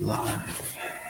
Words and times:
Live. 0.00 1.09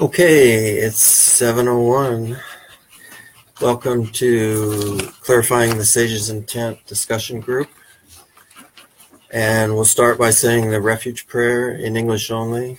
Okay, 0.00 0.78
it's 0.78 1.00
7:01. 1.40 2.38
Welcome 3.60 4.08
to 4.12 5.13
Clarifying 5.24 5.78
the 5.78 5.86
Sage's 5.86 6.28
Intent 6.28 6.84
discussion 6.86 7.40
group. 7.40 7.70
And 9.30 9.74
we'll 9.74 9.86
start 9.86 10.18
by 10.18 10.28
saying 10.28 10.68
the 10.68 10.82
refuge 10.82 11.26
prayer 11.26 11.72
in 11.72 11.96
English 11.96 12.30
only. 12.30 12.78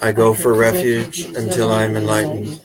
I 0.00 0.12
go 0.12 0.32
for 0.32 0.54
refuge 0.54 1.24
until 1.24 1.72
I 1.72 1.82
am 1.82 1.96
enlightened 1.96 2.60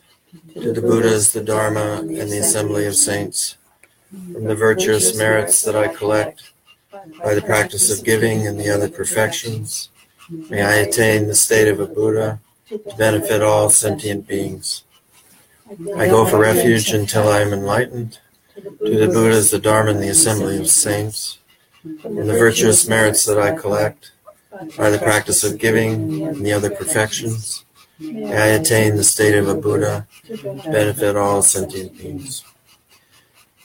to 0.53 0.71
the 0.71 0.81
Buddhas, 0.81 1.33
the 1.33 1.43
Dharma, 1.43 2.01
and 2.01 2.31
the 2.31 2.37
assembly 2.37 2.85
of 2.85 2.95
saints. 2.95 3.57
From 4.11 4.43
the 4.43 4.53
virtuous 4.53 5.17
merits 5.17 5.63
that 5.63 5.75
I 5.75 5.87
collect 5.87 6.51
by 7.23 7.33
the 7.33 7.41
practice 7.41 7.89
of 7.89 8.05
giving 8.05 8.45
and 8.45 8.59
the 8.59 8.69
other 8.69 8.89
perfections, 8.89 9.89
may 10.29 10.61
I 10.61 10.75
attain 10.75 11.25
the 11.25 11.33
state 11.33 11.67
of 11.67 11.79
a 11.79 11.87
Buddha 11.87 12.39
benefit 12.97 13.41
all 13.41 13.69
sentient 13.69 14.27
beings. 14.27 14.83
I 15.95 16.07
go 16.07 16.25
for 16.25 16.37
refuge 16.37 16.91
until 16.91 17.27
I 17.27 17.41
am 17.41 17.53
enlightened 17.53 18.19
to 18.55 18.97
the 18.97 19.07
Buddhas, 19.07 19.51
the 19.51 19.59
Dharma, 19.59 19.91
and 19.91 20.01
the 20.01 20.09
assembly 20.09 20.57
of 20.57 20.69
saints. 20.69 21.39
From 22.01 22.15
the 22.15 22.33
virtuous 22.33 22.87
merits 22.87 23.25
that 23.25 23.37
I 23.39 23.55
collect 23.55 24.11
by 24.77 24.89
the 24.89 24.97
practice 24.97 25.43
of 25.43 25.59
giving 25.59 26.23
and 26.25 26.45
the 26.45 26.53
other 26.53 26.69
perfections, 26.69 27.65
may 27.99 28.35
I 28.35 28.47
attain 28.47 28.95
the 28.95 29.03
state 29.03 29.35
of 29.35 29.47
a 29.47 29.55
Buddha 29.55 30.07
to 30.27 30.61
benefit 30.71 31.15
all 31.15 31.41
sentient 31.41 31.97
beings. 31.97 32.43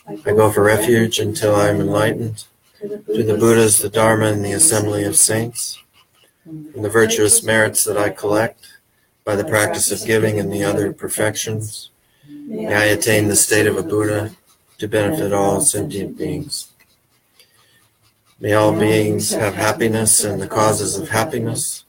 I 0.08 0.32
go 0.32 0.50
for 0.50 0.62
refuge 0.62 1.18
until 1.18 1.54
I 1.54 1.68
am 1.68 1.80
enlightened 1.80 2.44
to 2.80 3.22
the 3.22 3.36
Buddhas, 3.38 3.78
the 3.78 3.88
Dharma, 3.88 4.26
and 4.26 4.44
the 4.44 4.52
assembly 4.52 5.04
of 5.04 5.16
saints. 5.16 5.78
From 6.44 6.82
the 6.82 6.88
virtuous 6.88 7.42
merits 7.42 7.84
that 7.84 7.96
I 7.96 8.08
collect 8.08 8.66
by 9.24 9.36
the 9.36 9.44
practice 9.44 9.90
of 9.92 10.06
giving 10.06 10.38
and 10.38 10.52
the 10.52 10.64
other 10.64 10.92
perfections, 10.92 11.90
may 12.28 12.74
I 12.74 12.84
attain 12.84 13.28
the 13.28 13.36
state 13.36 13.66
of 13.66 13.76
a 13.76 13.82
Buddha 13.82 14.32
to 14.78 14.88
benefit 14.88 15.32
all 15.32 15.60
sentient 15.60 16.16
beings. 16.16 16.70
May 18.40 18.54
all 18.54 18.72
beings 18.72 19.32
have 19.32 19.54
happiness 19.54 20.24
and 20.24 20.40
the 20.40 20.48
causes 20.48 20.96
of 20.96 21.10
happiness. 21.10 21.84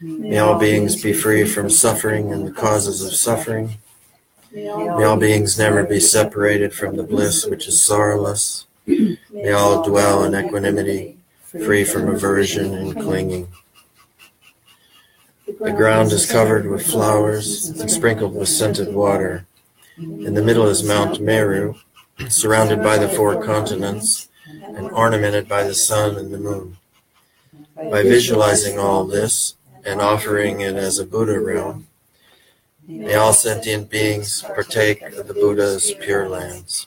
May 0.00 0.38
all 0.38 0.58
beings 0.58 1.02
be 1.02 1.14
free 1.14 1.44
from 1.44 1.70
suffering 1.70 2.30
and 2.30 2.46
the 2.46 2.52
causes 2.52 3.02
of 3.02 3.14
suffering. 3.14 3.78
May 4.52 4.68
all 4.68 5.16
beings 5.16 5.58
never 5.58 5.82
be 5.82 5.98
separated 5.98 6.74
from 6.74 6.96
the 6.96 7.02
bliss 7.02 7.46
which 7.46 7.66
is 7.66 7.82
sorrowless. 7.82 8.66
May 8.86 9.52
all 9.52 9.82
dwell 9.82 10.24
in 10.24 10.34
equanimity, 10.34 11.16
free 11.46 11.84
from 11.84 12.08
aversion 12.08 12.74
and 12.74 12.94
clinging. 12.94 13.48
The 15.46 15.72
ground 15.72 16.10
is 16.10 16.30
covered 16.30 16.70
with 16.70 16.86
flowers 16.86 17.68
and 17.68 17.90
sprinkled 17.90 18.34
with 18.34 18.48
scented 18.48 18.94
water. 18.94 19.46
In 19.98 20.32
the 20.32 20.42
middle 20.42 20.66
is 20.66 20.82
Mount 20.82 21.20
Meru, 21.20 21.74
surrounded 22.28 22.82
by 22.82 22.96
the 22.96 23.10
four 23.10 23.44
continents 23.44 24.28
and 24.62 24.90
ornamented 24.90 25.46
by 25.46 25.64
the 25.64 25.74
sun 25.74 26.16
and 26.16 26.32
the 26.32 26.38
moon. 26.38 26.78
By 27.76 28.02
visualizing 28.02 28.78
all 28.78 29.04
this 29.04 29.54
and 29.84 30.00
offering 30.00 30.62
it 30.62 30.76
as 30.76 30.98
a 30.98 31.04
Buddha 31.04 31.38
realm, 31.38 31.88
may 32.88 33.14
all 33.14 33.34
sentient 33.34 33.90
beings 33.90 34.42
partake 34.42 35.02
of 35.02 35.28
the 35.28 35.34
Buddha's 35.34 35.92
pure 36.00 36.26
lands. 36.26 36.86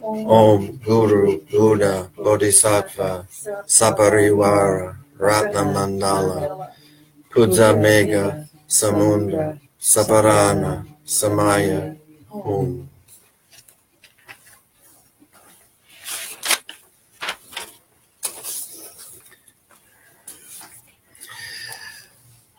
Om 0.00 0.78
Guru 0.78 1.42
Buddha 1.42 2.10
Bodhisattva 2.16 3.26
Saparivara 3.66 4.96
Ratna 5.18 5.64
Mandala 5.64 6.67
Mega 7.36 8.48
Samunda 8.68 9.58
Saparana 9.80 10.86
Samaya 11.06 11.96
Om. 12.30 12.88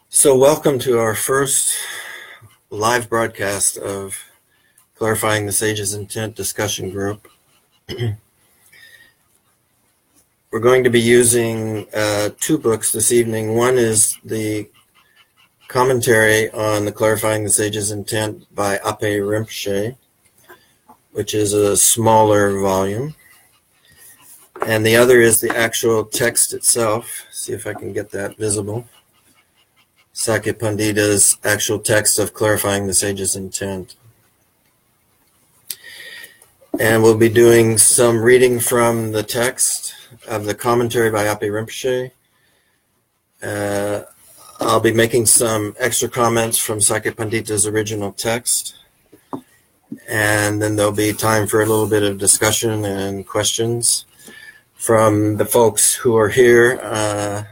So, 0.09 0.37
welcome 0.37 0.79
to 0.79 0.99
our 0.99 1.15
first 1.15 1.73
live 2.69 3.09
broadcast 3.09 3.77
of 3.77 4.23
Clarifying 4.95 5.45
the 5.45 5.51
Sage's 5.51 5.93
Intent 5.93 6.35
discussion 6.35 6.91
group. 6.91 7.27
We're 10.51 10.59
going 10.59 10.83
to 10.83 10.89
be 10.89 10.99
using 10.99 11.85
uh, 11.93 12.29
two 12.39 12.57
books 12.57 12.91
this 12.91 13.11
evening. 13.11 13.53
One 13.53 13.77
is 13.77 14.17
the 14.25 14.67
commentary 15.67 16.49
on 16.49 16.85
the 16.85 16.91
Clarifying 16.91 17.43
the 17.43 17.51
Sage's 17.51 17.91
Intent 17.91 18.47
by 18.55 18.77
Appey 18.79 19.19
Rinpoche, 19.19 19.95
which 21.11 21.35
is 21.35 21.53
a 21.53 21.77
smaller 21.77 22.59
volume. 22.59 23.13
And 24.65 24.83
the 24.83 24.95
other 24.95 25.21
is 25.21 25.39
the 25.39 25.55
actual 25.55 26.03
text 26.03 26.51
itself. 26.55 27.27
See 27.29 27.53
if 27.53 27.67
I 27.67 27.75
can 27.75 27.93
get 27.93 28.09
that 28.09 28.35
visible. 28.35 28.87
Sakya 30.13 30.55
Pandita's 30.55 31.37
actual 31.43 31.77
text 31.77 32.17
of 32.17 32.33
Clarifying 32.33 32.87
the 32.87 32.95
Sage's 32.95 33.35
Intent. 33.35 33.95
And 36.79 37.03
we'll 37.03 37.19
be 37.19 37.29
doing 37.29 37.77
some 37.77 38.19
reading 38.19 38.59
from 38.59 39.11
the 39.11 39.21
text 39.21 39.93
of 40.29 40.45
the 40.45 40.55
commentary 40.55 41.09
by 41.09 41.25
Appey 41.25 41.49
Rinpoche. 41.49 42.11
Uh, 43.41 44.03
I'll 44.59 44.79
be 44.79 44.93
making 44.93 45.25
some 45.25 45.75
extra 45.79 46.07
comments 46.09 46.57
from 46.57 46.79
Sakya 46.79 47.13
Pandita's 47.13 47.65
original 47.65 48.11
text. 48.11 48.75
And 50.07 50.61
then 50.61 50.75
there'll 50.75 50.91
be 50.91 51.13
time 51.13 51.47
for 51.47 51.61
a 51.61 51.65
little 51.65 51.87
bit 51.87 52.03
of 52.03 52.17
discussion 52.17 52.85
and 52.85 53.25
questions 53.25 54.05
from 54.75 55.37
the 55.37 55.45
folks 55.45 55.93
who 55.93 56.15
are 56.15 56.29
here. 56.29 56.79
Uh, 56.81 57.43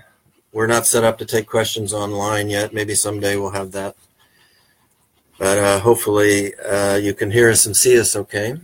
we're 0.52 0.68
not 0.68 0.86
set 0.86 1.04
up 1.04 1.18
to 1.18 1.26
take 1.26 1.48
questions 1.48 1.94
online 1.94 2.50
yet. 2.50 2.74
Maybe 2.74 2.94
someday 2.94 3.38
we'll 3.38 3.52
have 3.52 3.72
that. 3.72 3.96
But 5.40 5.58
uh, 5.58 5.80
hopefully 5.80 6.54
uh, 6.56 6.96
you 6.96 7.14
can 7.14 7.32
hear 7.32 7.50
us 7.50 7.66
and 7.66 7.76
see 7.76 8.00
us 8.00 8.16
okay. 8.16 8.56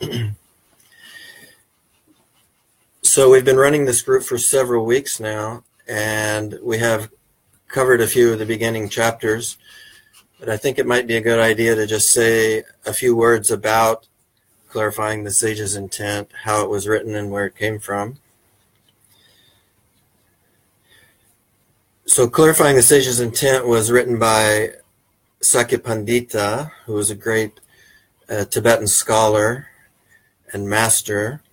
so 3.14 3.30
we've 3.30 3.44
been 3.44 3.56
running 3.56 3.84
this 3.84 4.02
group 4.02 4.24
for 4.24 4.36
several 4.36 4.84
weeks 4.84 5.20
now, 5.20 5.62
and 5.86 6.58
we 6.60 6.78
have 6.78 7.12
covered 7.68 8.00
a 8.00 8.08
few 8.08 8.32
of 8.32 8.40
the 8.40 8.44
beginning 8.44 8.88
chapters. 8.88 9.56
But 10.40 10.48
I 10.48 10.56
think 10.56 10.80
it 10.80 10.86
might 10.88 11.06
be 11.06 11.14
a 11.14 11.20
good 11.20 11.38
idea 11.38 11.76
to 11.76 11.86
just 11.86 12.10
say 12.10 12.64
a 12.84 12.92
few 12.92 13.14
words 13.14 13.52
about 13.52 14.08
clarifying 14.68 15.22
the 15.22 15.30
sage's 15.30 15.76
intent, 15.76 16.28
how 16.42 16.64
it 16.64 16.68
was 16.68 16.88
written, 16.88 17.14
and 17.14 17.30
where 17.30 17.46
it 17.46 17.54
came 17.54 17.78
from. 17.78 18.18
So, 22.06 22.28
clarifying 22.28 22.74
the 22.74 22.82
sage's 22.82 23.20
intent 23.20 23.68
was 23.68 23.92
written 23.92 24.18
by 24.18 24.70
Sakya 25.40 25.78
Pandita, 25.78 26.72
who 26.84 26.94
was 26.94 27.12
a 27.12 27.14
great 27.14 27.60
uh, 28.28 28.46
Tibetan 28.46 28.88
scholar 28.88 29.68
and 30.52 30.68
master. 30.68 31.43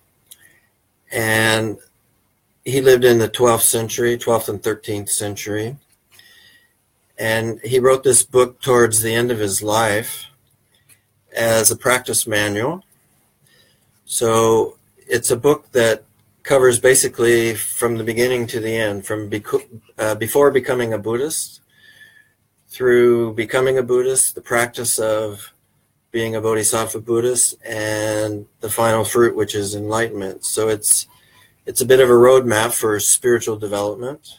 And 1.12 1.78
he 2.64 2.80
lived 2.80 3.04
in 3.04 3.18
the 3.18 3.28
12th 3.28 3.62
century, 3.62 4.16
12th 4.16 4.48
and 4.48 4.62
13th 4.62 5.10
century. 5.10 5.76
And 7.18 7.60
he 7.62 7.78
wrote 7.78 8.02
this 8.02 8.22
book 8.22 8.60
towards 8.60 9.02
the 9.02 9.14
end 9.14 9.30
of 9.30 9.38
his 9.38 9.62
life 9.62 10.26
as 11.36 11.70
a 11.70 11.76
practice 11.76 12.26
manual. 12.26 12.84
So 14.04 14.78
it's 15.06 15.30
a 15.30 15.36
book 15.36 15.70
that 15.72 16.04
covers 16.42 16.78
basically 16.78 17.54
from 17.54 17.96
the 17.96 18.04
beginning 18.04 18.46
to 18.48 18.60
the 18.60 18.74
end, 18.74 19.06
from 19.06 19.30
uh, 19.98 20.14
before 20.16 20.50
becoming 20.50 20.92
a 20.92 20.98
Buddhist 20.98 21.60
through 22.68 23.34
becoming 23.34 23.76
a 23.76 23.82
Buddhist, 23.82 24.34
the 24.34 24.40
practice 24.40 24.98
of 24.98 25.52
being 26.12 26.36
a 26.36 26.40
Bodhisattva 26.40 27.00
Buddhist, 27.00 27.56
and 27.64 28.46
the 28.60 28.70
final 28.70 29.02
fruit, 29.02 29.34
which 29.34 29.54
is 29.54 29.74
enlightenment. 29.74 30.44
So 30.44 30.68
it's 30.68 31.08
it's 31.66 31.80
a 31.80 31.86
bit 31.86 32.00
of 32.00 32.10
a 32.10 32.12
roadmap 32.12 32.72
for 32.72 33.00
spiritual 33.00 33.56
development 33.56 34.38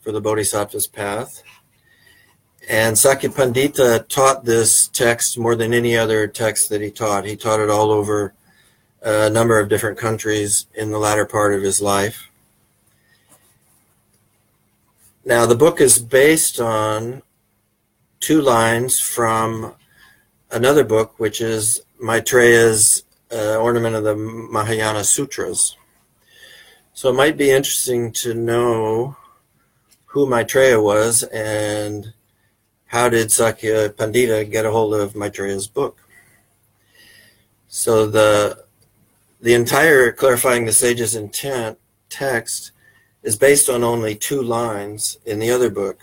for 0.00 0.12
the 0.12 0.20
Bodhisattva's 0.20 0.86
path. 0.86 1.42
And 2.68 2.96
Sakyapandita 2.96 4.06
taught 4.08 4.44
this 4.44 4.86
text 4.88 5.36
more 5.36 5.56
than 5.56 5.74
any 5.74 5.96
other 5.96 6.28
text 6.28 6.68
that 6.68 6.80
he 6.80 6.90
taught. 6.90 7.24
He 7.24 7.36
taught 7.36 7.60
it 7.60 7.70
all 7.70 7.90
over 7.90 8.34
a 9.02 9.28
number 9.28 9.58
of 9.58 9.68
different 9.68 9.98
countries 9.98 10.66
in 10.74 10.92
the 10.92 10.98
latter 10.98 11.26
part 11.26 11.54
of 11.54 11.62
his 11.62 11.80
life. 11.82 12.30
Now, 15.24 15.46
the 15.46 15.56
book 15.56 15.80
is 15.80 15.98
based 15.98 16.60
on 16.60 17.22
two 18.20 18.40
lines 18.40 19.00
from 19.00 19.74
another 20.52 20.84
book, 20.84 21.18
which 21.18 21.40
is 21.40 21.82
Maitreya's 22.00 23.04
uh, 23.32 23.56
Ornament 23.56 23.96
of 23.96 24.04
the 24.04 24.14
Mahayana 24.14 25.04
Sutras. 25.04 25.76
So 26.92 27.10
it 27.10 27.14
might 27.14 27.36
be 27.36 27.50
interesting 27.50 28.12
to 28.12 28.34
know 28.34 29.16
who 30.06 30.28
Maitreya 30.28 30.80
was 30.80 31.22
and 31.24 32.12
how 32.86 33.08
did 33.08 33.32
Sakya 33.32 33.88
Pandita 33.90 34.48
get 34.50 34.66
a 34.66 34.70
hold 34.70 34.94
of 34.94 35.16
Maitreya's 35.16 35.66
book. 35.66 35.98
So 37.68 38.06
the 38.06 38.64
the 39.40 39.54
entire 39.54 40.12
clarifying 40.12 40.66
the 40.66 40.72
sage's 40.72 41.16
intent 41.16 41.78
text 42.10 42.70
is 43.22 43.36
based 43.36 43.68
on 43.70 43.82
only 43.82 44.14
two 44.14 44.42
lines 44.42 45.16
in 45.24 45.38
the 45.38 45.50
other 45.50 45.70
book. 45.70 45.98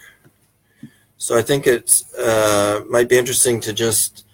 So 1.18 1.38
I 1.38 1.44
think 1.44 1.68
it 1.68 2.04
uh, 2.18 2.82
might 2.90 3.08
be 3.08 3.18
interesting 3.18 3.62
to 3.62 3.72
just 3.72 4.26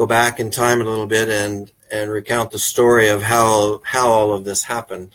go 0.00 0.06
back 0.06 0.40
in 0.40 0.50
time 0.50 0.80
a 0.80 0.84
little 0.84 1.06
bit 1.06 1.28
and 1.28 1.70
and 1.92 2.10
recount 2.10 2.50
the 2.50 2.58
story 2.58 3.08
of 3.08 3.22
how 3.22 3.82
how 3.84 4.08
all 4.08 4.32
of 4.32 4.44
this 4.44 4.64
happened. 4.64 5.14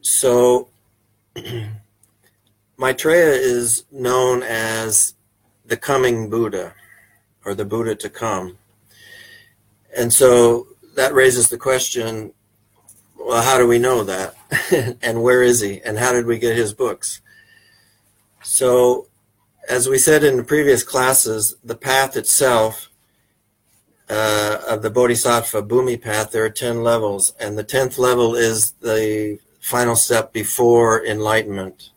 So 0.00 0.68
Maitreya 2.76 3.32
is 3.32 3.82
known 3.90 4.44
as 4.44 5.14
the 5.66 5.76
coming 5.76 6.30
Buddha 6.30 6.72
or 7.44 7.56
the 7.56 7.64
Buddha 7.64 7.96
to 7.96 8.08
come. 8.08 8.58
And 9.96 10.12
so 10.12 10.68
that 10.94 11.12
raises 11.14 11.48
the 11.48 11.58
question 11.58 12.32
well, 13.18 13.42
how 13.42 13.58
do 13.58 13.66
we 13.66 13.80
know 13.80 14.04
that? 14.04 14.36
and 15.02 15.20
where 15.24 15.42
is 15.42 15.60
he? 15.60 15.80
And 15.80 15.98
how 15.98 16.12
did 16.12 16.26
we 16.26 16.38
get 16.38 16.54
his 16.54 16.72
books? 16.72 17.20
So, 18.44 19.07
as 19.68 19.88
we 19.88 19.98
said 19.98 20.24
in 20.24 20.36
the 20.36 20.44
previous 20.44 20.82
classes, 20.82 21.56
the 21.62 21.74
path 21.74 22.16
itself 22.16 22.88
uh, 24.08 24.58
of 24.66 24.82
the 24.82 24.90
Bodhisattva 24.90 25.62
Bhumi 25.62 26.00
path, 26.00 26.30
there 26.30 26.44
are 26.44 26.50
10 26.50 26.82
levels, 26.82 27.34
and 27.38 27.58
the 27.58 27.64
10th 27.64 27.98
level 27.98 28.34
is 28.34 28.72
the 28.80 29.38
final 29.60 29.94
step 29.94 30.32
before 30.32 31.04
enlightenment. 31.04 31.90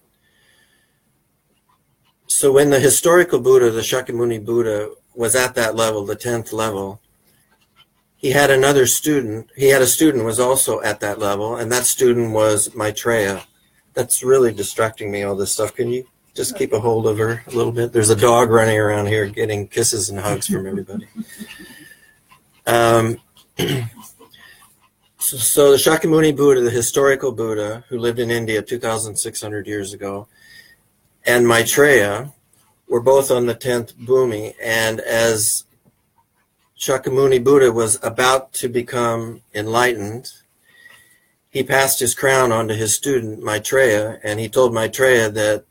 So 2.27 2.51
when 2.51 2.69
the 2.69 2.79
historical 2.79 3.39
Buddha, 3.39 3.71
the 3.71 3.81
Shakyamuni 3.81 4.43
Buddha, 4.43 4.91
was 5.15 5.35
at 5.35 5.55
that 5.55 5.75
level, 5.75 6.05
the 6.05 6.15
10th 6.15 6.51
level, 6.51 7.01
he 8.17 8.31
had 8.31 8.51
another 8.51 8.85
student. 8.85 9.49
He 9.55 9.69
had 9.69 9.81
a 9.81 9.87
student 9.87 10.25
was 10.25 10.39
also 10.39 10.81
at 10.81 10.99
that 10.99 11.19
level, 11.19 11.55
and 11.55 11.71
that 11.71 11.85
student 11.85 12.33
was 12.33 12.75
Maitreya. 12.75 13.43
That's 13.93 14.23
really 14.23 14.53
distracting 14.53 15.11
me, 15.11 15.23
all 15.23 15.35
this 15.35 15.53
stuff. 15.53 15.73
Can 15.73 15.89
you 15.89 16.05
just 16.33 16.57
keep 16.57 16.73
a 16.73 16.79
hold 16.79 17.07
of 17.07 17.17
her 17.17 17.43
a 17.47 17.51
little 17.51 17.71
bit? 17.71 17.91
There's 17.91 18.09
a 18.09 18.15
dog 18.15 18.49
running 18.49 18.77
around 18.77 19.07
here 19.07 19.27
getting 19.27 19.67
kisses 19.67 20.09
and 20.09 20.19
hugs 20.19 20.47
from 20.47 20.65
everybody. 20.65 21.07
Um, 22.65 23.19
so, 25.17 25.37
so 25.37 25.71
the 25.71 25.77
Shakyamuni 25.77 26.35
Buddha, 26.35 26.61
the 26.61 26.69
historical 26.69 27.31
Buddha 27.31 27.83
who 27.89 27.97
lived 27.97 28.19
in 28.19 28.31
India 28.31 28.61
2,600 28.61 29.67
years 29.67 29.93
ago, 29.93 30.27
and 31.25 31.47
Maitreya 31.47 32.31
were 32.87 33.01
both 33.01 33.31
on 33.31 33.45
the 33.45 33.55
10th 33.55 33.93
Bhumi. 33.95 34.53
And 34.61 34.99
as 35.01 35.65
Shakyamuni 36.79 37.43
Buddha 37.43 37.71
was 37.71 37.99
about 38.03 38.53
to 38.53 38.67
become 38.67 39.41
enlightened, 39.53 40.31
he 41.49 41.63
passed 41.63 41.99
his 41.99 42.15
crown 42.15 42.51
on 42.51 42.67
to 42.69 42.75
his 42.75 42.95
student 42.95 43.43
Maitreya, 43.43 44.19
and 44.23 44.39
he 44.39 44.47
told 44.47 44.73
Maitreya 44.73 45.29
that 45.31 45.65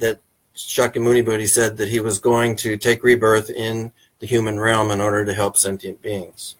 that 0.00 0.20
Shakyamuni 0.56 1.24
Buddha 1.24 1.46
said 1.46 1.76
that 1.76 1.88
he 1.88 2.00
was 2.00 2.18
going 2.18 2.56
to 2.56 2.76
take 2.76 3.02
rebirth 3.02 3.50
in 3.50 3.92
the 4.18 4.26
human 4.26 4.60
realm 4.60 4.90
in 4.90 5.00
order 5.00 5.24
to 5.24 5.34
help 5.34 5.56
sentient 5.56 6.02
beings. 6.02 6.56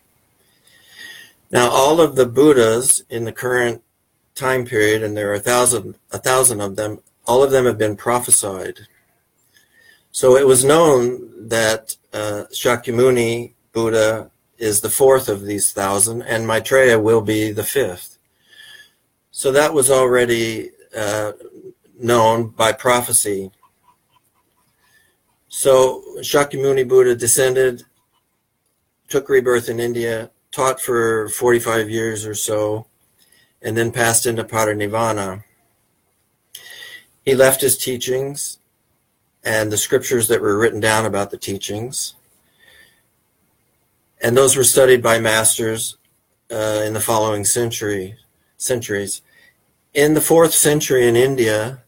Now, 1.50 1.68
all 1.68 2.00
of 2.00 2.16
the 2.16 2.26
Buddhas 2.26 3.02
in 3.10 3.24
the 3.24 3.32
current 3.32 3.82
time 4.34 4.64
period, 4.64 5.02
and 5.02 5.16
there 5.16 5.30
are 5.30 5.34
a 5.34 5.40
thousand, 5.40 5.96
a 6.12 6.18
thousand 6.18 6.60
of 6.60 6.76
them, 6.76 7.00
all 7.26 7.42
of 7.42 7.50
them 7.50 7.66
have 7.66 7.78
been 7.78 7.96
prophesied. 7.96 8.86
So 10.12 10.36
it 10.36 10.46
was 10.46 10.64
known 10.64 11.48
that 11.48 11.96
uh, 12.12 12.44
Shakyamuni 12.52 13.52
Buddha 13.72 14.30
is 14.58 14.80
the 14.80 14.90
fourth 14.90 15.28
of 15.28 15.42
these 15.42 15.72
thousand, 15.72 16.22
and 16.22 16.46
Maitreya 16.46 16.98
will 16.98 17.20
be 17.20 17.50
the 17.50 17.64
fifth. 17.64 18.18
So 19.30 19.52
that 19.52 19.74
was 19.74 19.90
already 19.90 20.70
uh, 20.96 21.32
known 22.00 22.48
by 22.48 22.72
prophecy. 22.72 23.50
So 25.48 26.02
Shakyamuni 26.18 26.88
Buddha 26.88 27.14
descended, 27.14 27.84
took 29.08 29.28
rebirth 29.28 29.68
in 29.68 29.80
India, 29.80 30.30
taught 30.52 30.80
for 30.80 31.28
45 31.28 31.90
years 31.90 32.24
or 32.24 32.34
so, 32.34 32.86
and 33.62 33.76
then 33.76 33.92
passed 33.92 34.26
into 34.26 34.44
parinirvana. 34.44 35.44
He 37.24 37.34
left 37.34 37.60
his 37.60 37.76
teachings 37.76 38.58
and 39.44 39.70
the 39.70 39.76
scriptures 39.76 40.28
that 40.28 40.40
were 40.40 40.58
written 40.58 40.80
down 40.80 41.06
about 41.06 41.30
the 41.30 41.38
teachings. 41.38 42.14
And 44.22 44.36
those 44.36 44.56
were 44.56 44.64
studied 44.64 45.02
by 45.02 45.18
masters 45.18 45.96
uh, 46.50 46.82
in 46.84 46.92
the 46.92 47.00
following 47.00 47.44
century, 47.44 48.16
centuries. 48.56 49.22
In 49.94 50.14
the 50.14 50.20
fourth 50.20 50.52
century 50.52 51.08
in 51.08 51.16
India, 51.16 51.82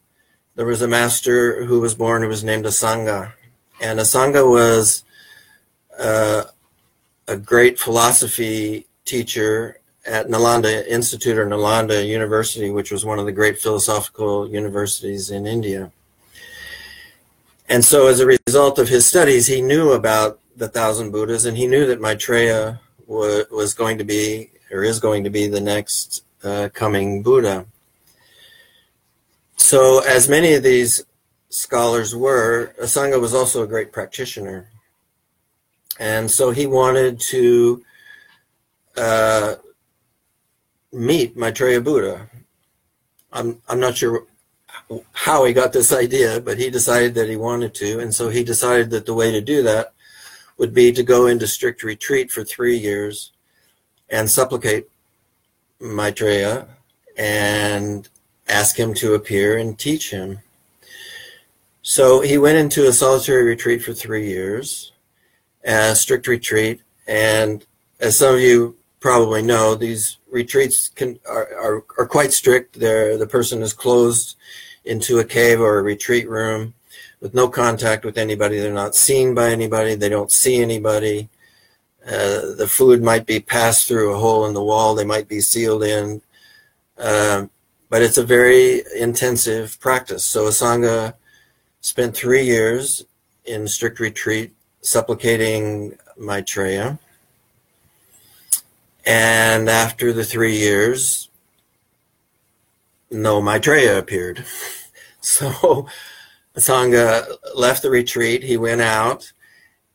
there 0.54 0.66
was 0.66 0.82
a 0.82 0.88
master 0.88 1.64
who 1.64 1.80
was 1.80 1.94
born 1.94 2.22
who 2.22 2.28
was 2.28 2.44
named 2.44 2.64
Asanga. 2.64 3.32
And 3.80 3.98
Asanga 3.98 4.48
was 4.48 5.04
uh, 5.98 6.44
a 7.26 7.36
great 7.36 7.78
philosophy 7.78 8.86
teacher 9.04 9.78
at 10.06 10.28
Nalanda 10.28 10.86
Institute 10.86 11.38
or 11.38 11.46
Nalanda 11.46 12.06
University, 12.06 12.70
which 12.70 12.90
was 12.90 13.04
one 13.04 13.18
of 13.18 13.26
the 13.26 13.32
great 13.32 13.58
philosophical 13.58 14.48
universities 14.48 15.30
in 15.30 15.46
India. 15.46 15.90
And 17.68 17.84
so, 17.84 18.08
as 18.08 18.20
a 18.20 18.38
result 18.46 18.78
of 18.78 18.88
his 18.88 19.06
studies, 19.06 19.46
he 19.46 19.62
knew 19.62 19.92
about 19.92 20.40
the 20.56 20.68
thousand 20.68 21.12
Buddhas, 21.12 21.46
and 21.46 21.56
he 21.56 21.66
knew 21.66 21.86
that 21.86 22.00
Maitreya 22.00 22.80
was 23.06 23.74
going 23.74 23.98
to 23.98 24.04
be, 24.04 24.50
or 24.70 24.82
is 24.82 25.00
going 25.00 25.24
to 25.24 25.30
be, 25.30 25.46
the 25.46 25.60
next 25.60 26.24
uh, 26.44 26.68
coming 26.74 27.22
Buddha. 27.22 27.66
So, 29.56 30.00
as 30.00 30.28
many 30.28 30.54
of 30.54 30.62
these 30.62 31.04
scholars 31.52 32.16
were, 32.16 32.74
Asanga 32.80 33.20
was 33.20 33.34
also 33.34 33.62
a 33.62 33.66
great 33.66 33.92
practitioner. 33.92 34.68
And 35.98 36.30
so 36.30 36.50
he 36.50 36.66
wanted 36.66 37.20
to 37.20 37.84
uh, 38.96 39.54
meet 40.92 41.36
Maitreya 41.36 41.80
Buddha. 41.80 42.28
I'm, 43.32 43.60
I'm 43.68 43.80
not 43.80 43.96
sure 43.96 44.26
how 45.12 45.44
he 45.44 45.52
got 45.52 45.72
this 45.72 45.92
idea, 45.92 46.40
but 46.40 46.58
he 46.58 46.70
decided 46.70 47.14
that 47.14 47.28
he 47.28 47.36
wanted 47.36 47.74
to. 47.74 48.00
And 48.00 48.14
so 48.14 48.28
he 48.28 48.42
decided 48.42 48.90
that 48.90 49.06
the 49.06 49.14
way 49.14 49.30
to 49.30 49.40
do 49.40 49.62
that 49.62 49.92
would 50.58 50.74
be 50.74 50.92
to 50.92 51.02
go 51.02 51.26
into 51.26 51.46
strict 51.46 51.82
retreat 51.82 52.30
for 52.30 52.44
three 52.44 52.76
years 52.76 53.32
and 54.10 54.30
supplicate 54.30 54.86
Maitreya 55.80 56.68
and 57.16 58.08
ask 58.48 58.78
him 58.78 58.94
to 58.94 59.14
appear 59.14 59.58
and 59.58 59.78
teach 59.78 60.10
him. 60.10 60.40
So 61.82 62.20
he 62.20 62.38
went 62.38 62.58
into 62.58 62.86
a 62.88 62.92
solitary 62.92 63.44
retreat 63.44 63.82
for 63.82 63.92
three 63.92 64.28
years, 64.28 64.92
a 65.64 65.94
strict 65.94 66.26
retreat. 66.26 66.80
And 67.06 67.64
as 68.00 68.18
some 68.18 68.34
of 68.34 68.40
you 68.40 68.76
probably 69.00 69.42
know, 69.42 69.74
these 69.74 70.18
retreats 70.30 70.88
can, 70.88 71.18
are, 71.28 71.48
are, 71.56 71.84
are 71.98 72.06
quite 72.06 72.32
strict. 72.32 72.78
They're, 72.78 73.18
the 73.18 73.26
person 73.26 73.62
is 73.62 73.72
closed 73.72 74.36
into 74.84 75.18
a 75.18 75.24
cave 75.24 75.60
or 75.60 75.78
a 75.78 75.82
retreat 75.82 76.28
room 76.28 76.74
with 77.20 77.34
no 77.34 77.48
contact 77.48 78.04
with 78.04 78.18
anybody. 78.18 78.58
They're 78.58 78.72
not 78.72 78.94
seen 78.94 79.34
by 79.34 79.50
anybody. 79.50 79.94
They 79.94 80.08
don't 80.08 80.30
see 80.30 80.60
anybody. 80.60 81.28
Uh, 82.06 82.54
the 82.56 82.68
food 82.68 83.02
might 83.02 83.26
be 83.26 83.38
passed 83.38 83.86
through 83.86 84.12
a 84.12 84.18
hole 84.18 84.46
in 84.46 84.54
the 84.54 84.62
wall. 84.62 84.94
They 84.94 85.04
might 85.04 85.28
be 85.28 85.40
sealed 85.40 85.84
in. 85.84 86.20
Uh, 86.98 87.46
but 87.92 88.00
it's 88.00 88.16
a 88.16 88.24
very 88.24 88.82
intensive 88.98 89.78
practice. 89.78 90.24
So 90.24 90.46
Asanga 90.46 91.12
spent 91.82 92.16
three 92.16 92.42
years 92.42 93.04
in 93.44 93.68
strict 93.68 94.00
retreat 94.00 94.52
supplicating 94.80 95.98
Maitreya. 96.16 96.98
And 99.04 99.68
after 99.68 100.14
the 100.14 100.24
three 100.24 100.56
years, 100.56 101.28
no 103.10 103.42
Maitreya 103.42 103.98
appeared. 103.98 104.44
So 105.24 105.86
Asanga 106.56 107.36
left 107.54 107.82
the 107.82 107.90
retreat. 107.90 108.42
He 108.42 108.56
went 108.56 108.80
out 108.80 109.32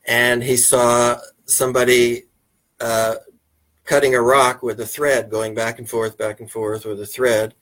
and 0.06 0.42
he 0.42 0.56
saw 0.56 1.20
somebody 1.44 2.24
uh, 2.80 3.16
cutting 3.84 4.16
a 4.16 4.22
rock 4.22 4.64
with 4.64 4.80
a 4.80 4.86
thread, 4.86 5.30
going 5.30 5.54
back 5.54 5.80
and 5.80 5.90
forth, 5.90 6.18
back 6.18 6.40
and 6.40 6.50
forth 6.50 6.86
with 6.86 7.02
a 7.02 7.06
thread, 7.06 7.56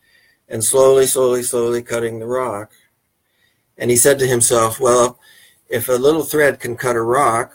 and 0.47 0.63
slowly, 0.63 1.05
slowly, 1.05 1.43
slowly 1.43 1.81
cutting 1.81 2.19
the 2.19 2.27
rock. 2.27 2.71
And 3.77 3.89
he 3.89 3.97
said 3.97 4.19
to 4.19 4.27
himself, 4.27 4.79
Well, 4.79 5.19
if 5.67 5.89
a 5.89 5.93
little 5.93 6.23
thread 6.23 6.59
can 6.59 6.75
cut 6.75 6.95
a 6.95 7.01
rock 7.01 7.51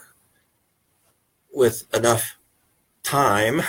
with 1.53 1.87
enough 1.95 2.37
time, 3.03 3.63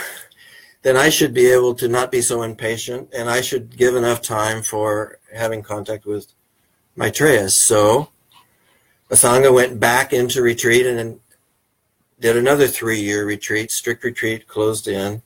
then 0.82 0.98
I 0.98 1.10
should 1.10 1.34
be 1.34 1.48
able 1.48 1.76
to 1.76 1.88
not 1.88 2.12
be 2.12 2.22
so 2.22 2.42
impatient 2.42 3.10
and 3.14 3.30
I 3.30 3.42
should 3.42 3.78
give 3.78 3.96
enough 3.96 4.22
time 4.22 4.64
for 4.64 5.20
having 5.34 5.62
contact 5.62 6.06
with 6.06 6.28
Maitreya. 6.96 7.50
So 7.50 8.10
Asanga 9.10 9.54
went 9.54 9.80
back 9.80 10.12
into 10.12 10.42
retreat 10.42 10.86
and 10.86 11.20
did 12.20 12.36
another 12.36 12.68
three 12.68 13.00
year 13.00 13.26
retreat, 13.26 13.72
strict 13.72 14.04
retreat, 14.04 14.48
closed 14.48 14.88
in. 14.88 15.22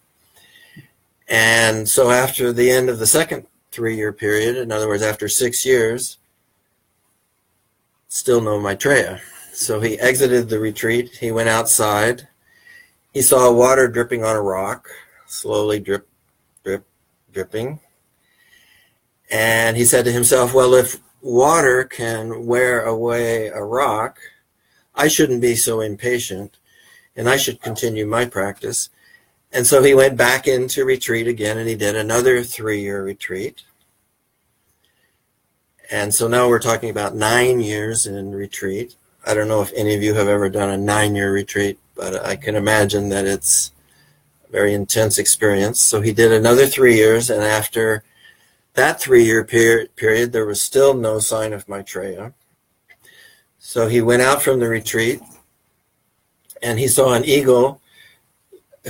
And 1.28 1.88
so 1.90 2.12
after 2.12 2.54
the 2.54 2.70
end 2.70 2.90
of 2.90 3.00
the 3.00 3.08
second 3.08 3.48
three 3.76 3.98
year 3.98 4.14
period, 4.14 4.56
in 4.56 4.72
other 4.72 4.88
words, 4.88 5.04
after 5.04 5.28
six 5.28 5.66
years, 5.66 6.18
still 8.08 8.40
no 8.40 8.60
Maitreya. 8.60 9.20
So 9.52 9.82
he 9.82 10.00
exited 10.00 10.48
the 10.48 10.60
retreat. 10.60 11.18
He 11.20 11.32
went 11.32 11.50
outside. 11.50 12.28
He 13.14 13.22
saw 13.22 13.52
water 13.52 13.88
dripping 13.88 14.24
on 14.24 14.36
a 14.36 14.42
rock, 14.42 14.90
slowly 15.28 15.80
drip, 15.80 16.08
drip, 16.64 16.86
dripping. 17.32 17.80
And 19.30 19.76
he 19.76 19.86
said 19.86 20.06
to 20.06 20.12
himself, 20.12 20.54
Well, 20.54 20.74
if 20.74 21.02
water 21.22 21.84
can 21.84 22.46
wear 22.46 22.82
away 22.82 23.48
a 23.48 23.64
rock, 23.64 24.20
I 24.94 25.10
shouldn't 25.10 25.42
be 25.42 25.56
so 25.56 25.82
impatient 25.82 26.58
and 27.16 27.30
I 27.30 27.38
should 27.38 27.62
continue 27.62 28.06
my 28.06 28.26
practice. 28.26 28.90
And 29.56 29.66
so 29.66 29.82
he 29.82 29.94
went 29.94 30.18
back 30.18 30.50
into 30.50 30.84
retreat 30.84 31.28
again 31.28 31.58
and 31.58 31.70
he 31.70 31.76
did 31.76 31.96
another 31.96 32.44
three 32.44 32.82
year 32.82 33.02
retreat. 33.02 33.64
And 35.90 36.14
so 36.14 36.28
now 36.28 36.50
we're 36.50 36.60
talking 36.60 36.90
about 36.90 37.16
nine 37.16 37.62
years 37.62 38.06
in 38.06 38.36
retreat. 38.36 38.98
I 39.26 39.34
don't 39.34 39.48
know 39.48 39.62
if 39.62 39.72
any 39.74 39.96
of 39.96 40.04
you 40.04 40.14
have 40.16 40.28
ever 40.28 40.50
done 40.50 40.70
a 40.70 40.78
nine 40.78 41.16
year 41.16 41.32
retreat, 41.32 41.80
but 41.96 42.26
I 42.26 42.36
can 42.36 42.58
imagine 42.58 43.08
that 43.10 43.26
it's 43.26 43.72
a 44.46 44.52
very 44.52 44.74
intense 44.74 45.18
experience. 45.18 45.80
So 45.80 46.02
he 46.02 46.12
did 46.12 46.34
another 46.34 46.66
three 46.66 46.96
years, 46.96 47.30
and 47.30 47.42
after 47.42 48.04
that 48.74 49.00
three 49.00 49.24
year 49.24 49.46
period, 49.46 49.96
period, 49.96 50.34
there 50.34 50.46
was 50.46 50.62
still 50.62 50.94
no 50.94 51.20
sign 51.20 51.54
of 51.54 51.70
Maitreya. 51.70 52.34
So 53.58 53.88
he 53.88 54.02
went 54.02 54.22
out 54.22 54.42
from 54.42 54.60
the 54.60 54.68
retreat 54.68 55.22
and 56.62 56.78
he 56.78 56.90
saw 56.90 57.14
an 57.14 57.24
eagle 57.24 57.80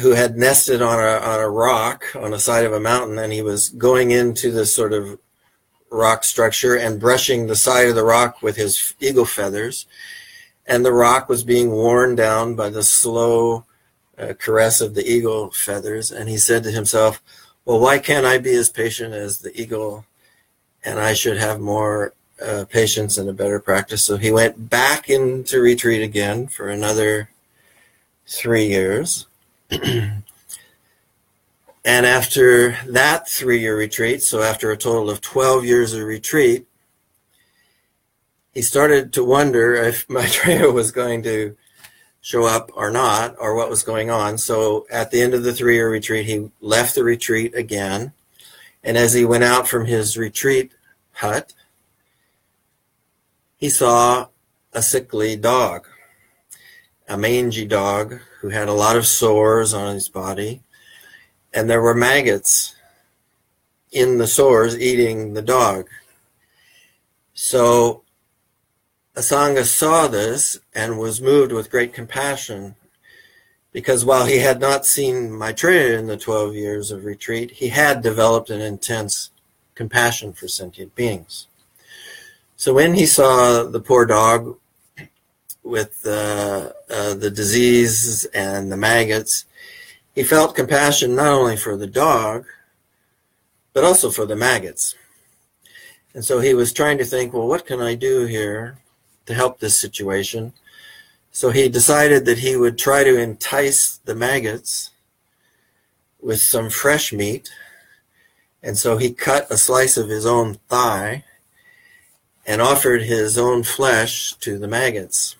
who 0.01 0.11
had 0.11 0.37
nested 0.37 0.81
on 0.81 0.99
a, 0.99 1.17
on 1.25 1.39
a 1.39 1.49
rock 1.49 2.03
on 2.15 2.31
the 2.31 2.39
side 2.39 2.65
of 2.65 2.73
a 2.73 2.79
mountain 2.79 3.17
and 3.17 3.31
he 3.31 3.41
was 3.41 3.69
going 3.69 4.11
into 4.11 4.51
this 4.51 4.75
sort 4.75 4.93
of 4.93 5.17
rock 5.89 6.23
structure 6.23 6.75
and 6.75 6.99
brushing 6.99 7.47
the 7.47 7.55
side 7.55 7.87
of 7.87 7.95
the 7.95 8.03
rock 8.03 8.41
with 8.41 8.55
his 8.57 8.93
eagle 8.99 9.25
feathers. 9.25 9.85
And 10.67 10.83
the 10.83 10.93
rock 10.93 11.29
was 11.29 11.43
being 11.43 11.71
worn 11.71 12.15
down 12.15 12.55
by 12.55 12.69
the 12.69 12.83
slow 12.83 13.65
uh, 14.17 14.33
caress 14.39 14.81
of 14.81 14.95
the 14.95 15.05
eagle 15.05 15.51
feathers. 15.51 16.11
And 16.11 16.27
he 16.27 16.37
said 16.37 16.63
to 16.63 16.71
himself, 16.71 17.21
Well, 17.63 17.79
why 17.79 17.99
can't 17.99 18.25
I 18.25 18.37
be 18.39 18.55
as 18.55 18.69
patient 18.69 19.13
as 19.13 19.39
the 19.39 19.59
eagle? 19.59 20.05
And 20.83 20.99
I 20.99 21.13
should 21.13 21.37
have 21.37 21.59
more 21.59 22.13
uh, 22.43 22.65
patience 22.69 23.17
and 23.17 23.29
a 23.29 23.33
better 23.33 23.59
practice. 23.59 24.03
So 24.03 24.17
he 24.17 24.31
went 24.31 24.69
back 24.69 25.09
into 25.09 25.59
retreat 25.59 26.01
again 26.01 26.47
for 26.47 26.69
another 26.69 27.29
three 28.27 28.67
years. 28.67 29.27
And 31.85 32.07
after 32.07 32.71
that 32.87 33.29
three 33.29 33.59
year 33.59 33.77
retreat, 33.77 34.23
so 34.23 34.41
after 34.41 34.71
a 34.71 34.77
total 34.77 35.07
of 35.07 35.21
12 35.21 35.65
years 35.65 35.93
of 35.93 36.01
retreat, 36.01 36.65
he 38.55 38.63
started 38.63 39.13
to 39.13 39.23
wonder 39.23 39.75
if 39.75 40.09
Maitreya 40.09 40.71
was 40.71 40.91
going 40.91 41.21
to 41.23 41.55
show 42.21 42.43
up 42.43 42.71
or 42.73 42.89
not, 42.89 43.35
or 43.37 43.53
what 43.55 43.69
was 43.69 43.83
going 43.83 44.09
on. 44.09 44.39
So 44.39 44.87
at 44.91 45.11
the 45.11 45.21
end 45.21 45.35
of 45.35 45.43
the 45.43 45.53
three 45.53 45.75
year 45.75 45.91
retreat, 45.91 46.25
he 46.25 46.49
left 46.59 46.95
the 46.95 47.03
retreat 47.03 47.53
again. 47.53 48.13
And 48.83 48.97
as 48.97 49.13
he 49.13 49.23
went 49.23 49.43
out 49.43 49.67
from 49.67 49.85
his 49.85 50.17
retreat 50.17 50.71
hut, 51.11 51.53
he 53.57 53.69
saw 53.69 54.29
a 54.73 54.81
sickly 54.81 55.35
dog, 55.35 55.87
a 57.07 57.17
mangy 57.17 57.65
dog 57.65 58.19
who 58.41 58.49
had 58.49 58.67
a 58.67 58.73
lot 58.73 58.95
of 58.95 59.05
sores 59.05 59.73
on 59.73 59.93
his 59.93 60.09
body 60.09 60.61
and 61.55 61.69
there 61.69 61.81
were 61.81 61.95
maggots 61.95 62.75
in 63.91 64.17
the 64.17 64.27
sores 64.27 64.77
eating 64.77 65.33
the 65.33 65.41
dog. 65.41 65.87
So 67.33 68.03
Asanga 69.15 69.63
saw 69.63 70.07
this 70.07 70.59
and 70.73 70.99
was 70.99 71.21
moved 71.21 71.53
with 71.53 71.71
great 71.71 71.93
compassion 71.93 72.75
because 73.71 74.03
while 74.03 74.25
he 74.25 74.39
had 74.39 74.59
not 74.59 74.85
seen 74.85 75.37
Maitreya 75.37 75.97
in 75.97 76.07
the 76.07 76.17
12 76.17 76.55
years 76.55 76.91
of 76.91 77.05
retreat, 77.05 77.51
he 77.51 77.69
had 77.69 78.01
developed 78.01 78.49
an 78.49 78.61
intense 78.61 79.31
compassion 79.75 80.33
for 80.33 80.47
sentient 80.47 80.93
beings. 80.95 81.47
So 82.57 82.73
when 82.73 82.95
he 82.95 83.05
saw 83.05 83.63
the 83.63 83.81
poor 83.81 84.05
dog 84.05 84.57
with 85.65 86.05
uh, 86.05 86.71
uh, 86.91 87.15
the 87.15 87.31
disease 87.31 88.25
and 88.25 88.71
the 88.71 88.77
maggots, 88.77 89.45
he 90.13 90.23
felt 90.23 90.55
compassion 90.55 91.15
not 91.15 91.33
only 91.33 91.57
for 91.57 91.75
the 91.75 91.87
dog, 91.87 92.45
but 93.73 93.83
also 93.83 94.11
for 94.11 94.25
the 94.25 94.35
maggots. 94.35 94.95
And 96.13 96.23
so 96.23 96.39
he 96.39 96.53
was 96.53 96.71
trying 96.71 96.97
to 96.99 97.03
think, 97.03 97.33
well, 97.33 97.47
what 97.47 97.65
can 97.65 97.81
I 97.81 97.95
do 97.95 98.25
here 98.25 98.77
to 99.25 99.33
help 99.33 99.59
this 99.59 99.77
situation? 99.77 100.53
So 101.31 101.49
he 101.49 101.67
decided 101.67 102.23
that 102.25 102.37
he 102.37 102.55
would 102.55 102.77
try 102.77 103.03
to 103.03 103.19
entice 103.19 103.97
the 104.05 104.15
maggots 104.15 104.91
with 106.21 106.41
some 106.41 106.69
fresh 106.69 107.11
meat. 107.11 107.49
And 108.63 108.77
so 108.77 108.97
he 108.97 109.11
cut 109.11 109.51
a 109.51 109.57
slice 109.57 109.97
of 109.97 110.07
his 110.07 110.25
own 110.25 110.59
thigh 110.69 111.25
and 112.45 112.61
offered 112.61 113.01
his 113.01 113.37
own 113.37 113.63
flesh 113.63 114.33
to 114.35 114.57
the 114.57 114.67
maggots. 114.67 115.35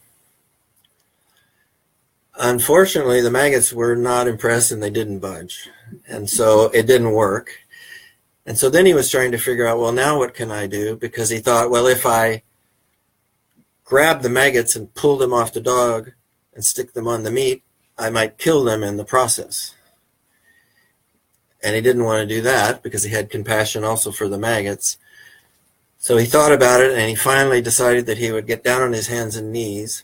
Unfortunately, 2.38 3.22
the 3.22 3.32
maggots 3.32 3.72
were 3.72 3.96
not 3.96 4.28
impressed 4.28 4.72
and 4.72 4.84
they 4.84 4.90
didn't 4.90 5.20
budge. 5.20 5.70
And 6.08 6.30
so 6.30 6.66
it 6.66 6.86
didn't 6.86 7.12
work. 7.12 7.60
And 8.46 8.58
so 8.58 8.70
then 8.70 8.86
he 8.86 8.94
was 8.94 9.10
trying 9.10 9.32
to 9.32 9.38
figure 9.38 9.66
out, 9.66 9.80
well, 9.80 9.92
now 9.92 10.20
what 10.20 10.34
can 10.34 10.52
I 10.52 10.68
do? 10.68 10.96
Because 10.96 11.30
he 11.30 11.40
thought, 11.40 11.72
well, 11.72 11.88
if 11.88 12.06
I 12.06 12.44
grab 13.84 14.22
the 14.22 14.30
maggots 14.30 14.76
and 14.76 14.94
pull 14.94 15.18
them 15.18 15.34
off 15.34 15.54
the 15.54 15.62
dog 15.62 16.12
and 16.54 16.66
stick 16.66 16.94
them 16.94 17.08
on 17.08 17.24
the 17.24 17.32
meat, 17.32 17.64
I 17.98 18.10
might 18.10 18.38
kill 18.38 18.64
them 18.64 18.84
in 18.84 18.98
the 18.98 19.06
process. 19.06 19.74
And 21.64 21.74
he 21.76 21.82
didn't 21.82 22.04
want 22.04 22.28
to 22.28 22.36
do 22.36 22.42
that 22.42 22.84
because 22.84 23.04
he 23.04 23.12
had 23.12 23.30
compassion 23.30 23.84
also 23.84 24.12
for 24.12 24.28
the 24.28 24.38
maggots. 24.38 24.98
So 25.98 26.18
he 26.18 26.26
thought 26.26 26.52
about 26.52 26.82
it 26.82 26.92
and 26.92 27.10
he 27.10 27.16
finally 27.16 27.62
decided 27.62 28.06
that 28.06 28.20
he 28.20 28.32
would 28.32 28.46
get 28.46 28.64
down 28.64 28.82
on 28.82 28.94
his 28.94 29.08
hands 29.08 29.36
and 29.36 29.52
knees 29.52 30.04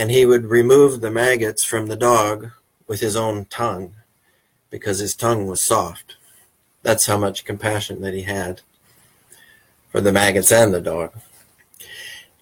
and 0.00 0.10
he 0.10 0.24
would 0.24 0.46
remove 0.46 1.02
the 1.02 1.10
maggots 1.10 1.62
from 1.62 1.84
the 1.84 1.94
dog 1.94 2.52
with 2.86 3.00
his 3.00 3.16
own 3.16 3.44
tongue 3.44 3.92
because 4.70 4.98
his 4.98 5.14
tongue 5.14 5.46
was 5.46 5.60
soft. 5.60 6.16
That's 6.82 7.04
how 7.04 7.18
much 7.18 7.44
compassion 7.44 8.00
that 8.00 8.14
he 8.14 8.22
had 8.22 8.62
for 9.90 10.00
the 10.00 10.10
maggots 10.10 10.50
and 10.50 10.72
the 10.72 10.80
dog. 10.80 11.12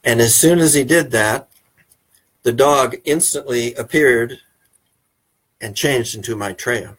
And 0.05 0.21
as 0.21 0.37
soon 0.37 0.61
as 0.61 0.75
he 0.75 0.85
did 0.85 1.11
that, 1.11 1.49
the 2.45 2.53
dog 2.53 2.95
instantly 3.05 3.75
appeared 3.75 4.39
and 5.61 5.75
changed 5.75 6.15
into 6.15 6.37
Maitreya. 6.37 6.97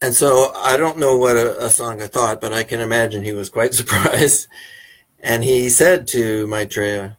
And 0.00 0.14
so 0.14 0.50
I 0.54 0.78
don't 0.78 0.96
know 0.96 1.18
what 1.18 1.36
Asanga 1.36 2.08
thought, 2.08 2.40
but 2.40 2.54
I 2.54 2.62
can 2.62 2.80
imagine 2.80 3.22
he 3.22 3.32
was 3.32 3.50
quite 3.50 3.74
surprised 3.80 4.48
and 5.20 5.44
he 5.44 5.68
said 5.68 6.06
to 6.08 6.46
Maitreya, 6.46 7.16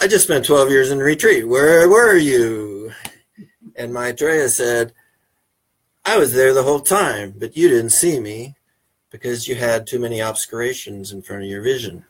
I 0.00 0.06
just 0.06 0.24
spent 0.24 0.44
12 0.44 0.70
years 0.70 0.90
in 0.90 0.98
retreat. 0.98 1.48
Where 1.48 1.88
were 1.88 2.16
you? 2.16 2.92
And 3.76 3.92
Maitreya 3.92 4.48
said, 4.48 4.92
I 6.04 6.18
was 6.18 6.32
there 6.32 6.52
the 6.52 6.62
whole 6.62 6.80
time, 6.80 7.34
but 7.36 7.56
you 7.56 7.68
didn't 7.68 7.90
see 7.90 8.20
me 8.20 8.56
because 9.10 9.48
you 9.48 9.54
had 9.54 9.86
too 9.86 9.98
many 9.98 10.20
obscurations 10.20 11.12
in 11.12 11.22
front 11.22 11.42
of 11.42 11.48
your 11.48 11.62
vision. 11.62 12.04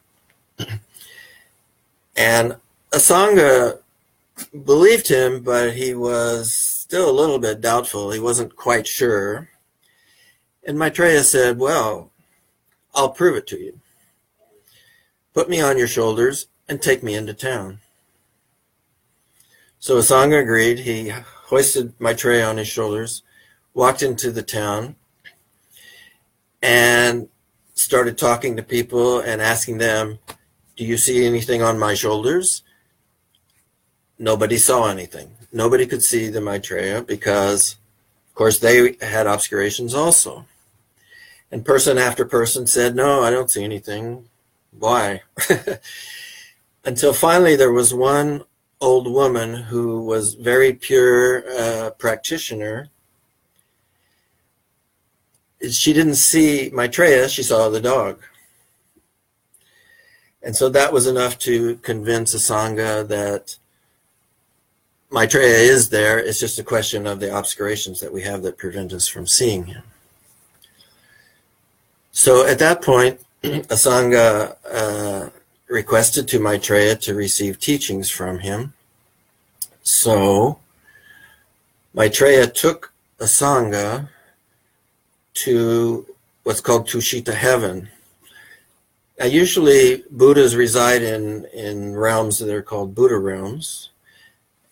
and 2.17 2.57
Asanga 2.91 3.79
believed 4.65 5.09
him, 5.09 5.43
but 5.43 5.75
he 5.75 5.95
was 5.95 6.55
still 6.55 7.09
a 7.09 7.19
little 7.19 7.39
bit 7.39 7.61
doubtful. 7.61 8.11
He 8.11 8.21
wasn't 8.21 8.57
quite 8.57 8.87
sure. 8.87 9.49
And 10.67 10.79
Maitreya 10.79 11.23
said, 11.23 11.59
Well, 11.59 12.11
I'll 12.97 13.11
prove 13.11 13.37
it 13.37 13.47
to 13.49 13.59
you. 13.59 13.79
Put 15.35 15.51
me 15.51 15.61
on 15.61 15.77
your 15.77 15.87
shoulders 15.87 16.47
and 16.67 16.81
take 16.81 17.03
me 17.03 17.15
into 17.15 17.35
town. 17.35 17.81
So 19.79 19.99
Asanga 19.99 20.41
agreed. 20.41 20.81
He 20.81 21.11
hoisted 21.11 21.93
Maitreya 22.01 22.47
on 22.47 22.57
his 22.57 22.69
shoulders, 22.69 23.23
walked 23.75 24.03
into 24.03 24.33
the 24.33 24.43
town, 24.43 24.97
and 26.63 27.29
started 27.75 28.17
talking 28.17 28.57
to 28.57 28.63
people 28.63 29.21
and 29.21 29.43
asking 29.43 29.77
them, 29.77 30.19
Do 30.77 30.85
you 30.85 30.97
see 30.97 31.27
anything 31.27 31.63
on 31.63 31.79
my 31.79 31.93
shoulders? 31.93 32.63
Nobody 34.19 34.57
saw 34.57 34.89
anything. 34.89 35.37
Nobody 35.53 35.87
could 35.87 36.03
see 36.03 36.29
the 36.29 36.41
Maitreya 36.41 37.03
because, 37.03 37.77
of 38.31 38.35
course, 38.35 38.59
they 38.59 38.97
had 39.03 39.27
obscurations 39.27 39.95
also. 39.95 40.47
And 41.51 41.65
person 41.65 41.99
after 41.99 42.25
person 42.25 42.67
said, 42.67 42.97
No, 42.97 43.23
I 43.23 43.31
don't 43.31 43.51
see 43.51 43.65
anything. 43.65 44.29
Why? 44.79 45.23
Until 46.85 47.13
finally 47.13 47.57
there 47.57 47.73
was 47.73 47.95
one 47.95 48.45
old 48.81 49.11
woman 49.11 49.55
who 49.55 50.03
was 50.03 50.35
very 50.35 50.73
pure 50.73 51.45
uh, 51.59 51.91
practitioner. 51.99 52.89
She 55.71 55.93
didn't 55.93 56.17
see 56.17 56.71
Maitreya, 56.73 57.29
she 57.29 57.43
saw 57.43 57.69
the 57.69 57.81
dog. 57.81 58.23
And 60.43 60.55
so 60.55 60.69
that 60.69 60.93
was 60.93 61.07
enough 61.07 61.39
to 61.41 61.77
convince 61.77 62.35
Asanga 62.35 63.07
that 63.09 63.57
Maitreya 65.11 65.57
is 65.57 65.89
there. 65.89 66.19
It's 66.19 66.39
just 66.39 66.59
a 66.59 66.65
question 66.65 67.07
of 67.07 67.19
the 67.19 67.37
obscurations 67.37 68.01
that 68.01 68.13
we 68.13 68.23
have 68.23 68.43
that 68.43 68.59
prevent 68.59 68.93
us 68.93 69.09
from 69.09 69.27
seeing 69.27 69.65
him. 69.65 69.83
So 72.17 72.47
at 72.47 72.59
that 72.61 72.81
point, 72.81 73.21
Asanga 73.43 74.57
uh, 74.73 75.29
requested 75.69 76.27
to 76.29 76.41
Maitreya 76.41 76.97
to 76.97 77.15
receive 77.15 77.61
teachings 77.61 78.09
from 78.09 78.39
him. 78.39 78.73
So 79.83 80.59
Maitreya 81.93 82.47
took 82.47 82.95
Asanga 83.19 84.09
to 85.45 86.07
what's 86.45 86.63
called 86.63 86.89
Tushita 86.89 87.35
heaven. 87.35 87.91
Now, 89.19 89.27
usually 89.27 90.03
Buddhas 90.11 90.57
reside 90.57 91.03
in, 91.03 91.45
in 91.53 91.95
realms 91.95 92.39
that 92.39 92.49
are 92.49 92.63
called 92.63 92.95
Buddha 92.95 93.19
realms. 93.19 93.91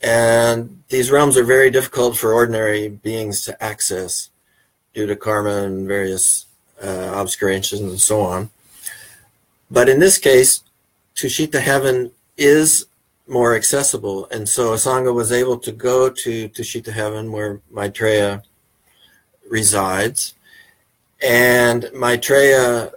And 0.01 0.83
these 0.89 1.11
realms 1.11 1.37
are 1.37 1.45
very 1.45 1.71
difficult 1.71 2.17
for 2.17 2.33
ordinary 2.33 2.89
beings 2.89 3.43
to 3.43 3.63
access 3.63 4.31
due 4.95 5.05
to 5.07 5.15
karma 5.15 5.65
and 5.65 5.87
various 5.87 6.44
uh, 6.83 7.13
obscurations 7.15 7.81
and 7.81 8.01
so 8.01 8.21
on. 8.21 8.51
But 9.71 9.89
in 9.89 9.99
this 10.01 10.19
case, 10.19 10.63
Tushita 11.15 11.61
heaven 11.61 12.13
is 12.37 12.87
more 13.27 13.55
accessible. 13.55 14.27
And 14.31 14.49
so 14.49 14.75
Asanga 14.75 15.15
was 15.15 15.33
able 15.33 15.59
to 15.59 15.73
go 15.73 16.11
to 16.11 16.49
Tushita 16.49 16.93
heaven 16.93 17.33
where 17.33 17.61
Maitreya 17.71 18.43
resides. 19.49 20.35
And 21.23 21.91
Maitreya 21.95 22.91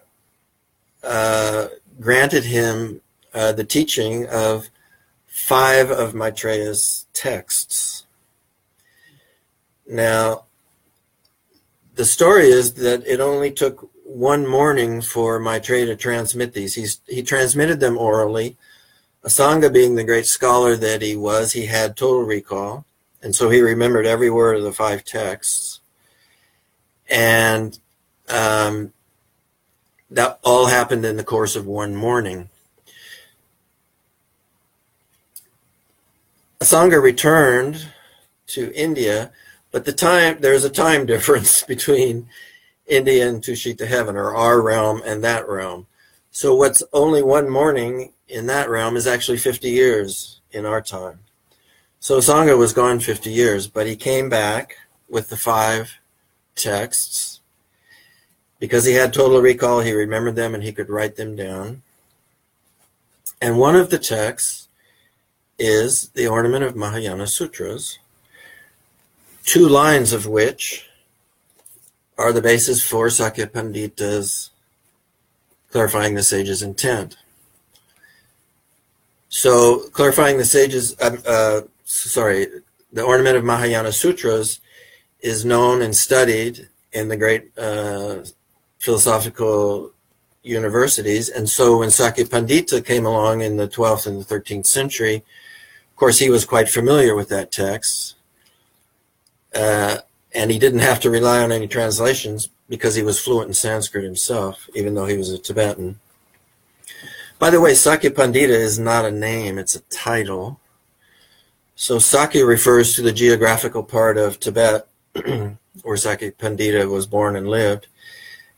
uh, 1.03 1.67
granted 1.99 2.43
him 2.43 3.01
uh, 3.33 3.53
the 3.53 3.63
teaching 3.63 4.27
of 4.27 4.69
five 5.27 5.89
of 5.91 6.13
Maitreya's 6.13 7.05
texts. 7.13 8.05
Now, 9.87 10.46
the 11.97 12.05
story 12.05 12.49
is 12.49 12.75
that 12.75 13.05
it 13.07 13.19
only 13.19 13.51
took 13.51 13.89
one 14.03 14.45
morning 14.45 15.01
for 15.01 15.39
Maitreya 15.39 15.87
to 15.87 15.95
transmit 15.95 16.53
these. 16.53 16.75
He's, 16.75 17.01
he 17.07 17.23
transmitted 17.23 17.79
them 17.79 17.97
orally. 17.97 18.55
Asanga, 19.25 19.73
being 19.73 19.95
the 19.95 20.03
great 20.03 20.27
scholar 20.27 20.75
that 20.75 21.01
he 21.01 21.15
was, 21.15 21.51
he 21.51 21.65
had 21.65 21.97
total 21.97 22.21
recall, 22.21 22.85
and 23.23 23.35
so 23.35 23.49
he 23.49 23.61
remembered 23.61 24.05
every 24.05 24.29
word 24.29 24.57
of 24.57 24.63
the 24.63 24.71
five 24.71 25.03
texts. 25.03 25.79
And 27.09 27.77
um, 28.29 28.93
that 30.11 30.39
all 30.43 30.67
happened 30.67 31.03
in 31.03 31.17
the 31.17 31.23
course 31.23 31.55
of 31.55 31.65
one 31.65 31.95
morning. 31.95 32.49
Asanga 36.59 37.01
returned 37.01 37.87
to 38.47 38.71
India 38.75 39.31
but 39.71 39.85
the 39.85 39.93
time 39.93 40.37
there's 40.39 40.63
a 40.63 40.69
time 40.69 41.05
difference 41.05 41.63
between 41.73 42.29
India 42.87 43.27
and 43.27 43.41
Tushita 43.41 43.87
heaven, 43.87 44.15
or 44.15 44.33
our 44.35 44.61
realm 44.61 45.01
and 45.05 45.23
that 45.23 45.47
realm. 45.47 45.87
So 46.31 46.55
what's 46.55 46.83
only 46.93 47.21
one 47.21 47.49
morning 47.49 48.13
in 48.27 48.47
that 48.47 48.69
realm 48.69 48.95
is 48.95 49.07
actually 49.07 49.37
50 49.37 49.69
years 49.69 50.41
in 50.51 50.65
our 50.65 50.81
time. 50.81 51.19
So 51.99 52.19
Asanga 52.19 52.57
was 52.57 52.73
gone 52.73 52.99
50 52.99 53.29
years, 53.29 53.67
but 53.67 53.87
he 53.87 53.95
came 53.95 54.29
back 54.29 54.77
with 55.09 55.29
the 55.29 55.37
five 55.37 55.97
texts. 56.55 57.41
Because 58.59 58.85
he 58.85 58.93
had 58.93 59.13
total 59.13 59.41
recall, 59.41 59.81
he 59.81 59.93
remembered 59.93 60.35
them 60.35 60.55
and 60.55 60.63
he 60.63 60.71
could 60.71 60.89
write 60.89 61.15
them 61.15 61.35
down. 61.35 61.83
And 63.41 63.59
one 63.59 63.75
of 63.75 63.89
the 63.89 63.99
texts 63.99 64.67
is 65.59 66.09
the 66.09 66.27
Ornament 66.27 66.63
of 66.63 66.75
Mahayana 66.75 67.27
Sutras, 67.27 67.99
two 69.47 69.67
lines 69.67 70.11
of 70.11 70.27
which 70.27 70.89
are 72.17 72.33
the 72.33 72.41
basis 72.41 72.83
for 72.83 73.09
Sakya 73.09 73.47
Pandita's 73.47 74.51
clarifying 75.71 76.15
the 76.15 76.23
sage's 76.23 76.61
intent. 76.61 77.15
So, 79.29 79.89
clarifying 79.91 80.37
the 80.37 80.45
sage's, 80.45 80.99
uh, 80.99 81.17
uh, 81.25 81.61
sorry, 81.85 82.47
the 82.91 83.03
ornament 83.03 83.37
of 83.37 83.45
Mahayana 83.45 83.93
Sutras 83.93 84.59
is 85.21 85.45
known 85.45 85.81
and 85.81 85.95
studied 85.95 86.67
in 86.91 87.07
the 87.07 87.17
great 87.17 87.57
uh, 87.57 88.23
philosophical 88.79 89.91
universities. 90.43 91.29
And 91.29 91.49
so, 91.49 91.77
when 91.77 91.91
Sakya 91.91 92.25
Pandita 92.25 92.83
came 92.83 93.05
along 93.05 93.41
in 93.41 93.55
the 93.55 93.67
12th 93.67 94.07
and 94.07 94.19
the 94.19 94.25
13th 94.25 94.65
century, 94.65 95.15
of 95.15 95.95
course, 95.95 96.19
he 96.19 96.29
was 96.29 96.43
quite 96.43 96.67
familiar 96.67 97.15
with 97.15 97.29
that 97.29 97.51
text 97.51 98.16
uh, 99.55 99.97
and 100.33 100.51
he 100.51 100.59
didn't 100.59 100.79
have 100.79 100.99
to 101.01 101.09
rely 101.09 101.43
on 101.43 101.51
any 101.51 101.67
translations 101.67 102.49
because 102.69 102.95
he 102.95 103.03
was 103.03 103.19
fluent 103.19 103.47
in 103.47 103.53
Sanskrit 103.53 104.03
himself, 104.03 104.69
even 104.75 104.93
though 104.93 105.05
he 105.05 105.17
was 105.17 105.31
a 105.31 105.37
Tibetan. 105.37 105.99
By 107.39 107.49
the 107.49 107.61
way, 107.61 107.73
Sakya 107.73 108.11
Pandita 108.11 108.49
is 108.49 108.79
not 108.79 109.05
a 109.05 109.11
name, 109.11 109.57
it's 109.57 109.75
a 109.75 109.81
title. 109.81 110.59
So 111.75 111.99
Sakya 111.99 112.45
refers 112.45 112.95
to 112.95 113.01
the 113.01 113.13
geographical 113.13 113.83
part 113.83 114.17
of 114.17 114.39
Tibet 114.39 114.87
where 115.83 115.97
Sakya 115.97 116.31
Pandita 116.33 116.89
was 116.89 117.05
born 117.05 117.35
and 117.35 117.47
lived. 117.47 117.87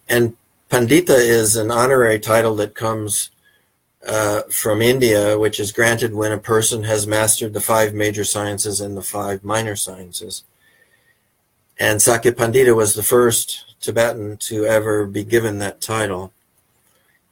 And 0.07 0.35
Pandita 0.69 1.17
is 1.17 1.55
an 1.55 1.71
honorary 1.71 2.19
title 2.19 2.55
that 2.55 2.75
comes 2.75 3.31
uh, 4.07 4.43
from 4.43 4.81
India, 4.81 5.37
which 5.37 5.59
is 5.59 5.71
granted 5.71 6.13
when 6.13 6.31
a 6.31 6.37
person 6.37 6.83
has 6.83 7.05
mastered 7.05 7.53
the 7.53 7.61
five 7.61 7.93
major 7.93 8.23
sciences 8.23 8.79
and 8.79 8.95
the 8.95 9.01
five 9.01 9.43
minor 9.43 9.75
sciences. 9.75 10.43
And 11.79 12.01
Sakya 12.01 12.33
Pandita 12.33 12.75
was 12.75 12.93
the 12.93 13.03
first 13.03 13.75
Tibetan 13.79 14.35
to 14.37 14.65
ever 14.65 15.05
be 15.05 15.23
given 15.23 15.59
that 15.59 15.79
title. 15.79 16.33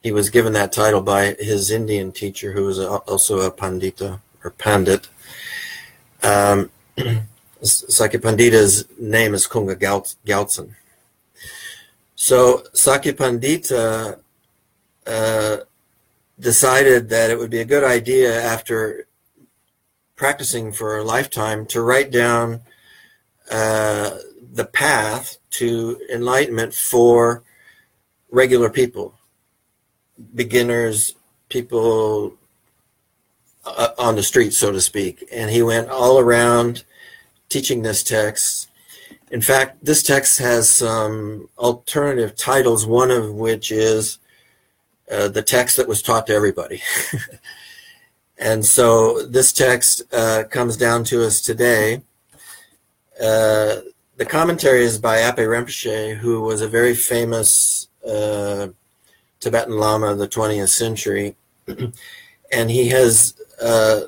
He 0.02 0.10
was 0.10 0.30
given 0.30 0.54
that 0.54 0.72
title 0.72 1.02
by 1.02 1.36
his 1.38 1.70
Indian 1.70 2.12
teacher, 2.12 2.52
who 2.52 2.64
was 2.64 2.78
also 2.78 3.40
a 3.40 3.50
Pandita 3.50 4.20
or 4.42 4.50
Pandit. 4.52 5.08
Um, 6.22 6.70
name 6.96 7.28
is 9.34 9.46
Kunga 9.46 9.76
Gyaltsen. 9.76 10.70
So 12.16 12.62
Sakya 12.72 13.12
Pandita 13.12 14.18
uh, 15.06 15.56
decided 16.40 17.10
that 17.10 17.30
it 17.30 17.38
would 17.38 17.50
be 17.50 17.60
a 17.60 17.66
good 17.66 17.84
idea 17.84 18.40
after 18.40 19.06
practicing 20.16 20.72
for 20.72 20.96
a 20.96 21.04
lifetime 21.04 21.66
to 21.66 21.82
write 21.82 22.10
down 22.10 22.62
uh, 23.50 24.18
the 24.52 24.64
path 24.64 25.38
to 25.50 26.00
enlightenment 26.12 26.74
for 26.74 27.42
regular 28.30 28.70
people, 28.70 29.14
beginners, 30.34 31.14
people 31.48 32.34
uh, 33.64 33.90
on 33.98 34.16
the 34.16 34.22
street, 34.22 34.52
so 34.52 34.72
to 34.72 34.80
speak. 34.80 35.26
And 35.32 35.50
he 35.50 35.62
went 35.62 35.88
all 35.88 36.18
around 36.18 36.84
teaching 37.48 37.82
this 37.82 38.02
text. 38.02 38.70
In 39.30 39.40
fact, 39.40 39.84
this 39.84 40.02
text 40.02 40.38
has 40.38 40.70
some 40.70 41.48
alternative 41.58 42.36
titles, 42.36 42.86
one 42.86 43.10
of 43.10 43.34
which 43.34 43.70
is 43.70 44.18
uh, 45.10 45.28
the 45.28 45.42
text 45.42 45.76
that 45.76 45.88
was 45.88 46.02
taught 46.02 46.26
to 46.26 46.34
everybody. 46.34 46.82
and 48.38 48.64
so 48.64 49.26
this 49.26 49.52
text 49.52 50.02
uh, 50.12 50.44
comes 50.50 50.76
down 50.76 51.04
to 51.04 51.24
us 51.24 51.40
today. 51.40 52.02
The 54.18 54.26
commentary 54.26 54.82
is 54.82 54.98
by 54.98 55.18
Appey 55.18 55.46
Rinpoche, 55.46 56.16
who 56.16 56.40
was 56.40 56.60
a 56.60 56.66
very 56.66 56.96
famous 56.96 57.86
uh, 58.04 58.66
Tibetan 59.38 59.78
Lama 59.78 60.08
of 60.08 60.18
the 60.18 60.26
20th 60.26 60.70
century. 60.70 61.36
and 62.52 62.68
he 62.68 62.88
has, 62.88 63.40
uh, 63.62 64.00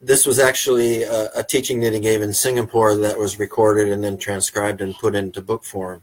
this 0.00 0.24
was 0.24 0.38
actually 0.38 1.02
a, 1.02 1.30
a, 1.34 1.42
teaching 1.42 1.80
that 1.80 1.92
he 1.92 1.98
gave 1.98 2.22
in 2.22 2.32
Singapore 2.32 2.94
that 2.94 3.18
was 3.18 3.40
recorded 3.40 3.88
and 3.88 4.04
then 4.04 4.18
transcribed 4.18 4.80
and 4.80 4.94
put 4.94 5.16
into 5.16 5.42
book 5.42 5.64
form. 5.64 6.02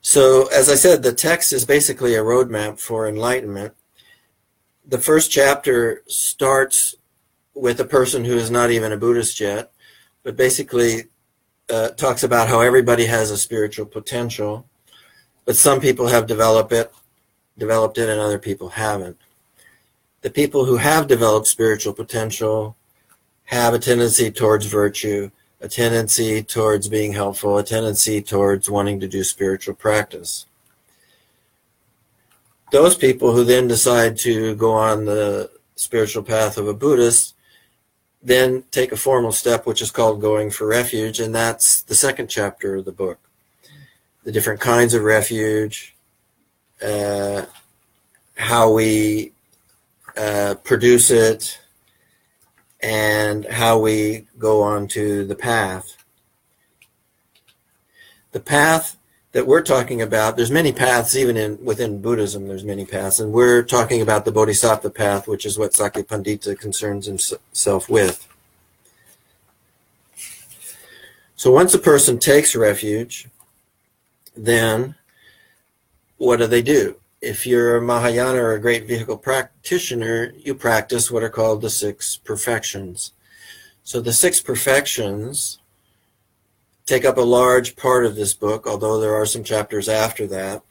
So, 0.00 0.48
as 0.48 0.68
I 0.68 0.74
said, 0.74 1.04
the 1.04 1.12
text 1.12 1.52
is 1.52 1.64
basically 1.64 2.16
a 2.16 2.24
roadmap 2.24 2.80
for 2.80 3.06
enlightenment. 3.06 3.74
The 4.84 4.98
first 4.98 5.30
chapter 5.30 6.02
starts 6.08 6.96
with 7.54 7.78
a 7.78 7.84
person 7.84 8.24
who 8.24 8.36
is 8.36 8.50
not 8.50 8.72
even 8.72 8.90
a 8.90 8.96
Buddhist 8.96 9.38
yet, 9.38 9.70
but 10.26 10.36
basically 10.36 11.04
uh, 11.70 11.90
talks 11.90 12.24
about 12.24 12.48
how 12.48 12.58
everybody 12.60 13.06
has 13.06 13.30
a 13.30 13.38
spiritual 13.38 13.86
potential, 13.86 14.66
but 15.44 15.54
some 15.54 15.80
people 15.80 16.08
have 16.08 16.26
developed 16.26 16.72
it, 16.72 16.92
developed 17.56 17.96
it, 17.96 18.08
and 18.08 18.20
other 18.20 18.40
people 18.40 18.70
haven't. 18.70 19.16
The 20.22 20.30
people 20.30 20.64
who 20.64 20.78
have 20.78 21.06
developed 21.06 21.46
spiritual 21.46 21.92
potential 21.92 22.74
have 23.44 23.72
a 23.72 23.78
tendency 23.78 24.32
towards 24.32 24.66
virtue, 24.66 25.30
a 25.60 25.68
tendency 25.68 26.42
towards 26.42 26.88
being 26.88 27.12
helpful, 27.12 27.56
a 27.56 27.62
tendency 27.62 28.20
towards 28.20 28.68
wanting 28.68 28.98
to 28.98 29.06
do 29.06 29.22
spiritual 29.22 29.76
practice. 29.76 30.46
Those 32.72 32.96
people 32.96 33.30
who 33.32 33.44
then 33.44 33.68
decide 33.68 34.18
to 34.18 34.56
go 34.56 34.72
on 34.72 35.04
the 35.04 35.52
spiritual 35.76 36.24
path 36.24 36.58
of 36.58 36.66
a 36.66 36.74
Buddhist 36.74 37.35
then 38.26 38.64
take 38.72 38.90
a 38.90 38.96
formal 38.96 39.30
step, 39.30 39.66
which 39.66 39.80
is 39.80 39.92
called 39.92 40.20
going 40.20 40.50
for 40.50 40.66
refuge, 40.66 41.20
and 41.20 41.32
that's 41.32 41.82
the 41.82 41.94
second 41.94 42.26
chapter 42.26 42.74
of 42.74 42.84
the 42.84 42.90
book. 42.90 43.20
The 44.24 44.32
different 44.32 44.58
kinds 44.58 44.94
of 44.94 45.04
refuge, 45.04 45.94
uh, 46.84 47.46
how 48.36 48.72
we 48.72 49.32
uh, 50.16 50.56
produce 50.64 51.12
it, 51.12 51.60
and 52.80 53.44
how 53.44 53.78
we 53.78 54.26
go 54.40 54.60
on 54.60 54.88
to 54.88 55.24
the 55.24 55.36
path. 55.36 55.96
The 58.32 58.40
path 58.40 58.96
that 59.36 59.46
we're 59.46 59.60
talking 59.60 60.00
about, 60.00 60.34
there's 60.34 60.50
many 60.50 60.72
paths, 60.72 61.14
even 61.14 61.36
in 61.36 61.62
within 61.62 62.00
Buddhism, 62.00 62.48
there's 62.48 62.64
many 62.64 62.86
paths, 62.86 63.20
and 63.20 63.34
we're 63.34 63.62
talking 63.62 64.00
about 64.00 64.24
the 64.24 64.32
Bodhisattva 64.32 64.88
path, 64.88 65.28
which 65.28 65.44
is 65.44 65.58
what 65.58 65.74
Sakya 65.74 66.04
Pandita 66.04 66.58
concerns 66.58 67.04
himself 67.04 67.90
with. 67.90 68.26
So 71.36 71.52
once 71.52 71.74
a 71.74 71.78
person 71.78 72.18
takes 72.18 72.56
refuge, 72.56 73.28
then 74.34 74.94
what 76.16 76.38
do 76.38 76.46
they 76.46 76.62
do? 76.62 76.96
if 77.20 77.46
you're 77.46 77.76
a 77.76 77.82
Mahayana 77.82 78.40
or 78.40 78.52
a 78.52 78.60
great 78.60 78.86
vehicle 78.86 79.18
practitioner, 79.18 80.32
you 80.38 80.54
practice 80.54 81.10
what 81.10 81.22
are 81.22 81.28
called 81.28 81.60
the 81.60 81.70
six 81.70 82.16
perfections. 82.16 83.12
So 83.84 84.00
the 84.00 84.12
six 84.12 84.40
perfections 84.40 85.58
take 86.86 87.04
up 87.04 87.18
a 87.18 87.22
large 87.22 87.76
part 87.76 88.06
of 88.06 88.14
this 88.14 88.32
book, 88.32 88.66
although 88.66 89.00
there 89.00 89.14
are 89.14 89.26
some 89.26 89.44
chapters 89.44 89.88
after 89.88 90.26
that. 90.28 90.62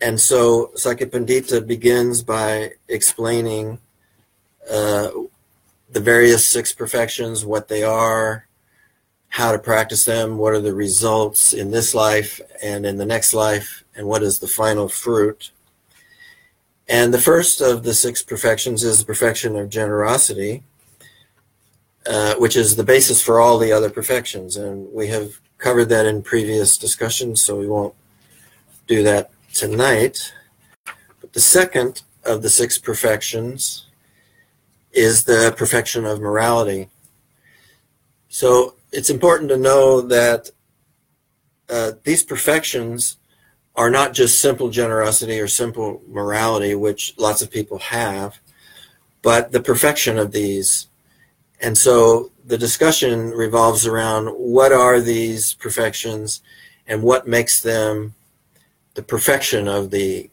And 0.00 0.20
so 0.20 0.70
Sakya 0.76 1.08
Pandita 1.08 1.66
begins 1.66 2.22
by 2.22 2.72
explaining 2.86 3.80
uh, 4.70 5.10
the 5.90 6.00
various 6.00 6.46
six 6.46 6.72
perfections, 6.72 7.44
what 7.44 7.66
they 7.66 7.82
are, 7.82 8.46
how 9.28 9.50
to 9.50 9.58
practice 9.58 10.04
them, 10.04 10.38
what 10.38 10.54
are 10.54 10.60
the 10.60 10.74
results 10.74 11.52
in 11.52 11.72
this 11.72 11.94
life 11.94 12.40
and 12.62 12.86
in 12.86 12.96
the 12.96 13.06
next 13.06 13.34
life, 13.34 13.82
and 13.96 14.06
what 14.06 14.22
is 14.22 14.38
the 14.38 14.46
final 14.46 14.88
fruit. 14.88 15.50
And 16.88 17.12
the 17.12 17.20
first 17.20 17.60
of 17.60 17.82
the 17.82 17.92
six 17.92 18.22
perfections 18.22 18.84
is 18.84 18.98
the 18.98 19.04
perfection 19.04 19.56
of 19.56 19.68
generosity, 19.68 20.62
uh, 22.06 22.34
which 22.36 22.56
is 22.56 22.76
the 22.76 22.84
basis 22.84 23.22
for 23.22 23.40
all 23.40 23.58
the 23.58 23.72
other 23.72 23.90
perfections. 23.90 24.56
And 24.56 24.92
we 24.92 25.08
have 25.08 25.40
covered 25.58 25.86
that 25.86 26.06
in 26.06 26.22
previous 26.22 26.78
discussions, 26.78 27.42
so 27.42 27.58
we 27.58 27.66
won't 27.66 27.94
do 28.86 29.02
that 29.02 29.30
tonight. 29.52 30.32
But 31.20 31.32
the 31.32 31.40
second 31.40 32.02
of 32.24 32.42
the 32.42 32.50
six 32.50 32.78
perfections 32.78 33.86
is 34.92 35.24
the 35.24 35.54
perfection 35.56 36.04
of 36.04 36.20
morality. 36.20 36.88
So 38.28 38.74
it's 38.92 39.10
important 39.10 39.50
to 39.50 39.56
know 39.56 40.00
that 40.00 40.50
uh, 41.68 41.92
these 42.04 42.22
perfections 42.22 43.16
are 43.76 43.90
not 43.90 44.12
just 44.12 44.40
simple 44.40 44.70
generosity 44.70 45.38
or 45.38 45.46
simple 45.46 46.02
morality, 46.08 46.74
which 46.74 47.14
lots 47.16 47.42
of 47.42 47.50
people 47.50 47.78
have, 47.78 48.38
but 49.22 49.52
the 49.52 49.60
perfection 49.60 50.18
of 50.18 50.32
these. 50.32 50.87
And 51.60 51.76
so 51.76 52.30
the 52.44 52.58
discussion 52.58 53.30
revolves 53.30 53.86
around 53.86 54.28
what 54.28 54.72
are 54.72 55.00
these 55.00 55.54
perfections 55.54 56.40
and 56.86 57.02
what 57.02 57.26
makes 57.26 57.60
them 57.60 58.14
the 58.94 59.02
perfection 59.02 59.68
of 59.68 59.90
the 59.90 60.30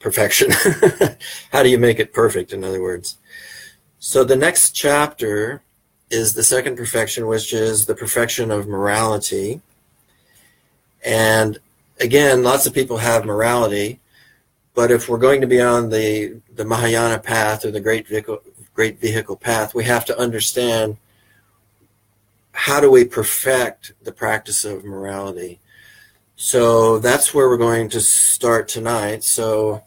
perfection. 0.00 0.50
How 1.52 1.62
do 1.62 1.68
you 1.68 1.78
make 1.78 1.98
it 1.98 2.12
perfect, 2.12 2.52
in 2.52 2.64
other 2.64 2.82
words? 2.82 3.16
So 3.98 4.24
the 4.24 4.36
next 4.36 4.72
chapter 4.72 5.62
is 6.10 6.34
the 6.34 6.42
second 6.42 6.76
perfection, 6.76 7.26
which 7.26 7.52
is 7.52 7.86
the 7.86 7.94
perfection 7.94 8.50
of 8.50 8.66
morality. 8.66 9.60
And 11.04 11.58
again, 12.00 12.42
lots 12.42 12.66
of 12.66 12.74
people 12.74 12.98
have 12.98 13.24
morality, 13.24 14.00
but 14.74 14.90
if 14.90 15.08
we're 15.08 15.18
going 15.18 15.40
to 15.40 15.46
be 15.46 15.60
on 15.60 15.90
the, 15.90 16.40
the 16.54 16.64
Mahayana 16.64 17.18
path 17.18 17.64
or 17.64 17.70
the 17.70 17.80
great 17.80 18.06
great 18.74 18.98
vehicle 18.98 19.36
path, 19.36 19.74
we 19.74 19.84
have 19.84 20.04
to 20.06 20.18
understand 20.18 20.96
how 22.52 22.80
do 22.80 22.90
we 22.90 23.04
perfect 23.04 23.92
the 24.02 24.12
practice 24.12 24.64
of 24.64 24.84
morality. 24.84 25.58
So 26.36 26.98
that's 26.98 27.32
where 27.32 27.48
we're 27.48 27.56
going 27.56 27.88
to 27.90 28.00
start 28.00 28.68
tonight. 28.68 29.24
So 29.24 29.84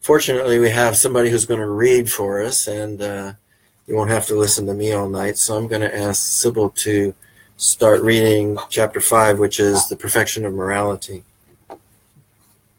fortunately, 0.00 0.58
we 0.58 0.70
have 0.70 0.96
somebody 0.96 1.30
who's 1.30 1.46
going 1.46 1.60
to 1.60 1.68
read 1.68 2.10
for 2.10 2.42
us, 2.42 2.66
and 2.66 3.02
uh, 3.02 3.32
you 3.86 3.96
won't 3.96 4.10
have 4.10 4.26
to 4.26 4.34
listen 4.36 4.66
to 4.66 4.74
me 4.74 4.92
all 4.92 5.08
night. 5.08 5.36
So 5.36 5.56
I'm 5.56 5.66
going 5.68 5.82
to 5.82 5.96
ask 5.96 6.22
Sybil 6.22 6.70
to 6.70 7.14
start 7.56 8.02
reading 8.02 8.56
chapter 8.68 9.00
5, 9.00 9.38
which 9.38 9.60
is 9.60 9.88
the 9.88 9.96
perfection 9.96 10.44
of 10.44 10.54
morality. 10.54 11.24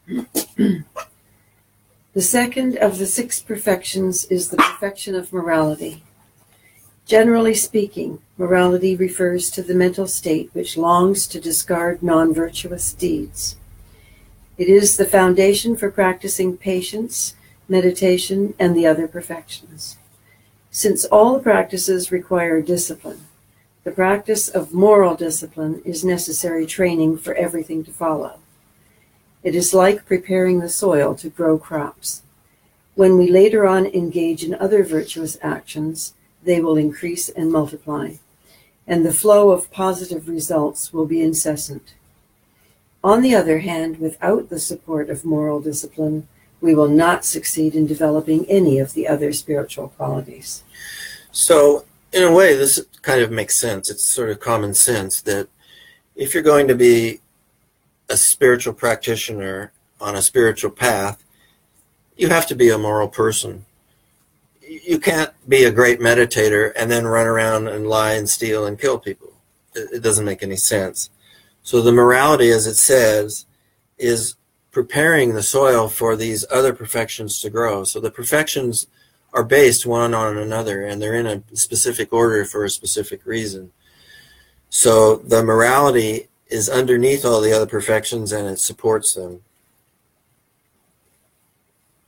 the 2.13 2.21
second 2.21 2.75
of 2.77 2.97
the 2.97 3.05
six 3.05 3.39
perfections 3.39 4.25
is 4.25 4.49
the 4.49 4.57
perfection 4.57 5.15
of 5.15 5.31
morality. 5.31 6.03
Generally 7.05 7.55
speaking, 7.55 8.19
morality 8.37 8.97
refers 8.97 9.49
to 9.51 9.63
the 9.63 9.73
mental 9.73 10.07
state 10.07 10.49
which 10.51 10.75
longs 10.75 11.25
to 11.27 11.39
discard 11.39 12.03
non 12.03 12.33
virtuous 12.33 12.93
deeds. 12.93 13.55
It 14.57 14.67
is 14.67 14.97
the 14.97 15.05
foundation 15.05 15.77
for 15.77 15.89
practicing 15.89 16.57
patience, 16.57 17.33
meditation, 17.69 18.55
and 18.59 18.75
the 18.75 18.85
other 18.85 19.07
perfections. 19.07 19.95
Since 20.69 21.05
all 21.05 21.39
practices 21.39 22.11
require 22.11 22.61
discipline, 22.61 23.21
the 23.85 23.91
practice 23.91 24.49
of 24.49 24.73
moral 24.73 25.15
discipline 25.15 25.81
is 25.85 26.03
necessary 26.03 26.65
training 26.65 27.19
for 27.19 27.33
everything 27.35 27.85
to 27.85 27.91
follow. 27.91 28.40
It 29.43 29.55
is 29.55 29.73
like 29.73 30.05
preparing 30.05 30.59
the 30.59 30.69
soil 30.69 31.15
to 31.15 31.29
grow 31.29 31.57
crops. 31.57 32.21
When 32.95 33.17
we 33.17 33.29
later 33.29 33.65
on 33.65 33.85
engage 33.87 34.43
in 34.43 34.53
other 34.53 34.83
virtuous 34.83 35.37
actions, 35.41 36.13
they 36.43 36.59
will 36.59 36.77
increase 36.77 37.29
and 37.29 37.51
multiply, 37.51 38.15
and 38.85 39.05
the 39.05 39.13
flow 39.13 39.51
of 39.51 39.71
positive 39.71 40.27
results 40.27 40.93
will 40.93 41.05
be 41.05 41.21
incessant. 41.21 41.93
On 43.03 43.21
the 43.21 43.33
other 43.33 43.59
hand, 43.59 43.99
without 43.99 44.49
the 44.49 44.59
support 44.59 45.09
of 45.09 45.25
moral 45.25 45.59
discipline, 45.59 46.27
we 46.59 46.75
will 46.75 46.87
not 46.87 47.25
succeed 47.25 47.73
in 47.73 47.87
developing 47.87 48.45
any 48.45 48.77
of 48.77 48.93
the 48.93 49.07
other 49.07 49.33
spiritual 49.33 49.89
qualities. 49.89 50.63
So, 51.31 51.85
in 52.13 52.23
a 52.23 52.31
way, 52.31 52.55
this 52.55 52.85
kind 53.01 53.21
of 53.21 53.31
makes 53.31 53.57
sense. 53.57 53.89
It's 53.89 54.03
sort 54.03 54.29
of 54.29 54.39
common 54.39 54.75
sense 54.75 55.21
that 55.21 55.47
if 56.15 56.33
you're 56.33 56.43
going 56.43 56.67
to 56.67 56.75
be 56.75 57.21
a 58.11 58.17
spiritual 58.17 58.73
practitioner 58.73 59.71
on 60.01 60.15
a 60.15 60.21
spiritual 60.21 60.71
path, 60.71 61.23
you 62.17 62.27
have 62.27 62.45
to 62.47 62.55
be 62.55 62.69
a 62.69 62.77
moral 62.77 63.07
person. 63.07 63.65
You 64.61 64.99
can't 64.99 65.31
be 65.47 65.63
a 65.63 65.71
great 65.71 65.99
meditator 65.99 66.71
and 66.75 66.91
then 66.91 67.07
run 67.07 67.25
around 67.25 67.67
and 67.67 67.87
lie 67.87 68.13
and 68.13 68.29
steal 68.29 68.65
and 68.65 68.79
kill 68.79 68.99
people. 68.99 69.33
It 69.73 70.03
doesn't 70.03 70.25
make 70.25 70.43
any 70.43 70.57
sense. 70.57 71.09
So 71.63 71.81
the 71.81 71.91
morality, 71.93 72.49
as 72.49 72.67
it 72.67 72.75
says, 72.75 73.45
is 73.97 74.35
preparing 74.71 75.33
the 75.33 75.43
soil 75.43 75.87
for 75.87 76.15
these 76.15 76.45
other 76.51 76.73
perfections 76.73 77.39
to 77.41 77.49
grow. 77.49 77.83
So 77.83 77.99
the 77.99 78.11
perfections 78.11 78.87
are 79.33 79.43
based 79.43 79.85
one 79.85 80.13
on 80.13 80.37
another 80.37 80.85
and 80.85 81.01
they're 81.01 81.15
in 81.15 81.27
a 81.27 81.43
specific 81.55 82.11
order 82.11 82.43
for 82.43 82.65
a 82.65 82.69
specific 82.69 83.25
reason. 83.25 83.71
So 84.69 85.17
the 85.17 85.43
morality 85.43 86.27
is 86.51 86.69
underneath 86.69 87.23
all 87.23 87.41
the 87.41 87.53
other 87.53 87.65
perfections 87.65 88.31
and 88.31 88.47
it 88.47 88.59
supports 88.59 89.13
them. 89.13 89.41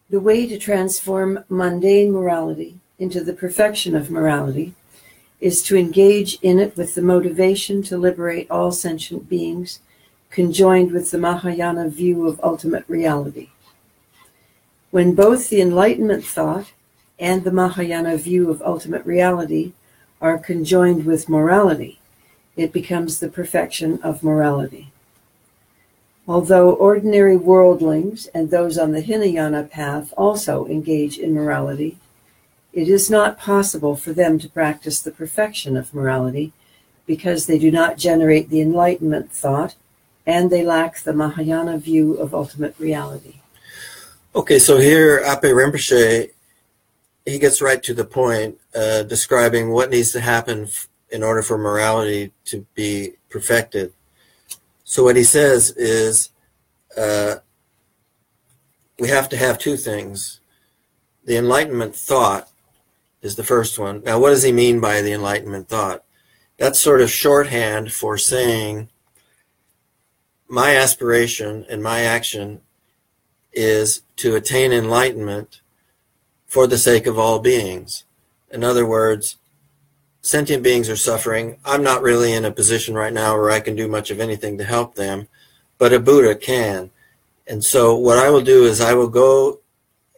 The 0.09 0.19
way 0.19 0.45
to 0.45 0.59
transform 0.59 1.43
mundane 1.49 2.11
morality 2.11 2.79
into 2.99 3.23
the 3.23 3.33
perfection 3.33 3.95
of 3.95 4.11
morality 4.11 4.73
is 5.39 5.63
to 5.63 5.77
engage 5.77 6.37
in 6.41 6.59
it 6.59 6.77
with 6.77 6.93
the 6.93 7.01
motivation 7.01 7.81
to 7.83 7.97
liberate 7.97 8.49
all 8.51 8.71
sentient 8.71 9.27
beings, 9.27 9.79
conjoined 10.29 10.91
with 10.91 11.11
the 11.11 11.17
Mahayana 11.17 11.89
view 11.89 12.27
of 12.27 12.39
ultimate 12.43 12.85
reality. 12.87 13.49
When 14.91 15.15
both 15.15 15.49
the 15.49 15.61
Enlightenment 15.61 16.23
thought 16.23 16.73
and 17.17 17.43
the 17.43 17.51
Mahayana 17.51 18.17
view 18.17 18.49
of 18.51 18.61
ultimate 18.61 19.05
reality 19.05 19.73
are 20.21 20.37
conjoined 20.37 21.05
with 21.05 21.27
morality, 21.27 21.99
it 22.55 22.71
becomes 22.71 23.19
the 23.19 23.29
perfection 23.29 23.99
of 24.03 24.23
morality. 24.23 24.91
Although 26.27 26.71
ordinary 26.71 27.35
worldlings 27.35 28.27
and 28.27 28.49
those 28.49 28.77
on 28.77 28.91
the 28.91 29.01
Hinayana 29.01 29.63
path 29.63 30.13
also 30.15 30.65
engage 30.67 31.17
in 31.17 31.33
morality, 31.33 31.97
it 32.71 32.87
is 32.87 33.09
not 33.09 33.37
possible 33.37 33.95
for 33.95 34.13
them 34.13 34.39
to 34.39 34.49
practice 34.49 35.01
the 35.01 35.11
perfection 35.11 35.75
of 35.75 35.93
morality 35.93 36.53
because 37.05 37.45
they 37.45 37.59
do 37.59 37.69
not 37.69 37.97
generate 37.97 38.49
the 38.49 38.61
enlightenment 38.61 39.31
thought 39.31 39.75
and 40.25 40.49
they 40.49 40.63
lack 40.63 40.99
the 40.99 41.13
Mahayana 41.13 41.77
view 41.77 42.13
of 42.15 42.33
ultimate 42.33 42.75
reality. 42.79 43.41
Okay, 44.35 44.57
so 44.57 44.77
here 44.77 45.21
Appey 45.25 45.49
Rinpoche, 45.49 46.31
he 47.25 47.39
gets 47.39 47.61
right 47.61 47.83
to 47.83 47.93
the 47.93 48.05
point, 48.05 48.57
uh, 48.73 49.03
describing 49.03 49.71
what 49.71 49.89
needs 49.89 50.11
to 50.13 50.21
happen 50.21 50.67
in 51.13 51.23
order 51.23 51.43
for 51.43 51.57
morality 51.57 52.33
to 52.45 52.65
be 52.73 53.13
perfected. 53.29 53.93
So 54.83 55.03
what 55.03 55.15
he 55.15 55.23
says 55.23 55.69
is, 55.77 56.29
uh, 56.97 57.35
we 58.99 59.07
have 59.09 59.29
to 59.29 59.37
have 59.37 59.59
two 59.59 59.77
things. 59.77 60.41
The 61.23 61.37
Enlightenment 61.37 61.95
thought 61.95 62.49
is 63.21 63.35
the 63.35 63.43
first 63.43 63.77
one. 63.77 64.01
Now, 64.03 64.19
what 64.19 64.31
does 64.31 64.43
he 64.43 64.51
mean 64.51 64.81
by 64.81 65.01
the 65.01 65.13
Enlightenment 65.13 65.69
thought? 65.69 66.03
That's 66.57 66.79
sort 66.79 67.01
of 67.01 67.11
shorthand 67.11 67.93
for 67.93 68.17
saying 68.17 68.89
my 70.47 70.75
aspiration 70.75 71.65
and 71.69 71.81
my 71.81 72.01
action 72.01 72.61
is 73.53 74.01
to 74.17 74.35
attain 74.35 74.71
enlightenment 74.71 75.61
for 76.45 76.67
the 76.67 76.77
sake 76.77 77.05
of 77.05 77.19
all 77.19 77.39
beings. 77.39 78.03
In 78.51 78.63
other 78.63 78.85
words, 78.85 79.37
sentient 80.23 80.63
beings 80.63 80.89
are 80.89 80.95
suffering. 80.95 81.57
I'm 81.63 81.83
not 81.83 82.01
really 82.01 82.33
in 82.33 82.45
a 82.45 82.51
position 82.51 82.95
right 82.95 83.13
now 83.13 83.35
where 83.35 83.51
I 83.51 83.59
can 83.59 83.75
do 83.75 83.87
much 83.87 84.09
of 84.09 84.19
anything 84.19 84.57
to 84.57 84.63
help 84.63 84.95
them, 84.95 85.27
but 85.77 85.93
a 85.93 85.99
Buddha 85.99 86.33
can. 86.33 86.89
And 87.45 87.63
so, 87.63 87.95
what 87.95 88.17
I 88.17 88.29
will 88.29 88.41
do 88.41 88.63
is 88.63 88.81
I 88.81 88.93
will 88.93 89.09
go 89.09 89.59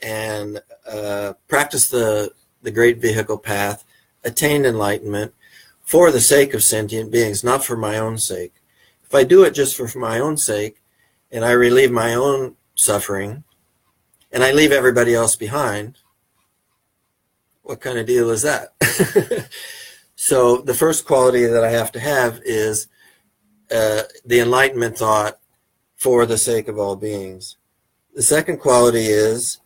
and 0.02 0.62
uh, 0.90 1.34
practice 1.48 1.88
the, 1.88 2.32
the 2.62 2.70
great 2.72 3.00
vehicle 3.00 3.40
path, 3.40 3.84
attain 4.24 4.64
enlightenment 4.64 5.34
for 5.82 6.12
the 6.12 6.22
sake 6.22 6.54
of 6.54 6.64
sentient 6.64 7.12
beings, 7.12 7.44
not 7.44 7.66
for 7.66 7.76
my 7.76 7.98
own 7.98 8.20
sake. 8.20 8.54
If 9.04 9.14
I 9.16 9.24
do 9.24 9.44
it 9.44 9.52
just 9.52 9.76
for 9.76 9.90
my 9.98 10.20
own 10.20 10.38
sake 10.38 10.82
and 11.32 11.44
I 11.44 11.52
relieve 11.52 11.92
my 11.92 12.14
own 12.14 12.56
suffering 12.76 13.44
and 14.32 14.44
I 14.44 14.52
leave 14.52 14.72
everybody 14.72 15.16
else 15.16 15.36
behind, 15.36 15.98
what 17.64 17.82
kind 17.82 17.98
of 17.98 18.06
deal 18.06 18.30
is 18.30 18.44
that? 18.44 18.74
So 20.26 20.58
the 20.58 20.74
first 20.74 21.06
quality 21.06 21.46
that 21.46 21.64
I 21.64 21.70
have 21.70 21.92
to 21.92 22.00
have 22.00 22.42
is 22.44 22.88
uh, 23.70 24.02
the 24.26 24.40
enlightenment 24.40 24.98
thought 24.98 25.38
for 25.98 26.26
the 26.26 26.40
sake 26.40 26.68
of 26.68 26.80
all 26.80 26.96
beings. 26.96 27.58
The 28.16 28.24
second 28.24 28.58
quality 28.58 29.06
is 29.06 29.60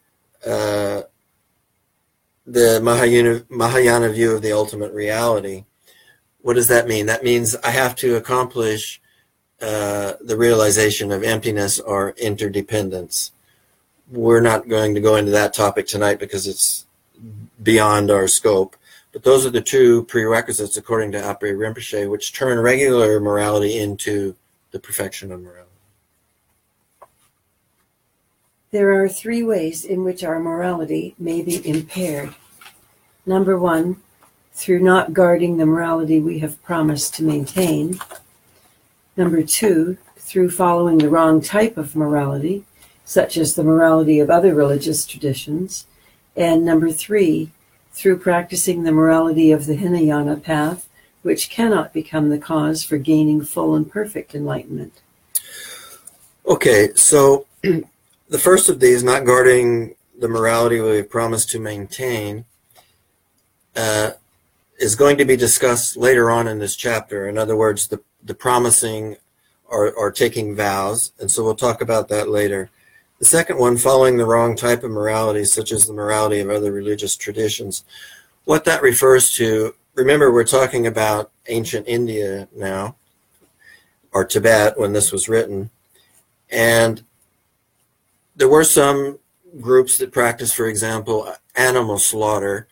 uh, 0.45 1.03
the 2.45 2.81
Mahayana, 2.83 3.45
Mahayana 3.47 4.09
view 4.09 4.35
of 4.35 4.41
the 4.41 4.51
ultimate 4.51 4.91
reality. 4.91 5.63
What 6.41 6.55
does 6.55 6.67
that 6.67 6.89
mean? 6.89 7.05
That 7.05 7.23
means 7.23 7.55
I 7.63 7.69
have 7.69 7.95
to 7.95 8.17
accomplish 8.17 8.99
uh, 9.61 10.15
the 10.19 10.35
realization 10.35 11.13
of 11.13 11.23
emptiness 11.23 11.79
or 11.79 12.09
interdependence. 12.17 13.31
We're 14.11 14.41
not 14.41 14.67
going 14.67 14.93
to 14.93 14.99
go 14.99 15.15
into 15.15 15.31
that 15.31 15.53
topic 15.53 15.87
tonight 15.87 16.19
because 16.19 16.45
it's 16.47 16.85
beyond 17.63 18.11
our 18.11 18.27
scope. 18.27 18.75
But 19.11 19.23
those 19.23 19.45
are 19.45 19.49
the 19.49 19.61
two 19.61 20.03
prerequisites, 20.05 20.77
according 20.77 21.11
to 21.13 21.17
Appey 21.17 21.53
Rinpoche, 21.53 22.09
which 22.09 22.33
turn 22.33 22.59
regular 22.59 23.19
morality 23.19 23.79
into 23.79 24.35
the 24.71 24.79
perfection 24.79 25.31
of 25.31 25.41
morality. 25.41 25.65
There 28.71 28.93
are 29.01 29.09
three 29.09 29.41
ways 29.41 29.83
in 29.83 30.03
which 30.03 30.23
our 30.23 30.39
morality 30.39 31.15
may 31.17 31.41
be 31.41 31.67
impaired. 31.67 32.35
Number 33.25 33.57
one, 33.57 33.97
through 34.53 34.81
not 34.81 35.13
guarding 35.13 35.57
the 35.57 35.65
morality 35.65 36.19
we 36.19 36.39
have 36.39 36.61
promised 36.61 37.15
to 37.15 37.23
maintain. 37.23 37.99
Number 39.17 39.41
two, 39.41 39.97
through 40.17 40.51
following 40.51 40.99
the 40.99 41.09
wrong 41.09 41.41
type 41.41 41.77
of 41.77 41.95
morality, 41.95 42.63
such 43.05 43.37
as 43.37 43.55
the 43.55 43.63
morality 43.63 44.19
of 44.19 44.29
other 44.29 44.53
religious 44.53 45.03
traditions. 45.07 45.87
And 46.35 46.63
number 46.63 46.91
three, 46.91 47.49
through 47.99 48.17
practicing 48.17 48.83
the 48.83 48.93
morality 48.93 49.51
of 49.51 49.65
the 49.65 49.75
Hinayana 49.75 50.37
path, 50.37 50.87
which 51.21 51.49
cannot 51.49 51.91
become 51.91 52.29
the 52.29 52.37
cause 52.37 52.81
for 52.81 52.97
gaining 52.97 53.43
full 53.43 53.75
and 53.75 53.91
perfect 53.91 54.33
enlightenment. 54.33 55.01
Okay, 56.45 56.91
so 56.95 57.45
the 57.61 58.39
first 58.39 58.69
of 58.69 58.79
these, 58.79 59.03
not 59.03 59.25
guarding 59.25 59.95
the 60.17 60.29
morality 60.29 60.79
we 60.79 60.95
have 60.95 61.09
promised 61.09 61.49
to 61.49 61.59
maintain, 61.59 62.45
uh, 63.75 64.11
is 64.79 64.95
going 64.95 65.17
to 65.17 65.25
be 65.25 65.35
discussed 65.35 65.97
later 65.97 66.31
on 66.31 66.47
in 66.47 66.57
this 66.57 66.77
chapter. 66.77 67.27
In 67.27 67.37
other 67.37 67.57
words, 67.57 67.89
the, 67.89 67.99
the 68.23 68.33
promising 68.33 69.17
or, 69.65 69.91
or 69.91 70.09
taking 70.09 70.55
vows, 70.55 71.11
and 71.19 71.29
so 71.29 71.43
we'll 71.43 71.53
talk 71.53 71.81
about 71.81 72.07
that 72.07 72.29
later. 72.29 72.69
The 73.19 73.25
second 73.25 73.57
one, 73.57 73.75
following 73.75 74.15
the 74.15 74.25
wrong 74.25 74.55
type 74.55 74.81
of 74.81 74.91
morality, 74.91 75.43
such 75.43 75.73
as 75.73 75.85
the 75.85 75.93
morality 75.93 76.39
of 76.39 76.49
other 76.49 76.71
religious 76.71 77.17
traditions. 77.17 77.83
What 78.45 78.63
that 78.63 78.81
refers 78.81 79.33
to, 79.33 79.75
remember, 79.93 80.31
we're 80.31 80.45
talking 80.45 80.87
about 80.87 81.29
ancient 81.49 81.85
India 81.85 82.47
now, 82.55 82.95
or 84.13 84.23
Tibet 84.23 84.79
when 84.79 84.93
this 84.93 85.11
was 85.11 85.27
written. 85.27 85.69
And 86.49 87.03
there 88.37 88.47
were 88.47 88.63
some 88.63 89.19
groups 89.59 89.97
that 89.97 90.13
practiced, 90.13 90.55
for 90.55 90.67
example, 90.67 91.33
animal 91.55 91.99
slaughter, 91.99 92.69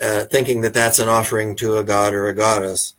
uh, 0.00 0.24
thinking 0.24 0.62
that 0.62 0.74
that's 0.74 0.98
an 0.98 1.08
offering 1.08 1.54
to 1.56 1.76
a 1.76 1.84
god 1.84 2.12
or 2.12 2.26
a 2.26 2.34
goddess. 2.34 2.94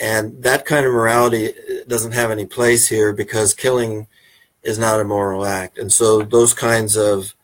And 0.00 0.42
that 0.42 0.64
kind 0.64 0.86
of 0.86 0.94
morality 0.94 1.52
doesn't 1.86 2.12
have 2.12 2.30
any 2.30 2.46
place 2.46 2.88
here 2.88 3.12
because 3.12 3.52
killing 3.52 4.06
is 4.62 4.78
not 4.78 5.00
a 5.00 5.04
moral 5.04 5.44
act. 5.44 5.78
And 5.78 5.92
so 5.92 6.22
those 6.22 6.54
kinds 6.54 6.96
of 6.96 7.34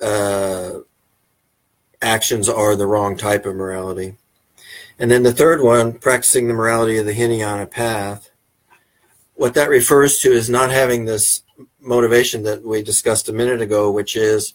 uh, 0.00 0.80
actions 2.00 2.48
are 2.48 2.74
the 2.74 2.86
wrong 2.86 3.16
type 3.16 3.46
of 3.46 3.56
morality. 3.56 4.16
And 4.98 5.10
then 5.10 5.22
the 5.22 5.32
third 5.32 5.62
one, 5.62 5.94
practicing 5.98 6.48
the 6.48 6.54
morality 6.54 6.98
of 6.98 7.06
the 7.06 7.14
Hinayana 7.14 7.66
path, 7.66 8.30
what 9.34 9.54
that 9.54 9.68
refers 9.68 10.18
to 10.20 10.30
is 10.30 10.48
not 10.48 10.70
having 10.70 11.04
this 11.04 11.42
motivation 11.80 12.44
that 12.44 12.62
we 12.62 12.82
discussed 12.82 13.28
a 13.28 13.32
minute 13.32 13.60
ago, 13.60 13.90
which 13.90 14.14
is 14.14 14.54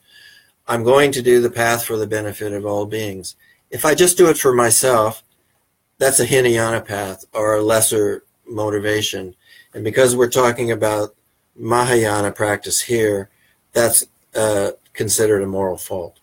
I'm 0.68 0.84
going 0.84 1.12
to 1.14 1.22
do 1.22 1.42
the 1.42 1.50
path 1.50 1.84
for 1.84 1.98
the 1.98 2.08
benefit 2.08 2.54
of 2.54 2.66
all 2.66 2.86
beings. 2.86 3.36
If 3.70 3.86
I 3.86 3.96
just 3.96 4.18
do 4.18 4.30
it 4.30 4.38
for 4.38 4.54
myself, 4.54 5.24
that's 5.98 6.20
a 6.20 6.26
Hinayana 6.26 6.82
path 6.82 7.26
or 7.34 7.56
a 7.56 7.62
lesser 7.62 8.24
motivation. 8.48 9.36
And 9.74 9.84
because 9.84 10.16
we're 10.16 10.30
talking 10.30 10.72
about 10.72 11.16
Mahayana 11.58 12.32
practice 12.32 12.82
here, 12.82 13.30
that's 13.74 14.06
uh, 14.36 14.72
considered 14.94 15.42
a 15.42 15.48
moral 15.48 15.78
fault. 15.78 16.20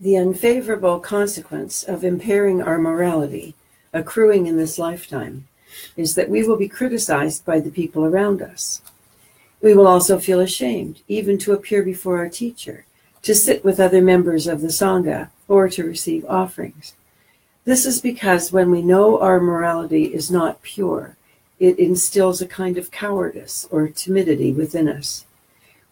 The 0.00 0.16
unfavorable 0.16 1.00
consequence 1.00 1.82
of 1.82 2.04
impairing 2.04 2.60
our 2.60 2.78
morality, 2.78 3.54
accruing 3.92 4.46
in 4.46 4.56
this 4.56 4.78
lifetime, 4.78 5.48
is 5.96 6.14
that 6.14 6.30
we 6.30 6.46
will 6.46 6.56
be 6.56 6.68
criticized 6.68 7.44
by 7.44 7.60
the 7.60 7.70
people 7.70 8.04
around 8.04 8.42
us. 8.42 8.82
We 9.60 9.74
will 9.74 9.86
also 9.86 10.18
feel 10.18 10.40
ashamed, 10.40 11.00
even 11.08 11.38
to 11.38 11.52
appear 11.52 11.82
before 11.82 12.18
our 12.18 12.28
teacher, 12.28 12.84
to 13.22 13.34
sit 13.34 13.64
with 13.64 13.80
other 13.80 14.02
members 14.02 14.46
of 14.46 14.60
the 14.60 14.68
Sangha, 14.68 15.30
or 15.48 15.68
to 15.70 15.84
receive 15.84 16.24
offerings. 16.26 16.94
This 17.64 17.86
is 17.86 18.00
because 18.00 18.52
when 18.52 18.70
we 18.70 18.82
know 18.82 19.18
our 19.18 19.40
morality 19.40 20.14
is 20.14 20.30
not 20.30 20.62
pure, 20.62 21.16
it 21.58 21.78
instills 21.78 22.40
a 22.40 22.46
kind 22.46 22.76
of 22.76 22.90
cowardice 22.90 23.66
or 23.70 23.88
timidity 23.88 24.52
within 24.52 24.88
us. 24.88 25.24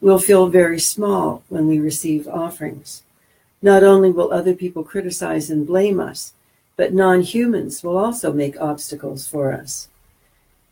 We'll 0.00 0.18
feel 0.18 0.48
very 0.48 0.80
small 0.80 1.42
when 1.48 1.68
we 1.68 1.78
receive 1.78 2.26
offerings. 2.26 3.02
Not 3.62 3.84
only 3.84 4.10
will 4.10 4.32
other 4.32 4.54
people 4.54 4.82
criticize 4.82 5.48
and 5.50 5.66
blame 5.66 6.00
us, 6.00 6.32
but 6.76 6.92
non 6.92 7.20
humans 7.20 7.82
will 7.82 7.96
also 7.96 8.32
make 8.32 8.60
obstacles 8.60 9.28
for 9.28 9.52
us. 9.52 9.88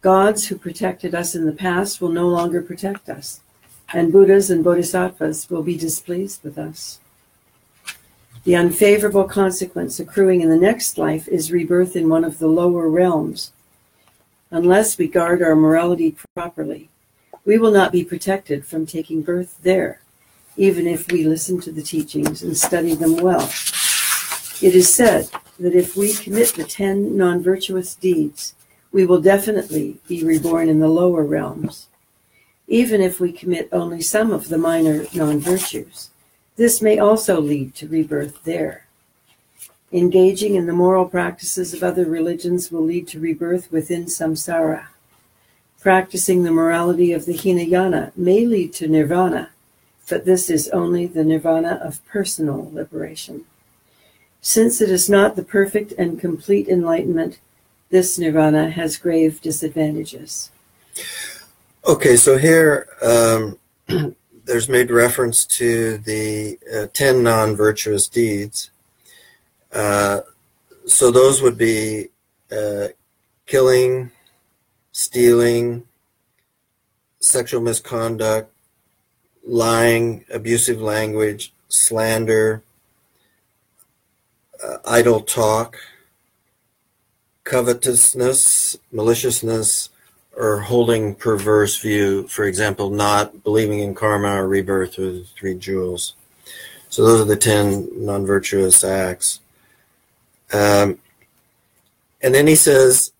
Gods 0.00 0.46
who 0.46 0.56
protected 0.56 1.14
us 1.14 1.34
in 1.34 1.46
the 1.46 1.52
past 1.52 2.00
will 2.00 2.08
no 2.08 2.26
longer 2.28 2.62
protect 2.62 3.08
us. 3.08 3.40
and 3.92 4.12
Buddhas 4.12 4.50
and 4.50 4.62
Bodhisattvas 4.62 5.50
will 5.50 5.62
be 5.62 5.76
displeased 5.76 6.42
with 6.44 6.58
us. 6.58 7.00
The 8.44 8.56
unfavorable 8.56 9.24
consequence 9.24 10.00
accruing 10.00 10.40
in 10.40 10.48
the 10.48 10.56
next 10.56 10.96
life 10.96 11.28
is 11.28 11.52
rebirth 11.52 11.96
in 11.96 12.08
one 12.08 12.24
of 12.24 12.38
the 12.38 12.46
lower 12.46 12.88
realms. 12.88 13.52
Unless 14.52 14.98
we 14.98 15.06
guard 15.06 15.42
our 15.42 15.54
morality 15.54 16.16
properly, 16.34 16.88
we 17.44 17.56
will 17.56 17.70
not 17.70 17.92
be 17.92 18.04
protected 18.04 18.66
from 18.66 18.84
taking 18.84 19.22
birth 19.22 19.56
there, 19.62 20.00
even 20.56 20.88
if 20.88 21.10
we 21.12 21.24
listen 21.24 21.60
to 21.60 21.70
the 21.70 21.82
teachings 21.82 22.42
and 22.42 22.58
study 22.58 22.94
them 22.94 23.16
well. 23.16 23.48
It 24.60 24.74
is 24.74 24.92
said 24.92 25.30
that 25.60 25.74
if 25.76 25.96
we 25.96 26.14
commit 26.14 26.54
the 26.54 26.64
ten 26.64 27.16
non 27.16 27.42
virtuous 27.42 27.94
deeds, 27.94 28.54
we 28.90 29.06
will 29.06 29.20
definitely 29.20 29.98
be 30.08 30.24
reborn 30.24 30.68
in 30.68 30.80
the 30.80 30.88
lower 30.88 31.22
realms. 31.22 31.86
Even 32.66 33.00
if 33.00 33.20
we 33.20 33.30
commit 33.30 33.68
only 33.70 34.02
some 34.02 34.32
of 34.32 34.48
the 34.48 34.58
minor 34.58 35.06
non 35.14 35.38
virtues, 35.38 36.10
this 36.56 36.82
may 36.82 36.98
also 36.98 37.40
lead 37.40 37.76
to 37.76 37.86
rebirth 37.86 38.42
there. 38.42 38.86
Engaging 39.92 40.54
in 40.54 40.66
the 40.66 40.72
moral 40.72 41.04
practices 41.06 41.74
of 41.74 41.82
other 41.82 42.04
religions 42.04 42.70
will 42.70 42.84
lead 42.84 43.08
to 43.08 43.18
rebirth 43.18 43.72
within 43.72 44.04
samsara. 44.04 44.86
Practicing 45.80 46.44
the 46.44 46.52
morality 46.52 47.12
of 47.12 47.26
the 47.26 47.32
Hinayana 47.32 48.12
may 48.14 48.46
lead 48.46 48.72
to 48.74 48.86
nirvana, 48.86 49.50
but 50.08 50.24
this 50.24 50.48
is 50.48 50.68
only 50.68 51.06
the 51.06 51.24
nirvana 51.24 51.80
of 51.82 52.04
personal 52.06 52.70
liberation. 52.72 53.46
Since 54.40 54.80
it 54.80 54.90
is 54.90 55.10
not 55.10 55.34
the 55.34 55.42
perfect 55.42 55.92
and 55.98 56.20
complete 56.20 56.68
enlightenment, 56.68 57.40
this 57.90 58.18
nirvana 58.18 58.70
has 58.70 58.96
grave 58.96 59.40
disadvantages. 59.40 60.50
Okay, 61.86 62.16
so 62.16 62.38
here 62.38 62.88
um, 63.02 63.58
there's 64.44 64.68
made 64.68 64.90
reference 64.90 65.44
to 65.46 65.98
the 65.98 66.58
uh, 66.72 66.86
10 66.92 67.22
non 67.22 67.56
virtuous 67.56 68.06
deeds. 68.06 68.70
Uh, 69.72 70.20
so 70.86 71.10
those 71.10 71.40
would 71.42 71.56
be 71.56 72.08
uh, 72.50 72.88
killing, 73.46 74.10
stealing, 74.92 75.84
sexual 77.20 77.60
misconduct, 77.60 78.52
lying, 79.46 80.24
abusive 80.32 80.80
language, 80.80 81.52
slander, 81.68 82.62
uh, 84.64 84.76
idle 84.84 85.20
talk, 85.20 85.76
covetousness, 87.44 88.78
maliciousness, 88.92 89.90
or 90.36 90.60
holding 90.60 91.14
perverse 91.14 91.78
view, 91.78 92.26
for 92.28 92.44
example, 92.44 92.90
not 92.90 93.42
believing 93.42 93.80
in 93.80 93.94
karma 93.94 94.40
or 94.40 94.48
rebirth 94.48 94.98
or 94.98 95.12
the 95.12 95.24
three 95.36 95.54
jewels. 95.54 96.14
So 96.88 97.04
those 97.04 97.20
are 97.20 97.24
the 97.24 97.36
10 97.36 98.04
non 98.04 98.26
virtuous 98.26 98.82
acts. 98.82 99.40
Um, 100.52 100.98
and 102.22 102.34
then 102.34 102.46
he 102.46 102.54
says, 102.54 103.12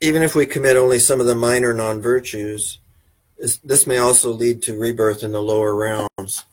even 0.00 0.22
if 0.22 0.34
we 0.34 0.46
commit 0.46 0.76
only 0.76 0.98
some 0.98 1.20
of 1.20 1.26
the 1.26 1.34
minor 1.34 1.74
non 1.74 2.00
virtues, 2.00 2.78
this 3.38 3.86
may 3.86 3.98
also 3.98 4.30
lead 4.30 4.62
to 4.62 4.78
rebirth 4.78 5.22
in 5.22 5.32
the 5.32 5.42
lower 5.42 5.74
realms. 5.74 6.44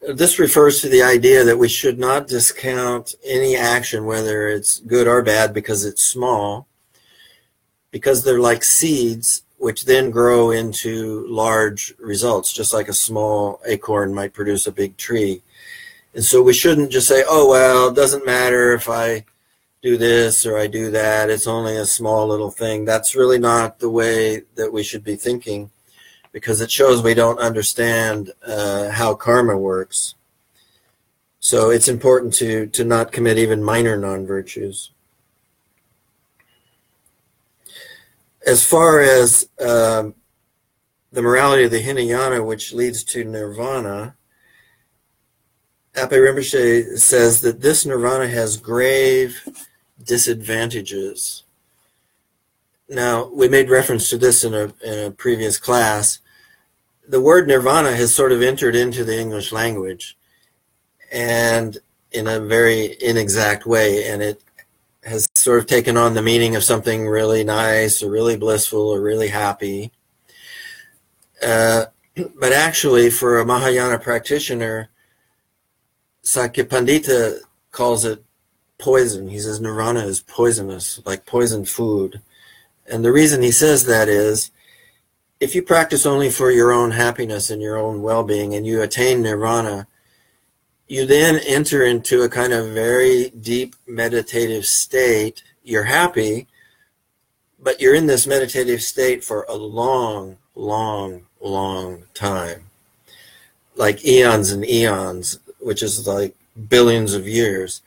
This 0.00 0.38
refers 0.38 0.80
to 0.80 0.88
the 0.88 1.02
idea 1.02 1.44
that 1.44 1.58
we 1.58 1.68
should 1.68 1.98
not 1.98 2.26
discount 2.26 3.14
any 3.24 3.56
action, 3.56 4.04
whether 4.04 4.48
it's 4.48 4.80
good 4.80 5.06
or 5.06 5.22
bad, 5.22 5.54
because 5.54 5.84
it's 5.84 6.02
small 6.02 6.66
because 7.92 8.24
they're 8.24 8.40
like 8.40 8.64
seeds 8.64 9.44
which 9.62 9.84
then 9.84 10.10
grow 10.10 10.50
into 10.50 11.24
large 11.28 11.94
results, 12.00 12.52
just 12.52 12.74
like 12.74 12.88
a 12.88 12.92
small 12.92 13.60
acorn 13.64 14.12
might 14.12 14.32
produce 14.32 14.66
a 14.66 14.72
big 14.72 14.96
tree. 14.96 15.40
And 16.14 16.24
so 16.24 16.42
we 16.42 16.52
shouldn't 16.52 16.92
just 16.92 17.08
say, 17.08 17.24
oh, 17.26 17.48
well, 17.48 17.88
it 17.88 17.96
doesn't 17.96 18.26
matter 18.26 18.72
if 18.72 18.88
I 18.88 19.24
do 19.82 19.96
this 19.96 20.44
or 20.44 20.58
I 20.58 20.66
do 20.66 20.90
that. 20.90 21.30
It's 21.30 21.46
only 21.46 21.76
a 21.76 21.86
small 21.86 22.28
little 22.28 22.50
thing. 22.50 22.84
That's 22.84 23.16
really 23.16 23.38
not 23.38 23.78
the 23.78 23.90
way 23.90 24.42
that 24.56 24.72
we 24.72 24.82
should 24.82 25.02
be 25.02 25.16
thinking 25.16 25.70
because 26.30 26.60
it 26.60 26.70
shows 26.70 27.02
we 27.02 27.14
don't 27.14 27.38
understand 27.38 28.32
uh, 28.46 28.90
how 28.90 29.14
karma 29.14 29.56
works. 29.56 30.14
So 31.40 31.70
it's 31.70 31.88
important 31.88 32.34
to, 32.34 32.66
to 32.68 32.84
not 32.84 33.12
commit 33.12 33.38
even 33.38 33.64
minor 33.64 33.96
non 33.96 34.26
virtues. 34.26 34.92
as 38.46 38.64
far 38.64 39.00
as 39.00 39.48
um, 39.60 40.14
the 41.12 41.22
morality 41.22 41.64
of 41.64 41.70
the 41.70 41.80
Hinayana, 41.80 42.44
which 42.44 42.72
leads 42.72 43.04
to 43.04 43.24
nirvana, 43.24 44.16
Appey 45.94 46.16
Rinpoche 46.16 46.98
says 46.98 47.42
that 47.42 47.60
this 47.60 47.84
nirvana 47.84 48.26
has 48.26 48.56
grave 48.56 49.46
disadvantages. 50.02 51.44
Now, 52.88 53.28
we 53.28 53.48
made 53.48 53.68
reference 53.68 54.08
to 54.10 54.16
this 54.16 54.42
in 54.42 54.54
a, 54.54 54.72
in 54.82 55.06
a 55.06 55.10
previous 55.10 55.58
class. 55.58 56.20
The 57.06 57.20
word 57.20 57.46
nirvana 57.46 57.94
has 57.94 58.14
sort 58.14 58.32
of 58.32 58.40
entered 58.40 58.74
into 58.74 59.04
the 59.04 59.18
English 59.18 59.52
language 59.52 60.16
and 61.10 61.76
in 62.10 62.26
a 62.26 62.40
very 62.40 62.96
inexact 63.02 63.66
way, 63.66 64.08
and 64.08 64.22
it 64.22 64.42
has 65.04 65.28
sort 65.34 65.58
of 65.58 65.66
taken 65.66 65.96
on 65.96 66.14
the 66.14 66.22
meaning 66.22 66.56
of 66.56 66.64
something 66.64 67.06
really 67.06 67.44
nice 67.44 68.02
or 68.02 68.10
really 68.10 68.36
blissful 68.36 68.80
or 68.80 69.00
really 69.00 69.28
happy. 69.28 69.92
Uh, 71.42 71.86
but 72.40 72.52
actually, 72.52 73.10
for 73.10 73.38
a 73.38 73.46
Mahayana 73.46 73.98
practitioner, 73.98 74.88
Sakyapandita 76.24 77.40
calls 77.70 78.04
it 78.04 78.22
poison. 78.78 79.28
He 79.28 79.38
says 79.38 79.60
nirvana 79.60 80.00
is 80.00 80.20
poisonous, 80.20 81.00
like 81.04 81.26
poisoned 81.26 81.68
food. 81.68 82.20
And 82.90 83.04
the 83.04 83.12
reason 83.12 83.42
he 83.42 83.50
says 83.50 83.86
that 83.86 84.08
is 84.08 84.50
if 85.40 85.54
you 85.54 85.62
practice 85.62 86.06
only 86.06 86.30
for 86.30 86.50
your 86.50 86.72
own 86.72 86.92
happiness 86.92 87.50
and 87.50 87.60
your 87.60 87.76
own 87.76 88.02
well 88.02 88.22
being 88.22 88.54
and 88.54 88.66
you 88.66 88.80
attain 88.80 89.22
nirvana, 89.22 89.86
you 90.86 91.06
then 91.06 91.40
enter 91.46 91.82
into 91.82 92.22
a 92.22 92.28
kind 92.28 92.52
of 92.52 92.68
very 92.68 93.30
deep 93.30 93.74
meditative 93.86 94.66
state. 94.66 95.42
You're 95.64 95.84
happy, 95.84 96.46
but 97.58 97.80
you're 97.80 97.94
in 97.94 98.06
this 98.06 98.26
meditative 98.26 98.82
state 98.82 99.24
for 99.24 99.44
a 99.48 99.54
long, 99.54 100.36
long, 100.54 101.22
long 101.40 102.04
time. 102.14 102.64
Like 103.74 104.04
eons 104.04 104.52
and 104.52 104.64
eons, 104.68 105.38
which 105.62 105.82
is 105.82 106.06
like 106.06 106.34
billions 106.68 107.14
of 107.14 107.26
years. 107.26 107.82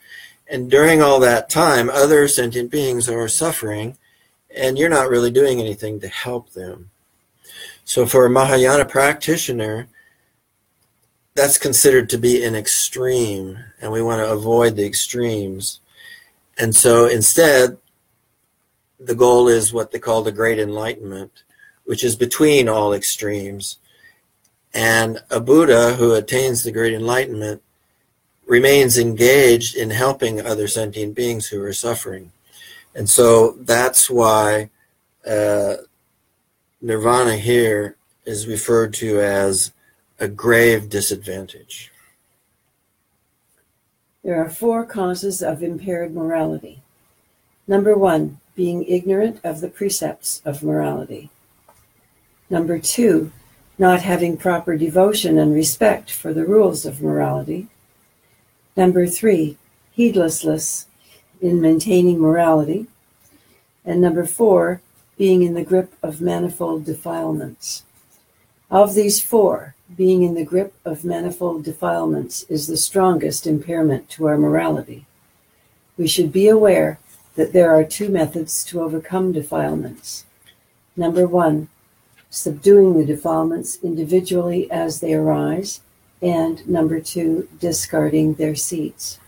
And 0.48 0.70
during 0.70 1.02
all 1.02 1.20
that 1.20 1.50
time, 1.50 1.90
other 1.90 2.28
sentient 2.28 2.70
beings 2.70 3.08
are 3.08 3.28
suffering, 3.28 3.96
and 4.54 4.78
you're 4.78 4.88
not 4.88 5.08
really 5.08 5.30
doing 5.30 5.60
anything 5.60 6.00
to 6.00 6.08
help 6.08 6.50
them. 6.50 6.90
So, 7.84 8.06
for 8.06 8.26
a 8.26 8.30
Mahayana 8.30 8.84
practitioner, 8.84 9.88
that's 11.36 11.58
considered 11.58 12.08
to 12.10 12.18
be 12.18 12.42
an 12.42 12.54
extreme, 12.54 13.58
and 13.80 13.92
we 13.92 14.02
want 14.02 14.20
to 14.20 14.32
avoid 14.32 14.74
the 14.74 14.86
extremes. 14.86 15.80
And 16.58 16.74
so 16.74 17.06
instead, 17.06 17.76
the 18.98 19.14
goal 19.14 19.46
is 19.46 19.72
what 19.72 19.92
they 19.92 19.98
call 19.98 20.22
the 20.22 20.32
Great 20.32 20.58
Enlightenment, 20.58 21.42
which 21.84 22.02
is 22.02 22.16
between 22.16 22.68
all 22.68 22.94
extremes. 22.94 23.76
And 24.72 25.18
a 25.30 25.38
Buddha 25.38 25.94
who 25.94 26.14
attains 26.14 26.62
the 26.62 26.72
Great 26.72 26.94
Enlightenment 26.94 27.62
remains 28.46 28.96
engaged 28.96 29.76
in 29.76 29.90
helping 29.90 30.40
other 30.40 30.68
sentient 30.68 31.14
beings 31.14 31.48
who 31.48 31.62
are 31.62 31.72
suffering. 31.72 32.32
And 32.94 33.10
so 33.10 33.52
that's 33.60 34.08
why 34.08 34.70
uh, 35.28 35.76
nirvana 36.80 37.36
here 37.36 37.96
is 38.24 38.46
referred 38.46 38.94
to 38.94 39.20
as 39.20 39.72
a 40.18 40.28
grave 40.28 40.88
disadvantage. 40.88 41.92
There 44.22 44.42
are 44.42 44.50
four 44.50 44.84
causes 44.84 45.42
of 45.42 45.62
impaired 45.62 46.14
morality. 46.14 46.82
Number 47.68 47.96
one, 47.96 48.40
being 48.54 48.84
ignorant 48.84 49.40
of 49.44 49.60
the 49.60 49.68
precepts 49.68 50.40
of 50.44 50.62
morality. 50.62 51.30
Number 52.48 52.78
two, 52.78 53.32
not 53.78 54.02
having 54.02 54.36
proper 54.36 54.76
devotion 54.76 55.38
and 55.38 55.54
respect 55.54 56.10
for 56.10 56.32
the 56.32 56.46
rules 56.46 56.86
of 56.86 57.02
morality. 57.02 57.68
Number 58.76 59.06
three, 59.06 59.56
heedlessness 59.92 60.86
in 61.40 61.60
maintaining 61.60 62.18
morality. 62.18 62.86
And 63.84 64.00
number 64.00 64.26
four, 64.26 64.82
being 65.16 65.42
in 65.42 65.54
the 65.54 65.64
grip 65.64 65.94
of 66.02 66.20
manifold 66.20 66.84
defilements. 66.84 67.84
Of 68.70 68.94
these 68.94 69.20
four, 69.20 69.74
being 69.96 70.22
in 70.22 70.34
the 70.34 70.44
grip 70.44 70.74
of 70.84 71.04
manifold 71.04 71.64
defilements 71.64 72.44
is 72.50 72.66
the 72.66 72.76
strongest 72.76 73.46
impairment 73.46 74.10
to 74.10 74.26
our 74.26 74.36
morality. 74.36 75.06
We 75.96 76.08
should 76.08 76.32
be 76.32 76.48
aware 76.48 76.98
that 77.36 77.52
there 77.52 77.74
are 77.74 77.84
two 77.84 78.08
methods 78.08 78.64
to 78.64 78.82
overcome 78.82 79.32
defilements. 79.32 80.26
Number 80.96 81.26
one, 81.26 81.68
subduing 82.28 82.98
the 82.98 83.06
defilements 83.06 83.78
individually 83.82 84.70
as 84.70 85.00
they 85.00 85.14
arise, 85.14 85.80
and 86.22 86.66
number 86.68 87.00
two, 87.00 87.48
discarding 87.60 88.34
their 88.34 88.54
seats. 88.54 89.18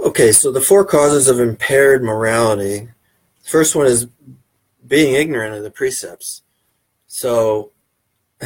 Okay, 0.00 0.32
so 0.32 0.52
the 0.52 0.60
four 0.60 0.84
causes 0.84 1.28
of 1.28 1.40
impaired 1.40 2.02
morality. 2.02 2.88
First 3.42 3.74
one 3.74 3.86
is 3.86 4.06
being 4.86 5.14
ignorant 5.14 5.54
of 5.54 5.62
the 5.62 5.70
precepts. 5.70 6.42
So 7.06 7.72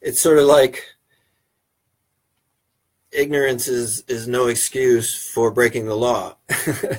it's 0.00 0.20
sort 0.20 0.38
of 0.38 0.46
like 0.46 0.84
ignorance 3.10 3.68
is, 3.68 4.04
is 4.08 4.28
no 4.28 4.46
excuse 4.46 5.30
for 5.32 5.50
breaking 5.50 5.86
the 5.86 5.96
law. 5.96 6.36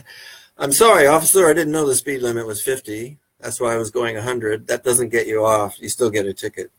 I'm 0.58 0.74
sorry, 0.74 1.08
officer, 1.08 1.48
I 1.48 1.54
didn't 1.54 1.72
know 1.72 1.88
the 1.88 1.96
speed 1.96 2.22
limit 2.22 2.46
was 2.46 2.62
50. 2.62 3.18
That's 3.40 3.62
why 3.62 3.74
I 3.74 3.78
was 3.78 3.92
going 3.92 4.16
100. 4.16 4.68
That 4.68 4.84
doesn't 4.84 5.10
get 5.10 5.28
you 5.28 5.46
off. 5.46 5.80
You 5.80 5.88
still 5.88 6.10
get 6.10 6.26
a 6.26 6.34
ticket. 6.34 6.72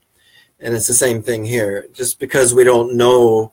And 0.61 0.75
it's 0.75 0.87
the 0.87 0.95
same 0.95 1.23
thing 1.23 1.45
here. 1.45 1.87
Just 1.93 2.21
because 2.21 2.55
we 2.55 2.65
don't 2.65 2.97
know 2.97 3.53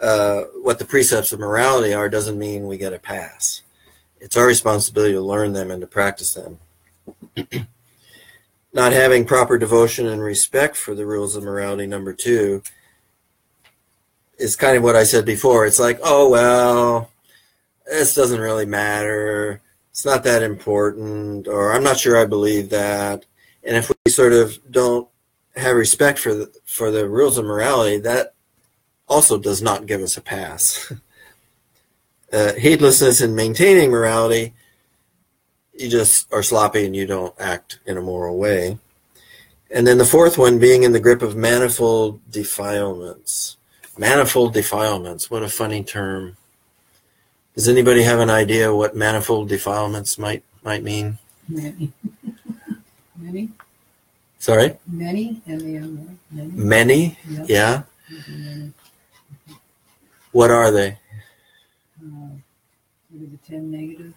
uh, 0.00 0.42
what 0.62 0.78
the 0.78 0.84
precepts 0.84 1.32
of 1.32 1.40
morality 1.40 1.94
are 1.94 2.08
doesn't 2.08 2.38
mean 2.38 2.66
we 2.66 2.76
get 2.76 2.92
a 2.92 2.98
pass. 2.98 3.62
It's 4.20 4.36
our 4.36 4.46
responsibility 4.46 5.14
to 5.14 5.20
learn 5.20 5.52
them 5.52 5.70
and 5.70 5.80
to 5.80 5.86
practice 5.86 6.34
them. 6.34 6.58
Not 8.72 8.92
having 8.92 9.24
proper 9.24 9.58
devotion 9.58 10.06
and 10.06 10.22
respect 10.22 10.76
for 10.76 10.94
the 10.94 11.06
rules 11.06 11.36
of 11.36 11.44
morality, 11.44 11.86
number 11.86 12.12
two, 12.12 12.62
is 14.38 14.56
kind 14.56 14.76
of 14.76 14.82
what 14.82 14.96
I 14.96 15.04
said 15.04 15.24
before. 15.24 15.66
It's 15.66 15.78
like, 15.78 16.00
oh, 16.02 16.28
well, 16.28 17.10
this 17.86 18.14
doesn't 18.14 18.40
really 18.40 18.66
matter. 18.66 19.60
It's 19.90 20.04
not 20.06 20.24
that 20.24 20.42
important, 20.42 21.46
or 21.48 21.72
I'm 21.72 21.82
not 21.82 21.98
sure 21.98 22.16
I 22.16 22.24
believe 22.24 22.70
that. 22.70 23.26
And 23.62 23.76
if 23.76 23.90
we 23.90 24.10
sort 24.10 24.32
of 24.32 24.58
don't 24.70 25.08
have 25.56 25.76
respect 25.76 26.18
for 26.18 26.34
the, 26.34 26.52
for 26.64 26.90
the 26.90 27.08
rules 27.08 27.38
of 27.38 27.44
morality, 27.44 27.98
that 27.98 28.34
also 29.08 29.38
does 29.38 29.60
not 29.60 29.86
give 29.86 30.00
us 30.00 30.16
a 30.16 30.22
pass. 30.22 30.92
uh, 32.32 32.54
heedlessness 32.54 33.20
in 33.20 33.34
maintaining 33.34 33.90
morality, 33.90 34.54
you 35.74 35.88
just 35.88 36.32
are 36.32 36.42
sloppy 36.42 36.86
and 36.86 36.96
you 36.96 37.06
don't 37.06 37.34
act 37.38 37.78
in 37.86 37.96
a 37.96 38.02
moral 38.02 38.38
way. 38.38 38.78
And 39.70 39.86
then 39.86 39.98
the 39.98 40.04
fourth 40.04 40.36
one 40.36 40.58
being 40.58 40.82
in 40.82 40.92
the 40.92 41.00
grip 41.00 41.22
of 41.22 41.34
manifold 41.34 42.20
defilements. 42.30 43.56
Manifold 43.98 44.54
defilements, 44.54 45.30
what 45.30 45.42
a 45.42 45.48
funny 45.48 45.82
term. 45.82 46.36
Does 47.54 47.68
anybody 47.68 48.02
have 48.02 48.18
an 48.18 48.30
idea 48.30 48.74
what 48.74 48.96
manifold 48.96 49.48
defilements 49.48 50.18
might 50.18 50.42
might 50.62 50.82
mean? 50.82 51.18
Many. 51.48 51.92
Many? 53.16 53.50
Sorry? 54.42 54.76
Many, 54.88 55.40
M-A-N, 55.46 56.18
many. 56.32 56.50
Many? 56.50 57.18
Yep. 57.30 57.46
Yeah. 57.48 57.82
Many. 58.28 58.72
What 60.32 60.50
are 60.50 60.72
they? 60.72 60.98
Uh, 62.02 62.34
Maybe 63.08 63.26
the 63.26 63.36
ten 63.48 63.70
negative. 63.70 64.12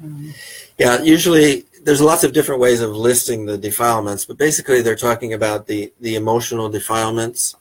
Um, 0.00 0.32
Yeah, 0.78 1.02
usually 1.02 1.64
there's 1.82 2.00
lots 2.00 2.22
of 2.22 2.32
different 2.32 2.60
ways 2.60 2.80
of 2.80 2.92
listing 2.92 3.46
the 3.46 3.58
defilements, 3.58 4.24
but 4.24 4.38
basically 4.38 4.80
they're 4.80 4.94
talking 4.94 5.32
about 5.32 5.66
the, 5.66 5.92
the 6.00 6.14
emotional 6.14 6.68
defilements. 6.68 7.56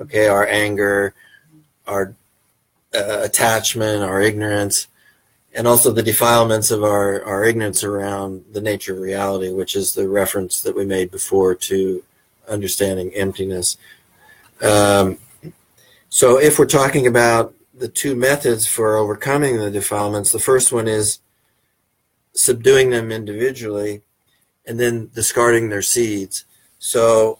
Okay, 0.00 0.26
our 0.26 0.44
anger, 0.44 1.14
our 1.86 2.16
uh, 2.92 3.20
attachment, 3.22 4.02
our 4.02 4.20
ignorance, 4.20 4.88
and 5.54 5.66
also 5.66 5.90
the 5.90 6.02
defilements 6.02 6.70
of 6.70 6.84
our, 6.84 7.22
our 7.24 7.44
ignorance 7.44 7.82
around 7.82 8.44
the 8.52 8.60
nature 8.60 8.94
of 8.94 9.00
reality, 9.00 9.52
which 9.52 9.74
is 9.74 9.94
the 9.94 10.08
reference 10.08 10.62
that 10.62 10.76
we 10.76 10.84
made 10.84 11.10
before 11.10 11.54
to 11.54 12.02
understanding 12.48 13.12
emptiness. 13.14 13.76
Um, 14.60 15.18
so 16.08 16.38
if 16.38 16.58
we're 16.58 16.66
talking 16.66 17.06
about 17.06 17.54
the 17.74 17.88
two 17.88 18.14
methods 18.14 18.66
for 18.66 18.96
overcoming 18.96 19.56
the 19.56 19.70
defilements, 19.70 20.32
the 20.32 20.38
first 20.38 20.72
one 20.72 20.88
is 20.88 21.20
subduing 22.32 22.90
them 22.90 23.10
individually 23.10 24.02
and 24.66 24.78
then 24.78 25.10
discarding 25.14 25.68
their 25.68 25.82
seeds. 25.82 26.44
So 26.78 27.38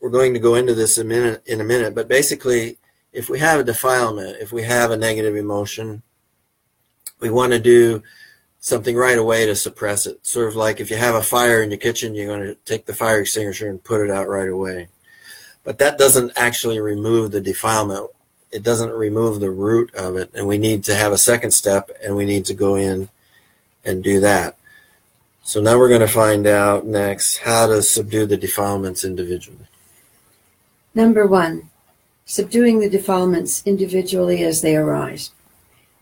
we're 0.00 0.10
going 0.10 0.34
to 0.34 0.40
go 0.40 0.54
into 0.54 0.74
this 0.74 0.98
a 0.98 1.04
minute 1.04 1.42
in 1.46 1.60
a 1.60 1.64
minute, 1.64 1.94
but 1.94 2.08
basically 2.08 2.78
if 3.12 3.28
we 3.28 3.38
have 3.40 3.60
a 3.60 3.64
defilement, 3.64 4.36
if 4.40 4.52
we 4.52 4.62
have 4.62 4.90
a 4.90 4.96
negative 4.96 5.36
emotion, 5.36 6.02
we 7.20 7.30
want 7.30 7.52
to 7.52 7.58
do 7.58 8.02
something 8.60 8.96
right 8.96 9.18
away 9.18 9.46
to 9.46 9.56
suppress 9.56 10.06
it. 10.06 10.24
Sort 10.26 10.48
of 10.48 10.56
like 10.56 10.80
if 10.80 10.90
you 10.90 10.96
have 10.96 11.14
a 11.14 11.22
fire 11.22 11.62
in 11.62 11.70
your 11.70 11.78
kitchen, 11.78 12.14
you're 12.14 12.26
going 12.26 12.46
to 12.46 12.54
take 12.64 12.86
the 12.86 12.94
fire 12.94 13.20
extinguisher 13.20 13.68
and 13.68 13.82
put 13.82 14.02
it 14.02 14.10
out 14.10 14.28
right 14.28 14.48
away. 14.48 14.88
But 15.64 15.78
that 15.78 15.98
doesn't 15.98 16.32
actually 16.36 16.80
remove 16.80 17.30
the 17.30 17.40
defilement. 17.40 18.10
It 18.50 18.62
doesn't 18.62 18.90
remove 18.90 19.40
the 19.40 19.50
root 19.50 19.94
of 19.94 20.16
it. 20.16 20.30
And 20.34 20.46
we 20.46 20.58
need 20.58 20.84
to 20.84 20.94
have 20.94 21.12
a 21.12 21.18
second 21.18 21.52
step 21.52 21.90
and 22.02 22.16
we 22.16 22.24
need 22.24 22.44
to 22.46 22.54
go 22.54 22.74
in 22.74 23.08
and 23.84 24.02
do 24.02 24.20
that. 24.20 24.56
So 25.42 25.60
now 25.60 25.78
we're 25.78 25.88
going 25.88 26.00
to 26.00 26.08
find 26.08 26.46
out 26.46 26.86
next 26.86 27.38
how 27.38 27.66
to 27.66 27.82
subdue 27.82 28.26
the 28.26 28.36
defilements 28.36 29.04
individually. 29.04 29.66
Number 30.94 31.26
one, 31.26 31.70
subduing 32.24 32.80
the 32.80 32.90
defilements 32.90 33.62
individually 33.66 34.42
as 34.44 34.60
they 34.60 34.76
arise. 34.76 35.30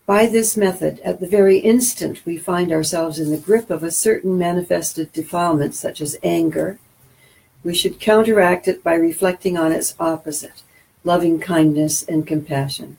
By 0.08 0.24
this 0.24 0.56
method, 0.56 1.00
at 1.00 1.20
the 1.20 1.26
very 1.26 1.58
instant 1.58 2.24
we 2.24 2.38
find 2.38 2.72
ourselves 2.72 3.18
in 3.18 3.30
the 3.30 3.36
grip 3.36 3.68
of 3.68 3.82
a 3.82 3.90
certain 3.90 4.38
manifested 4.38 5.12
defilement, 5.12 5.74
such 5.74 6.00
as 6.00 6.16
anger, 6.22 6.78
we 7.62 7.74
should 7.74 8.00
counteract 8.00 8.68
it 8.68 8.82
by 8.82 8.94
reflecting 8.94 9.58
on 9.58 9.70
its 9.70 9.94
opposite, 10.00 10.62
loving 11.04 11.38
kindness 11.38 12.04
and 12.04 12.26
compassion. 12.26 12.96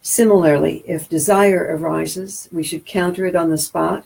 Similarly, 0.00 0.84
if 0.86 1.08
desire 1.08 1.76
arises, 1.76 2.48
we 2.52 2.62
should 2.62 2.86
counter 2.86 3.26
it 3.26 3.34
on 3.34 3.50
the 3.50 3.58
spot 3.58 4.04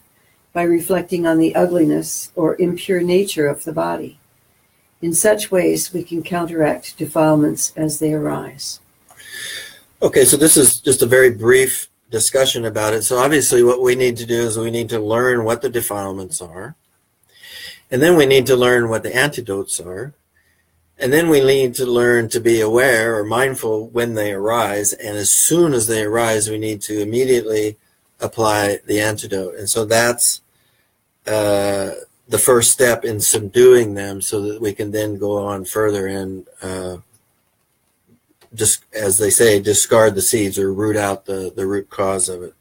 by 0.55 0.63
reflecting 0.63 1.27
on 1.27 1.37
the 1.37 1.55
ugliness 1.55 2.33
or 2.35 2.57
impure 2.59 3.03
nature 3.03 3.47
of 3.47 3.65
the 3.65 3.73
body. 3.75 4.19
In 5.03 5.13
such 5.13 5.51
ways, 5.51 5.93
we 5.93 6.03
can 6.03 6.23
counteract 6.23 6.97
defilements 6.97 7.75
as 7.77 7.99
they 7.99 8.15
arise. 8.15 8.81
Okay, 10.01 10.25
so 10.25 10.39
this 10.39 10.57
is 10.57 10.81
just 10.81 11.03
a 11.03 11.07
very 11.07 11.31
brief 11.31 11.91
discussion 12.11 12.65
about 12.65 12.95
it. 12.95 13.03
So 13.03 13.19
obviously 13.19 13.63
what 13.63 13.83
we 13.83 13.95
need 13.95 14.17
to 14.19 14.27
do 14.27 14.43
is 14.43 14.59
we 14.59 14.71
need 14.71 14.89
to 14.91 15.01
learn 15.01 15.45
what 15.45 15.63
the 15.63 15.69
defilements 15.69 16.41
are. 16.41 16.77
And 17.91 18.03
then 18.03 18.17
we 18.17 18.27
need 18.27 18.47
to 18.47 18.57
learn 18.57 18.89
what 18.89 19.03
the 19.03 19.15
antidotes 19.15 19.81
are. 19.81 20.15
And 20.99 21.13
then 21.13 21.29
we 21.29 21.41
need 21.45 21.75
to 21.75 21.87
learn 21.87 22.29
to 22.31 22.41
be 22.41 22.61
aware 22.61 23.19
or 23.19 23.25
mindful 23.25 23.89
when 23.89 24.15
they 24.15 24.33
arise. 24.33 24.93
And 24.93 25.17
as 25.17 25.31
soon 25.31 25.75
as 25.75 25.87
they 25.87 26.03
arise, 26.05 26.49
we 26.49 26.59
need 26.59 26.81
to 26.83 27.01
immediately 27.01 27.77
apply 28.19 28.79
the 28.87 29.01
antidote. 29.01 29.57
And 29.57 29.69
so 29.69 29.85
that's 29.85 30.41
uh, 31.27 31.91
the 32.29 32.39
first 32.39 32.71
step 32.73 33.05
in 33.05 33.21
subduing 33.21 33.95
them 33.95 34.23
so 34.23 34.41
that 34.41 34.61
we 34.61 34.73
can 34.73 34.91
then 34.91 35.19
go 35.19 35.37
on 35.37 35.65
further 35.65 36.07
and 36.07 36.47
uh, 36.63 36.99
just 38.57 38.85
as 38.93 39.19
they 39.19 39.31
say, 39.31 39.61
discard 39.61 40.15
the 40.15 40.23
seeds 40.23 40.59
or 40.59 40.73
root 40.73 40.97
out 40.97 41.27
the, 41.27 41.53
the 41.55 41.67
root 41.67 41.91
cause 41.91 42.29
of 42.29 42.43
it. 42.43 42.55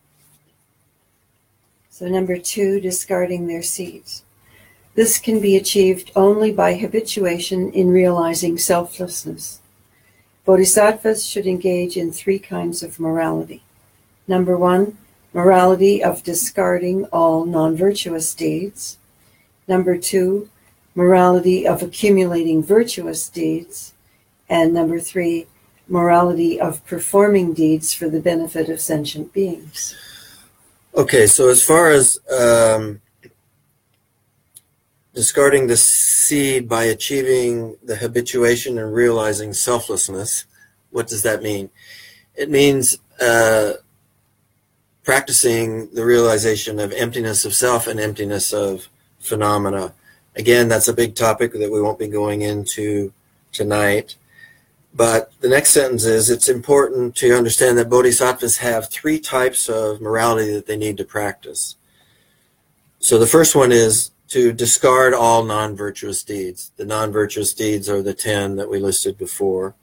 So, 1.89 2.07
number 2.07 2.37
two, 2.37 2.79
discarding 2.81 3.47
their 3.47 3.63
seeds. 3.63 4.23
This 4.95 5.17
can 5.17 5.39
be 5.39 5.55
achieved 5.55 6.11
only 6.15 6.51
by 6.51 6.75
habituation 6.75 7.71
in 7.71 7.89
realizing 7.89 8.57
selflessness. 8.57 9.61
Bodhisattvas 10.45 11.25
should 11.25 11.47
engage 11.47 11.97
in 11.97 12.11
three 12.11 12.39
kinds 12.39 12.83
of 12.83 12.99
morality. 12.99 13.63
Number 14.27 14.57
one, 14.57 14.97
morality 15.33 16.03
of 16.03 16.23
discarding 16.23 17.05
all 17.05 17.45
non 17.45 17.75
virtuous 17.75 18.33
deeds. 18.33 18.97
Number 19.67 19.97
two, 19.97 20.49
morality 20.95 21.67
of 21.67 21.81
accumulating 21.81 22.63
virtuous 22.63 23.27
deeds. 23.27 23.93
And 24.47 24.73
number 24.73 24.99
three, 24.99 25.47
morality 25.87 26.59
of 26.59 26.85
performing 26.85 27.53
deeds 27.53 27.93
for 27.93 28.09
the 28.09 28.19
benefit 28.19 28.69
of 28.69 28.81
sentient 28.81 29.33
beings. 29.33 29.95
Okay, 30.95 31.27
so 31.27 31.49
as 31.49 31.63
far 31.63 31.91
as 31.91 32.17
um, 32.31 33.01
discarding 35.13 35.67
the 35.67 35.77
seed 35.77 36.67
by 36.67 36.85
achieving 36.85 37.77
the 37.83 37.95
habituation 37.97 38.77
and 38.77 38.93
realizing 38.93 39.53
selflessness, 39.53 40.45
what 40.91 41.07
does 41.07 41.23
that 41.23 41.43
mean? 41.43 41.69
It 42.35 42.49
means 42.49 42.97
uh, 43.21 43.73
practicing 45.03 45.89
the 45.93 46.05
realization 46.05 46.79
of 46.79 46.91
emptiness 46.93 47.45
of 47.45 47.53
self 47.53 47.87
and 47.87 47.99
emptiness 47.99 48.53
of 48.53 48.87
phenomena. 49.19 49.93
Again, 50.35 50.67
that's 50.67 50.87
a 50.87 50.93
big 50.93 51.15
topic 51.15 51.53
that 51.53 51.71
we 51.71 51.81
won't 51.81 51.99
be 51.99 52.07
going 52.07 52.41
into 52.41 53.13
tonight. 53.51 54.15
But 54.95 55.33
the 55.41 55.49
next 55.49 55.71
sentence 55.71 56.05
is 56.05 56.29
it's 56.29 56.47
important 56.47 57.15
to 57.17 57.35
understand 57.35 57.77
that 57.77 57.89
bodhisattvas 57.89 58.57
have 58.59 58.89
three 58.89 59.19
types 59.19 59.67
of 59.67 59.99
morality 59.99 60.53
that 60.53 60.67
they 60.67 60.77
need 60.77 60.95
to 60.97 61.03
practice. 61.03 61.75
So 62.99 63.19
the 63.19 63.27
first 63.27 63.55
one 63.55 63.73
is 63.73 64.11
to 64.29 64.53
discard 64.53 65.13
all 65.13 65.43
non 65.43 65.75
virtuous 65.75 66.23
deeds. 66.23 66.71
The 66.77 66.85
non 66.85 67.11
virtuous 67.11 67.53
deeds 67.53 67.89
are 67.89 68.01
the 68.01 68.13
10 68.13 68.55
that 68.55 68.69
we 68.69 68.79
listed 68.79 69.17
before. 69.17 69.75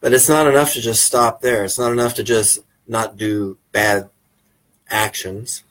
But 0.00 0.12
it's 0.12 0.28
not 0.28 0.48
enough 0.48 0.72
to 0.72 0.80
just 0.80 1.04
stop 1.04 1.40
there. 1.40 1.64
It's 1.64 1.78
not 1.78 1.92
enough 1.92 2.14
to 2.14 2.24
just 2.24 2.58
not 2.88 3.16
do 3.16 3.58
bad 3.70 4.10
actions. 4.90 5.62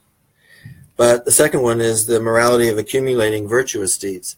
But 0.96 1.26
the 1.26 1.32
second 1.32 1.62
one 1.62 1.82
is 1.82 2.06
the 2.06 2.22
morality 2.22 2.70
of 2.70 2.78
accumulating 2.78 3.50
virtuous 3.50 3.98
deeds. 3.98 4.38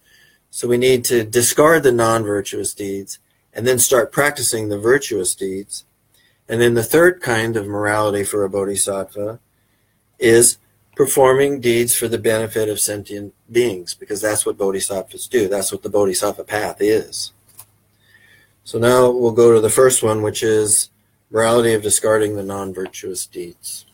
So 0.50 0.68
we 0.68 0.78
need 0.78 1.06
to 1.06 1.24
discard 1.24 1.84
the 1.84 1.92
non 1.92 2.24
virtuous 2.24 2.74
deeds 2.74 3.20
and 3.56 3.66
then 3.66 3.80
start 3.80 4.12
practicing 4.12 4.68
the 4.68 4.78
virtuous 4.78 5.34
deeds. 5.34 5.86
And 6.47 6.62
then 6.62 6.74
the 6.74 6.84
third 6.84 7.22
kind 7.22 7.56
of 7.56 7.66
morality 7.66 8.24
for 8.24 8.43
a 8.43 8.49
bodhisattva 8.49 9.39
is 10.20 10.58
performing 10.95 11.62
deeds 11.62 11.95
for 11.95 12.08
the 12.08 12.20
benefit 12.20 12.70
of 12.70 12.80
sentient 12.80 13.34
beings, 13.51 13.93
because 13.93 14.22
that's 14.22 14.45
what 14.45 14.58
bodhisattvas 14.58 15.28
do. 15.28 15.47
That's 15.47 15.72
what 15.72 15.84
the 15.84 15.89
bodhisattva 15.89 16.43
path 16.43 16.78
is. 16.80 17.32
So 18.64 18.78
now 18.78 19.10
we'll 19.10 19.32
go 19.32 19.53
to 19.53 19.62
the 19.62 19.70
first 19.70 20.03
one, 20.03 20.22
which 20.22 20.43
is 20.43 20.89
morality 21.32 21.74
of 21.74 21.82
discarding 21.82 22.36
the 22.36 22.43
non 22.43 22.74
virtuous 22.74 23.26
deeds. 23.26 23.86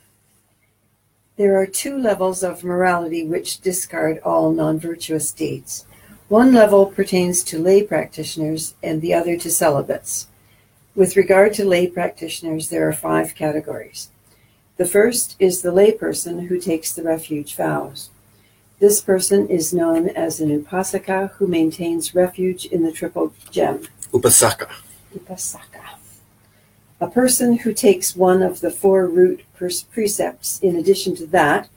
There 1.37 1.59
are 1.59 1.65
two 1.65 1.97
levels 1.97 2.43
of 2.43 2.63
morality 2.63 3.25
which 3.25 3.61
discard 3.61 4.19
all 4.19 4.51
non 4.51 4.79
virtuous 4.79 5.31
deeds. 5.31 5.85
One 6.31 6.53
level 6.53 6.85
pertains 6.85 7.43
to 7.43 7.59
lay 7.59 7.83
practitioners 7.83 8.73
and 8.81 9.01
the 9.01 9.13
other 9.13 9.35
to 9.35 9.51
celibates. 9.51 10.27
With 10.95 11.17
regard 11.17 11.53
to 11.55 11.65
lay 11.65 11.87
practitioners, 11.87 12.69
there 12.69 12.87
are 12.87 12.93
five 12.93 13.35
categories. 13.35 14.07
The 14.77 14.85
first 14.85 15.35
is 15.39 15.61
the 15.61 15.73
layperson 15.73 16.47
who 16.47 16.57
takes 16.57 16.93
the 16.93 17.03
refuge 17.03 17.57
vows. 17.57 18.11
This 18.79 19.01
person 19.01 19.49
is 19.49 19.73
known 19.73 20.07
as 20.07 20.39
an 20.39 20.57
upasaka 20.57 21.31
who 21.31 21.47
maintains 21.47 22.15
refuge 22.15 22.65
in 22.65 22.83
the 22.83 22.93
triple 22.93 23.33
gem. 23.51 23.89
Upasaka. 24.13 24.69
Upasaka. 25.13 25.97
A 27.01 27.09
person 27.09 27.57
who 27.57 27.73
takes 27.73 28.15
one 28.15 28.41
of 28.41 28.61
the 28.61 28.71
four 28.71 29.05
root 29.05 29.43
precepts 29.53 30.59
in 30.61 30.77
addition 30.77 31.13
to 31.17 31.27
that, 31.27 31.67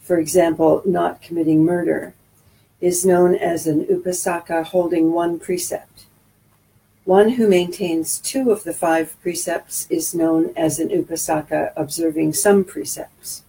for 0.00 0.16
example, 0.16 0.80
not 0.86 1.20
committing 1.20 1.66
murder, 1.66 2.14
is 2.80 3.04
known 3.04 3.34
as 3.34 3.66
an 3.66 3.84
upasaka 3.86 4.64
holding 4.64 5.12
one 5.12 5.38
precept. 5.38 6.06
One 7.04 7.30
who 7.30 7.48
maintains 7.48 8.18
two 8.18 8.50
of 8.50 8.64
the 8.64 8.72
five 8.72 9.16
precepts 9.20 9.86
is 9.90 10.14
known 10.14 10.52
as 10.56 10.78
an 10.78 10.88
upasaka 10.88 11.72
observing 11.76 12.34
some 12.34 12.64
precepts. 12.64 13.42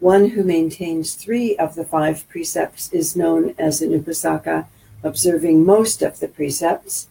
One 0.00 0.30
who 0.30 0.44
maintains 0.44 1.14
three 1.14 1.56
of 1.56 1.74
the 1.74 1.84
five 1.84 2.28
precepts 2.28 2.92
is 2.92 3.16
known 3.16 3.54
as 3.58 3.82
an 3.82 3.90
upasaka 3.90 4.66
observing 5.02 5.64
most 5.64 6.02
of 6.02 6.20
the 6.20 6.28
precepts. 6.28 7.08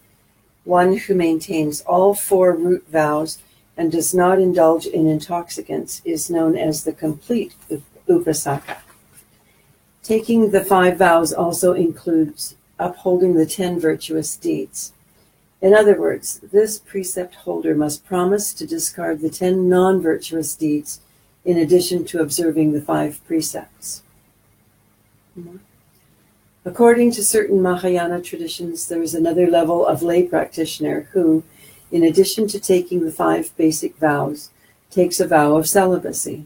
One 0.63 0.97
who 0.97 1.15
maintains 1.15 1.81
all 1.81 2.15
four 2.15 2.55
root 2.55 2.87
vows 2.87 3.39
and 3.75 3.91
does 3.91 4.13
not 4.13 4.39
indulge 4.39 4.85
in 4.85 5.07
intoxicants 5.07 6.01
is 6.05 6.29
known 6.29 6.57
as 6.57 6.83
the 6.83 6.93
complete 6.93 7.53
upasaka. 8.07 8.77
Taking 10.07 10.51
the 10.51 10.63
five 10.63 10.97
vows 10.99 11.33
also 11.33 11.73
includes 11.73 12.55
upholding 12.79 13.35
the 13.35 13.45
ten 13.45 13.77
virtuous 13.77 14.37
deeds. 14.37 14.93
In 15.61 15.73
other 15.73 15.99
words, 15.99 16.39
this 16.39 16.79
precept 16.79 17.35
holder 17.35 17.75
must 17.75 18.05
promise 18.05 18.53
to 18.53 18.65
discard 18.65 19.19
the 19.19 19.29
ten 19.29 19.67
non 19.67 20.01
virtuous 20.01 20.55
deeds 20.55 21.01
in 21.43 21.57
addition 21.57 22.05
to 22.05 22.21
observing 22.21 22.71
the 22.71 22.79
five 22.79 23.19
precepts. 23.27 24.01
According 26.63 27.11
to 27.11 27.21
certain 27.21 27.61
Mahayana 27.61 28.21
traditions, 28.21 28.87
there 28.87 29.01
is 29.01 29.13
another 29.13 29.47
level 29.47 29.85
of 29.85 30.03
lay 30.03 30.23
practitioner 30.23 31.09
who, 31.11 31.43
in 31.91 32.05
addition 32.05 32.47
to 32.47 32.61
taking 32.61 33.03
the 33.03 33.11
five 33.11 33.51
basic 33.57 33.97
vows, 33.97 34.51
takes 34.89 35.19
a 35.19 35.27
vow 35.27 35.57
of 35.57 35.67
celibacy. 35.67 36.45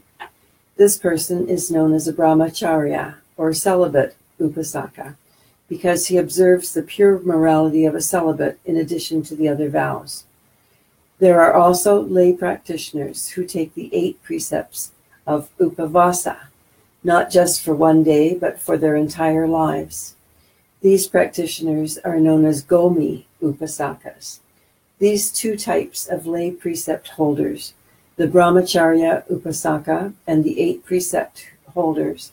This 0.76 0.98
person 0.98 1.48
is 1.48 1.70
known 1.70 1.92
as 1.92 2.08
a 2.08 2.12
brahmacharya, 2.12 3.21
or 3.36 3.52
celibate 3.52 4.16
upasaka 4.40 5.16
because 5.68 6.08
he 6.08 6.18
observes 6.18 6.74
the 6.74 6.82
pure 6.82 7.18
morality 7.20 7.86
of 7.86 7.94
a 7.94 8.00
celibate 8.00 8.58
in 8.64 8.76
addition 8.76 9.22
to 9.22 9.34
the 9.34 9.48
other 9.48 9.70
vows. 9.70 10.24
There 11.18 11.40
are 11.40 11.54
also 11.54 12.02
lay 12.02 12.32
practitioners 12.32 13.28
who 13.28 13.44
take 13.46 13.74
the 13.74 13.88
eight 13.94 14.22
precepts 14.22 14.90
of 15.26 15.48
upavasa, 15.58 16.36
not 17.02 17.30
just 17.30 17.62
for 17.62 17.74
one 17.74 18.02
day, 18.02 18.34
but 18.34 18.60
for 18.60 18.76
their 18.76 18.96
entire 18.96 19.46
lives. 19.46 20.14
These 20.82 21.06
practitioners 21.06 21.96
are 21.98 22.18
known 22.18 22.44
as 22.44 22.64
gomi 22.64 23.24
upasakas. 23.40 24.40
These 24.98 25.30
two 25.32 25.56
types 25.56 26.06
of 26.06 26.26
lay 26.26 26.50
precept 26.50 27.08
holders, 27.08 27.72
the 28.16 28.28
brahmacharya 28.28 29.26
upasaka 29.28 30.12
and 30.26 30.44
the 30.44 30.60
eight 30.60 30.84
precept 30.84 31.46
holders, 31.72 32.32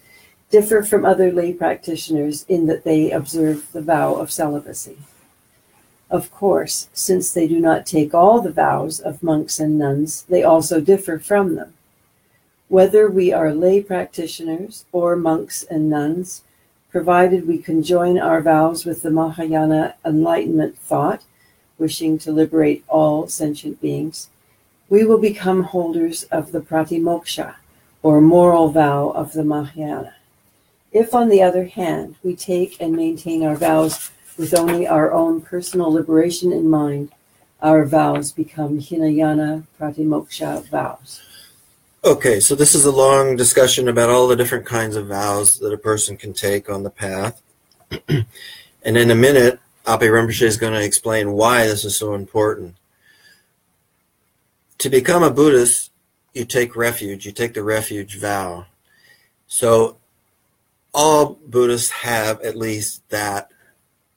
differ 0.49 0.81
from 0.81 1.05
other 1.05 1.31
lay 1.31 1.53
practitioners 1.53 2.45
in 2.49 2.65
that 2.67 2.83
they 2.83 3.11
observe 3.11 3.71
the 3.71 3.81
vow 3.81 4.15
of 4.15 4.31
celibacy. 4.31 4.97
Of 6.09 6.31
course, 6.31 6.89
since 6.91 7.31
they 7.31 7.47
do 7.47 7.59
not 7.59 7.85
take 7.85 8.15
all 8.15 8.41
the 8.41 8.51
vows 8.51 8.99
of 8.99 9.21
monks 9.21 9.59
and 9.59 9.77
nuns, 9.77 10.23
they 10.23 10.41
also 10.41 10.81
differ 10.81 11.19
from 11.19 11.55
them. 11.55 11.73
Whether 12.67 13.09
we 13.09 13.31
are 13.31 13.53
lay 13.53 13.81
practitioners 13.83 14.85
or 14.91 15.15
monks 15.15 15.63
and 15.63 15.89
nuns, 15.89 16.43
provided 16.91 17.47
we 17.47 17.59
conjoin 17.59 18.17
our 18.17 18.41
vows 18.41 18.85
with 18.85 19.03
the 19.03 19.11
Mahayana 19.11 19.95
enlightenment 20.03 20.77
thought, 20.77 21.23
wishing 21.77 22.17
to 22.19 22.31
liberate 22.31 22.83
all 22.87 23.27
sentient 23.27 23.79
beings, 23.79 24.29
we 24.89 25.05
will 25.05 25.19
become 25.19 25.63
holders 25.63 26.23
of 26.25 26.51
the 26.51 26.61
pratimoksha, 26.61 27.55
or 28.01 28.19
moral 28.19 28.69
vow 28.69 29.09
of 29.09 29.33
the 29.33 29.43
Mahayana. 29.43 30.15
If, 30.91 31.13
on 31.13 31.29
the 31.29 31.41
other 31.43 31.65
hand, 31.65 32.15
we 32.23 32.35
take 32.35 32.81
and 32.81 32.93
maintain 32.93 33.43
our 33.43 33.55
vows 33.55 34.11
with 34.37 34.57
only 34.57 34.87
our 34.87 35.11
own 35.11 35.41
personal 35.41 35.91
liberation 35.91 36.51
in 36.51 36.69
mind, 36.69 37.11
our 37.61 37.85
vows 37.85 38.31
become 38.31 38.79
Hinayana 38.79 39.65
Pratimoksha 39.77 40.67
vows. 40.69 41.21
Okay, 42.03 42.39
so 42.39 42.55
this 42.55 42.73
is 42.73 42.85
a 42.85 42.91
long 42.91 43.35
discussion 43.35 43.89
about 43.89 44.09
all 44.09 44.27
the 44.27 44.35
different 44.35 44.65
kinds 44.65 44.95
of 44.95 45.07
vows 45.07 45.59
that 45.59 45.73
a 45.73 45.77
person 45.77 46.15
can 46.15 46.33
take 46.33 46.69
on 46.69 46.83
the 46.83 46.89
path. 46.89 47.41
and 48.07 48.25
in 48.83 49.11
a 49.11 49.15
minute, 49.15 49.59
Appey 49.85 50.07
Rinpoche 50.07 50.43
is 50.43 50.57
going 50.57 50.73
to 50.73 50.83
explain 50.83 51.33
why 51.33 51.67
this 51.67 51.83
is 51.83 51.97
so 51.97 52.13
important. 52.13 52.75
To 54.77 54.89
become 54.89 55.23
a 55.23 55.29
Buddhist, 55.29 55.91
you 56.33 56.45
take 56.45 56.75
refuge, 56.75 57.25
you 57.25 57.33
take 57.33 57.53
the 57.53 57.63
refuge 57.63 58.17
vow. 58.17 58.65
So 59.47 59.98
all 60.93 61.39
Buddhists 61.47 61.91
have 61.91 62.41
at 62.41 62.55
least 62.55 63.07
that 63.09 63.51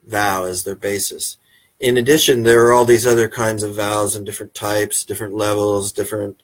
vow 0.06 0.44
as 0.44 0.64
their 0.64 0.74
basis. 0.74 1.36
In 1.80 1.96
addition, 1.96 2.42
there 2.42 2.66
are 2.66 2.72
all 2.72 2.84
these 2.84 3.06
other 3.06 3.28
kinds 3.28 3.62
of 3.62 3.74
vows 3.74 4.14
and 4.14 4.24
different 4.24 4.54
types, 4.54 5.04
different 5.04 5.34
levels, 5.34 5.92
different 5.92 6.42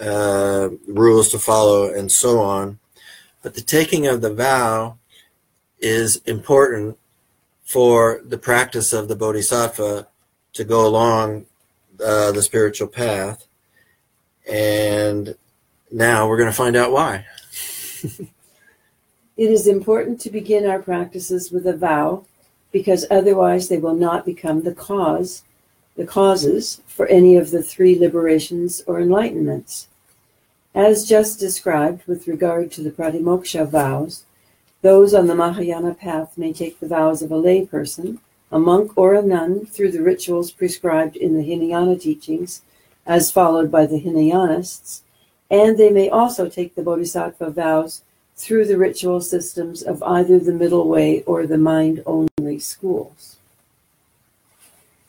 uh, 0.00 0.68
rules 0.86 1.30
to 1.30 1.38
follow, 1.38 1.92
and 1.92 2.12
so 2.12 2.40
on. 2.40 2.78
But 3.42 3.54
the 3.54 3.62
taking 3.62 4.06
of 4.06 4.20
the 4.20 4.32
vow 4.32 4.98
is 5.78 6.16
important 6.26 6.98
for 7.64 8.20
the 8.24 8.38
practice 8.38 8.92
of 8.92 9.08
the 9.08 9.16
bodhisattva 9.16 10.08
to 10.54 10.64
go 10.64 10.86
along 10.86 11.46
uh, 12.04 12.32
the 12.32 12.42
spiritual 12.42 12.88
path. 12.88 13.46
And 14.50 15.34
now 15.90 16.28
we're 16.28 16.38
going 16.38 16.50
to 16.50 16.56
find 16.56 16.76
out 16.76 16.92
why. 16.92 17.26
It 19.38 19.52
is 19.52 19.68
important 19.68 20.20
to 20.22 20.30
begin 20.30 20.66
our 20.66 20.80
practices 20.80 21.52
with 21.52 21.64
a 21.64 21.76
vow 21.76 22.24
because 22.72 23.06
otherwise 23.08 23.68
they 23.68 23.78
will 23.78 23.94
not 23.94 24.26
become 24.26 24.62
the 24.62 24.74
cause, 24.74 25.44
the 25.94 26.04
causes 26.04 26.82
for 26.88 27.06
any 27.06 27.36
of 27.36 27.52
the 27.52 27.62
three 27.62 27.96
liberations 27.96 28.82
or 28.88 28.96
enlightenments. 28.96 29.86
As 30.74 31.08
just 31.08 31.38
described 31.38 32.02
with 32.08 32.26
regard 32.26 32.72
to 32.72 32.82
the 32.82 32.90
pratimoksha 32.90 33.68
vows, 33.68 34.24
those 34.82 35.14
on 35.14 35.28
the 35.28 35.36
Mahayana 35.36 35.94
path 35.94 36.36
may 36.36 36.52
take 36.52 36.80
the 36.80 36.88
vows 36.88 37.22
of 37.22 37.30
a 37.30 37.36
lay 37.36 37.64
person, 37.64 38.18
a 38.50 38.58
monk 38.58 38.98
or 38.98 39.14
a 39.14 39.22
nun 39.22 39.66
through 39.66 39.92
the 39.92 40.02
rituals 40.02 40.50
prescribed 40.50 41.14
in 41.14 41.34
the 41.34 41.44
Hinayana 41.44 41.96
teachings, 41.96 42.62
as 43.06 43.30
followed 43.30 43.70
by 43.70 43.86
the 43.86 44.00
Hinayanists, 44.00 45.02
and 45.48 45.78
they 45.78 45.90
may 45.90 46.08
also 46.08 46.48
take 46.48 46.74
the 46.74 46.82
bodhisattva 46.82 47.50
vows 47.50 48.02
through 48.38 48.64
the 48.64 48.78
ritual 48.78 49.20
systems 49.20 49.82
of 49.82 50.02
either 50.04 50.38
the 50.38 50.52
middle 50.52 50.88
way 50.88 51.22
or 51.24 51.44
the 51.46 51.58
mind 51.58 52.02
only 52.06 52.58
schools. 52.58 53.36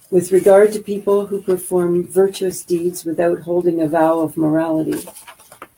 With 0.10 0.32
regard 0.32 0.74
to 0.74 0.80
people 0.80 1.28
who 1.28 1.40
perform 1.40 2.08
virtuous 2.08 2.64
deeds 2.64 3.06
without 3.06 3.42
holding 3.42 3.80
a 3.80 3.88
vow 3.88 4.20
of 4.20 4.36
morality, 4.36 5.08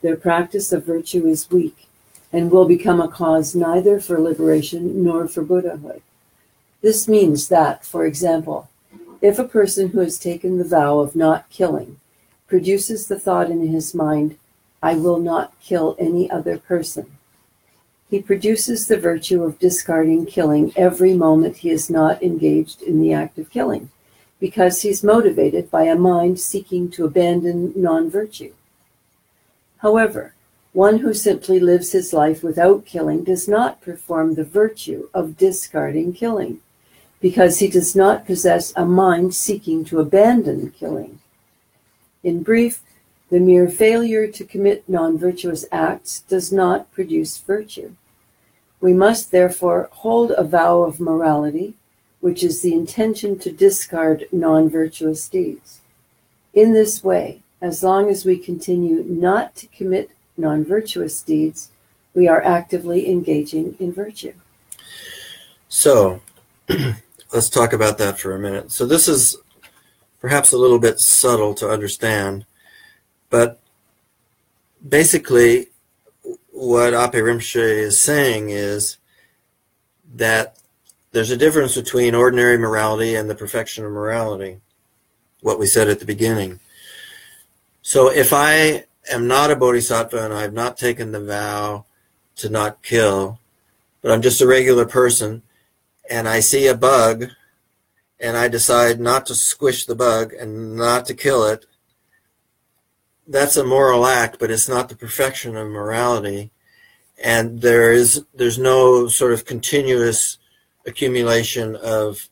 their 0.01 0.15
practice 0.15 0.71
of 0.71 0.85
virtue 0.85 1.27
is 1.27 1.51
weak, 1.51 1.87
and 2.31 2.49
will 2.49 2.65
become 2.65 3.01
a 3.01 3.09
cause 3.09 3.53
neither 3.53 3.99
for 3.99 4.21
liberation 4.21 5.03
nor 5.03 5.27
for 5.27 5.43
Buddhahood. 5.43 6.01
This 6.81 7.09
means 7.09 7.49
that, 7.49 7.85
for 7.85 8.05
example, 8.05 8.69
if 9.21 9.37
a 9.37 9.43
person 9.43 9.89
who 9.89 9.99
has 9.99 10.17
taken 10.17 10.57
the 10.57 10.63
vow 10.63 10.99
of 10.99 11.17
not 11.17 11.49
killing 11.49 11.99
produces 12.47 13.07
the 13.07 13.19
thought 13.19 13.51
in 13.51 13.67
his 13.67 13.93
mind, 13.93 14.37
I 14.81 14.95
will 14.95 15.19
not 15.19 15.59
kill 15.59 15.97
any 15.99 16.31
other 16.31 16.57
person, 16.57 17.17
he 18.11 18.21
produces 18.21 18.87
the 18.87 18.97
virtue 18.97 19.41
of 19.41 19.57
discarding 19.57 20.25
killing 20.25 20.73
every 20.75 21.13
moment 21.13 21.55
he 21.55 21.69
is 21.69 21.89
not 21.89 22.21
engaged 22.21 22.81
in 22.81 22.99
the 22.99 23.13
act 23.13 23.39
of 23.39 23.49
killing, 23.49 23.89
because 24.37 24.81
he's 24.81 25.01
motivated 25.01 25.71
by 25.71 25.83
a 25.83 25.95
mind 25.95 26.37
seeking 26.37 26.91
to 26.91 27.05
abandon 27.05 27.71
non 27.73 28.09
virtue. 28.09 28.51
However, 29.77 30.33
one 30.73 30.99
who 30.99 31.13
simply 31.13 31.57
lives 31.57 31.93
his 31.93 32.11
life 32.11 32.43
without 32.43 32.85
killing 32.85 33.23
does 33.23 33.47
not 33.47 33.79
perform 33.79 34.35
the 34.35 34.43
virtue 34.43 35.07
of 35.13 35.37
discarding 35.37 36.11
killing, 36.11 36.59
because 37.21 37.59
he 37.59 37.69
does 37.69 37.95
not 37.95 38.25
possess 38.25 38.73
a 38.75 38.85
mind 38.85 39.33
seeking 39.33 39.85
to 39.85 40.01
abandon 40.01 40.71
killing. 40.71 41.19
In 42.25 42.43
brief, 42.43 42.81
the 43.29 43.39
mere 43.39 43.69
failure 43.69 44.27
to 44.27 44.43
commit 44.43 44.83
non 44.89 45.17
virtuous 45.17 45.63
acts 45.71 46.19
does 46.27 46.51
not 46.51 46.91
produce 46.91 47.37
virtue. 47.37 47.95
We 48.81 48.93
must 48.93 49.31
therefore 49.31 49.89
hold 49.91 50.31
a 50.31 50.43
vow 50.43 50.81
of 50.81 50.99
morality, 50.99 51.75
which 52.19 52.43
is 52.43 52.61
the 52.61 52.73
intention 52.73 53.37
to 53.39 53.51
discard 53.51 54.27
non 54.31 54.69
virtuous 54.69 55.29
deeds. 55.29 55.81
In 56.53 56.73
this 56.73 57.03
way, 57.03 57.41
as 57.61 57.83
long 57.83 58.09
as 58.09 58.25
we 58.25 58.37
continue 58.37 59.03
not 59.03 59.55
to 59.57 59.67
commit 59.67 60.09
non 60.35 60.65
virtuous 60.65 61.21
deeds, 61.21 61.69
we 62.15 62.27
are 62.27 62.41
actively 62.43 63.09
engaging 63.09 63.75
in 63.79 63.93
virtue. 63.93 64.33
So, 65.69 66.21
let's 67.33 67.49
talk 67.49 67.73
about 67.73 67.99
that 67.99 68.19
for 68.19 68.35
a 68.35 68.39
minute. 68.39 68.71
So, 68.71 68.85
this 68.87 69.07
is 69.07 69.37
perhaps 70.19 70.51
a 70.51 70.57
little 70.57 70.79
bit 70.79 70.99
subtle 70.99 71.53
to 71.55 71.69
understand, 71.69 72.45
but 73.29 73.59
basically, 74.87 75.70
what 76.61 76.93
Appey 76.93 77.23
Rinpoche 77.23 77.55
is 77.55 77.99
saying 77.99 78.51
is 78.51 78.97
that 80.13 80.57
there's 81.11 81.31
a 81.31 81.37
difference 81.37 81.73
between 81.73 82.13
ordinary 82.13 82.55
morality 82.55 83.15
and 83.15 83.27
the 83.27 83.33
perfection 83.33 83.83
of 83.83 83.91
morality, 83.91 84.61
what 85.41 85.57
we 85.57 85.65
said 85.65 85.89
at 85.89 85.99
the 85.99 86.05
beginning. 86.05 86.59
So 87.81 88.11
if 88.11 88.31
I 88.31 88.85
am 89.11 89.27
not 89.27 89.49
a 89.49 89.55
bodhisattva 89.55 90.23
and 90.23 90.35
I've 90.35 90.53
not 90.53 90.77
taken 90.77 91.11
the 91.11 91.25
vow 91.25 91.85
to 92.35 92.47
not 92.47 92.83
kill, 92.83 93.39
but 94.03 94.11
I'm 94.11 94.21
just 94.21 94.39
a 94.39 94.45
regular 94.45 94.85
person 94.85 95.41
and 96.11 96.29
I 96.29 96.41
see 96.41 96.67
a 96.67 96.77
bug 96.77 97.25
and 98.19 98.37
I 98.37 98.47
decide 98.49 98.99
not 98.99 99.25
to 99.25 99.33
squish 99.33 99.87
the 99.87 99.95
bug 99.95 100.31
and 100.33 100.75
not 100.75 101.07
to 101.07 101.15
kill 101.15 101.43
it, 101.47 101.65
that's 103.31 103.57
a 103.57 103.63
moral 103.63 104.05
act, 104.05 104.37
but 104.39 104.51
it's 104.51 104.67
not 104.67 104.89
the 104.89 104.95
perfection 104.95 105.55
of 105.55 105.67
morality. 105.67 106.51
And 107.23 107.61
there 107.61 107.91
is 107.91 108.25
there's 108.33 108.57
no 108.57 109.07
sort 109.07 109.31
of 109.33 109.45
continuous 109.45 110.37
accumulation 110.85 111.75
of 111.75 112.29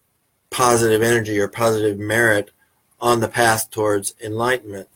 positive 0.49 1.01
energy 1.01 1.39
or 1.39 1.47
positive 1.47 1.97
merit 1.97 2.51
on 2.99 3.19
the 3.19 3.27
path 3.27 3.69
towards 3.71 4.15
enlightenment. 4.21 4.89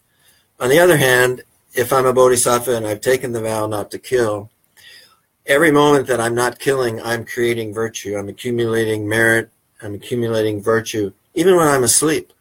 On 0.60 0.70
the 0.70 0.80
other 0.80 0.97
hand, 0.97 1.43
if 1.74 1.93
I'm 1.93 2.06
a 2.06 2.14
bodhisattva 2.14 2.76
and 2.76 2.86
I've 2.86 3.01
taken 3.01 3.32
the 3.32 3.41
vow 3.41 3.68
not 3.68 3.91
to 3.91 3.99
kill, 3.99 4.49
every 5.45 5.72
moment 5.72 6.08
that 6.08 6.20
I'm 6.20 6.36
not 6.36 6.60
killing, 6.60 7.01
I'm 7.01 7.26
creating 7.26 7.74
virtue. 7.74 8.18
I'm 8.18 8.30
accumulating 8.30 9.08
merit. 9.08 9.49
I'm 9.82 9.95
accumulating 9.95 10.62
virtue, 10.62 11.12
even 11.34 11.56
when 11.56 11.68
I'm 11.68 11.84
asleep 11.84 12.34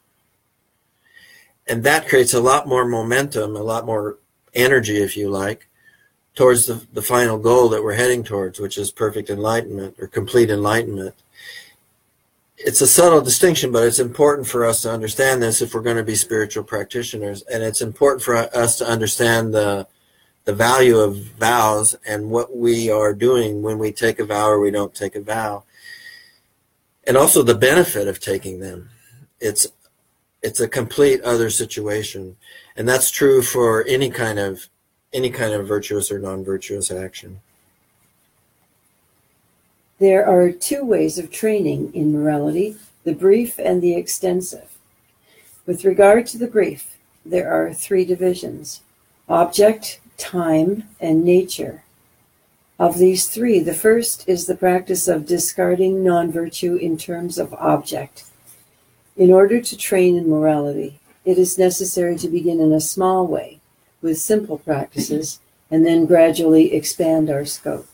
and 1.73 1.85
that 1.85 2.07
creates 2.07 2.35
a 2.35 2.41
lot 2.41 2.69
more 2.69 2.85
momentum, 2.85 3.57
a 3.57 3.63
lot 3.63 3.87
more 3.87 4.19
energy, 4.53 4.99
if 4.99 5.17
you 5.17 5.31
like, 5.31 5.69
towards 6.35 6.67
the, 6.67 6.87
the 6.93 7.01
final 7.01 7.39
goal 7.39 7.71
that 7.71 7.83
we're 7.83 7.95
heading 7.95 8.23
towards, 8.23 8.61
which 8.61 8.77
is 8.77 8.91
perfect 8.91 9.31
enlightenment 9.31 9.97
or 9.99 10.07
complete 10.07 10.51
enlightenment. 10.51 11.15
It's 12.59 12.83
a 12.83 12.87
subtle 12.87 13.23
distinction, 13.23 13.73
but 13.73 13.85
it's 13.85 13.99
important 13.99 14.49
for 14.49 14.67
us 14.67 14.83
to 14.83 14.93
understand 14.93 15.43
this 15.43 15.63
if 15.63 15.73
we're 15.73 15.81
going 15.81 15.97
to 15.97 16.03
be 16.03 16.15
spiritual 16.15 16.63
practitioners. 16.63 17.41
And 17.41 17.63
it's 17.63 17.81
important 17.81 18.23
for 18.23 18.37
us 18.37 18.77
to 18.77 18.87
understand 18.87 19.55
the, 19.55 19.87
the 20.45 20.53
value 20.53 20.99
of 20.99 21.17
vows 21.17 21.97
and 22.07 22.29
what 22.29 22.55
we 22.55 22.91
are 22.91 23.15
doing 23.15 23.63
when 23.63 23.79
we 23.79 23.93
take 23.93 24.19
a 24.19 24.27
vow 24.27 24.47
or 24.47 24.61
we 24.61 24.71
don't 24.71 24.95
take 24.95 25.17
a 25.17 25.23
vow. 25.23 25.65
And 27.07 27.17
also 27.17 27.43
the 27.43 27.55
benefit 27.55 28.09
of 28.09 28.21
taking 28.21 28.61
them. 28.61 28.91
It's 29.41 29.67
it's 30.43 30.61
a 30.61 30.69
complete 30.69 31.21
other 31.23 31.51
situation. 31.51 32.37
And 32.77 32.89
that's 32.89 33.11
true 33.11 33.43
for 33.43 33.85
any 33.87 34.11
kind 34.11 34.39
of 34.39 34.69
any 35.13 35.31
kind 35.31 35.53
of 35.53 35.69
virtuous 35.69 36.11
or 36.11 36.19
non-virtuous 36.19 36.91
action. 36.91 37.41
There 39.99 40.27
are 40.27 40.51
two 40.51 40.85
ways 40.85 41.19
of 41.19 41.31
training 41.31 41.95
in 41.95 42.13
morality 42.13 42.77
the 43.05 43.15
brief 43.15 43.59
and 43.59 43.83
the 43.83 43.95
extensive. 43.95 44.71
With 45.67 45.85
regard 45.85 46.27
to 46.29 46.39
the 46.39 46.47
brief 46.47 46.97
there 47.25 47.53
are 47.53 47.73
three 47.73 48.05
divisions 48.05 48.81
object 49.29 50.01
time 50.17 50.85
and 51.01 51.25
nature. 51.25 51.85
Of 52.79 52.99
these 52.99 53.29
three 53.29 53.61
the 53.61 53.75
first 53.75 54.29
is 54.29 54.47
the 54.47 54.57
practice 54.57 55.07
of 55.09 55.27
discarding 55.27 56.03
non-virtue 56.03 56.77
in 56.77 56.97
terms 56.97 57.39
of 57.39 57.55
object 57.55 58.25
in 59.17 59.31
order 59.31 59.61
to 59.61 59.77
train 59.77 60.17
in 60.17 60.29
morality, 60.29 61.01
it 61.25 61.39
is 61.39 61.59
necessary 61.59 62.17
to 62.19 62.29
begin 62.29 62.61
in 62.61 62.73
a 62.73 62.81
small 62.81 63.27
way 63.27 63.61
with 64.01 64.19
simple 64.19 64.59
practices 64.59 65.39
and 65.71 65.87
then 65.87 66.07
gradually 66.07 66.75
expand 66.75 67.31
our 67.31 67.45
scope. 67.45 67.87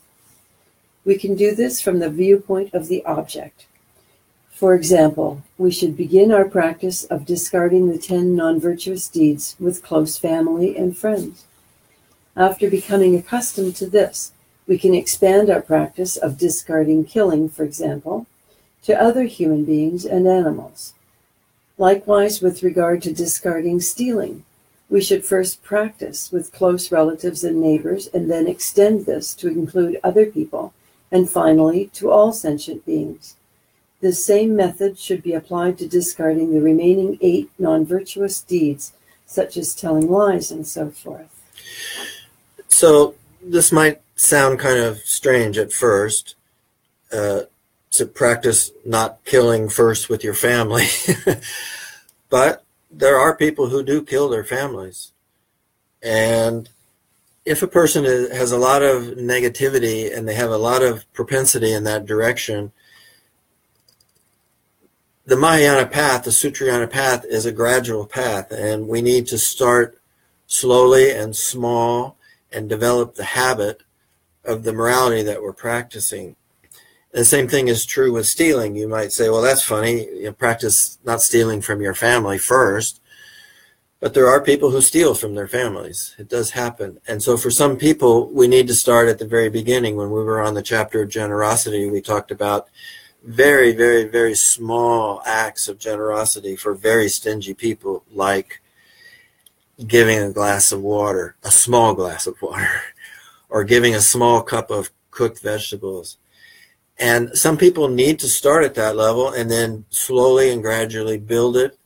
We 1.05 1.17
can 1.17 1.35
do 1.35 1.55
this 1.55 1.81
from 1.81 1.99
the 1.99 2.09
viewpoint 2.09 2.73
of 2.73 2.87
the 2.87 3.03
object. 3.05 3.65
For 4.49 4.75
example, 4.75 5.43
we 5.57 5.71
should 5.71 5.95
begin 5.95 6.31
our 6.31 6.43
practice 6.43 7.05
of 7.05 7.25
discarding 7.25 7.89
the 7.89 7.97
10 7.97 8.35
non 8.35 8.59
virtuous 8.59 9.07
deeds 9.07 9.55
with 9.59 9.83
close 9.83 10.17
family 10.17 10.75
and 10.75 10.97
friends. 10.97 11.45
After 12.35 12.69
becoming 12.69 13.15
accustomed 13.15 13.75
to 13.77 13.89
this, 13.89 14.33
we 14.67 14.77
can 14.77 14.93
expand 14.93 15.49
our 15.49 15.61
practice 15.61 16.17
of 16.17 16.37
discarding 16.37 17.05
killing, 17.05 17.49
for 17.49 17.63
example, 17.63 18.27
to 18.83 19.01
other 19.01 19.23
human 19.23 19.65
beings 19.65 20.05
and 20.05 20.27
animals. 20.27 20.93
Likewise, 21.79 22.41
with 22.41 22.61
regard 22.61 23.01
to 23.01 23.13
discarding 23.13 23.79
stealing, 23.79 24.43
we 24.89 25.01
should 25.01 25.23
first 25.23 25.63
practice 25.63 26.29
with 26.29 26.51
close 26.51 26.91
relatives 26.91 27.41
and 27.45 27.61
neighbors 27.61 28.07
and 28.13 28.29
then 28.29 28.47
extend 28.47 29.05
this 29.05 29.33
to 29.35 29.47
include 29.47 29.97
other 30.03 30.25
people 30.25 30.73
and 31.09 31.29
finally 31.29 31.85
to 31.93 32.11
all 32.11 32.33
sentient 32.33 32.85
beings. 32.85 33.37
This 34.01 34.23
same 34.23 34.57
method 34.57 34.99
should 34.99 35.23
be 35.23 35.33
applied 35.33 35.77
to 35.77 35.87
discarding 35.87 36.53
the 36.53 36.61
remaining 36.61 37.17
eight 37.21 37.49
non 37.57 37.85
virtuous 37.85 38.41
deeds, 38.41 38.91
such 39.25 39.55
as 39.55 39.73
telling 39.73 40.11
lies 40.11 40.51
and 40.51 40.67
so 40.67 40.89
forth. 40.89 41.29
So, 42.67 43.15
this 43.41 43.71
might 43.71 44.01
sound 44.17 44.59
kind 44.59 44.79
of 44.79 44.97
strange 44.99 45.57
at 45.57 45.71
first 45.71 46.35
uh, 47.13 47.43
to 47.91 48.05
practice 48.05 48.71
not 48.85 49.23
killing 49.25 49.69
first 49.69 50.09
with 50.09 50.23
your 50.23 50.33
family. 50.33 50.87
but 52.29 52.63
there 52.91 53.17
are 53.17 53.35
people 53.35 53.69
who 53.69 53.83
do 53.83 54.03
kill 54.03 54.29
their 54.29 54.43
families. 54.43 55.11
And 56.01 56.69
if 57.45 57.63
a 57.63 57.67
person 57.67 58.05
is, 58.05 58.31
has 58.31 58.51
a 58.51 58.57
lot 58.57 58.83
of 58.83 59.03
negativity 59.17 60.15
and 60.15 60.27
they 60.27 60.35
have 60.35 60.51
a 60.51 60.57
lot 60.57 60.83
of 60.83 61.11
propensity 61.13 61.73
in 61.73 61.83
that 61.85 62.05
direction, 62.05 62.71
the 65.25 65.37
Mahayana 65.37 65.85
path, 65.85 66.23
the 66.23 66.31
Sutrayana 66.31 66.89
path, 66.89 67.23
is 67.23 67.45
a 67.45 67.51
gradual 67.51 68.07
path, 68.07 68.51
and 68.51 68.87
we 68.87 69.01
need 69.01 69.27
to 69.27 69.37
start 69.37 69.99
slowly 70.47 71.11
and 71.11 71.35
small 71.35 72.17
and 72.51 72.67
develop 72.67 73.13
the 73.13 73.23
habit 73.23 73.83
of 74.43 74.63
the 74.63 74.73
morality 74.73 75.21
that 75.21 75.43
we're 75.43 75.53
practicing. 75.53 76.35
The 77.11 77.25
same 77.25 77.47
thing 77.47 77.67
is 77.67 77.85
true 77.85 78.13
with 78.13 78.27
stealing. 78.27 78.75
You 78.75 78.87
might 78.87 79.11
say, 79.11 79.29
well, 79.29 79.41
that's 79.41 79.63
funny. 79.63 80.07
You 80.19 80.31
practice 80.31 80.99
not 81.03 81.21
stealing 81.21 81.61
from 81.61 81.81
your 81.81 81.95
family 81.95 82.37
first. 82.37 83.01
But 83.99 84.13
there 84.13 84.29
are 84.29 84.41
people 84.41 84.71
who 84.71 84.79
steal 84.79 85.13
from 85.13 85.35
their 85.35 85.47
families. 85.47 86.15
It 86.17 86.29
does 86.29 86.51
happen. 86.51 87.01
And 87.07 87.21
so 87.21 87.35
for 87.35 87.51
some 87.51 87.75
people, 87.75 88.29
we 88.29 88.47
need 88.47 88.67
to 88.67 88.73
start 88.73 89.09
at 89.09 89.19
the 89.19 89.27
very 89.27 89.49
beginning. 89.49 89.97
When 89.97 90.11
we 90.11 90.23
were 90.23 90.41
on 90.41 90.53
the 90.53 90.61
chapter 90.61 91.01
of 91.01 91.09
generosity, 91.09 91.89
we 91.89 91.99
talked 91.99 92.31
about 92.31 92.69
very, 93.23 93.73
very, 93.73 94.05
very 94.05 94.35
small 94.35 95.21
acts 95.25 95.67
of 95.67 95.79
generosity 95.79 96.55
for 96.55 96.73
very 96.73 97.09
stingy 97.09 97.53
people, 97.53 98.05
like 98.13 98.61
giving 99.85 100.19
a 100.19 100.31
glass 100.31 100.71
of 100.71 100.81
water, 100.81 101.35
a 101.43 101.51
small 101.51 101.93
glass 101.93 102.25
of 102.25 102.41
water, 102.41 102.81
or 103.49 103.65
giving 103.65 103.95
a 103.95 104.01
small 104.01 104.41
cup 104.41 104.71
of 104.71 104.91
cooked 105.11 105.41
vegetables. 105.41 106.17
And 106.99 107.37
some 107.37 107.57
people 107.57 107.87
need 107.87 108.19
to 108.19 108.27
start 108.27 108.65
at 108.65 108.75
that 108.75 108.95
level 108.95 109.31
and 109.31 109.49
then 109.49 109.85
slowly 109.89 110.51
and 110.51 110.61
gradually 110.61 111.17
build 111.17 111.55
it 111.55 111.77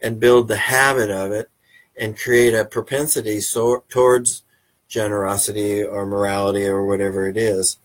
and 0.00 0.18
build 0.18 0.48
the 0.48 0.56
habit 0.56 1.10
of 1.10 1.30
it 1.30 1.50
and 1.96 2.18
create 2.18 2.54
a 2.54 2.64
propensity 2.64 3.40
so, 3.40 3.84
towards 3.88 4.42
generosity 4.88 5.82
or 5.82 6.06
morality 6.06 6.64
or 6.64 6.86
whatever 6.86 7.28
it 7.28 7.36
is. 7.36 7.78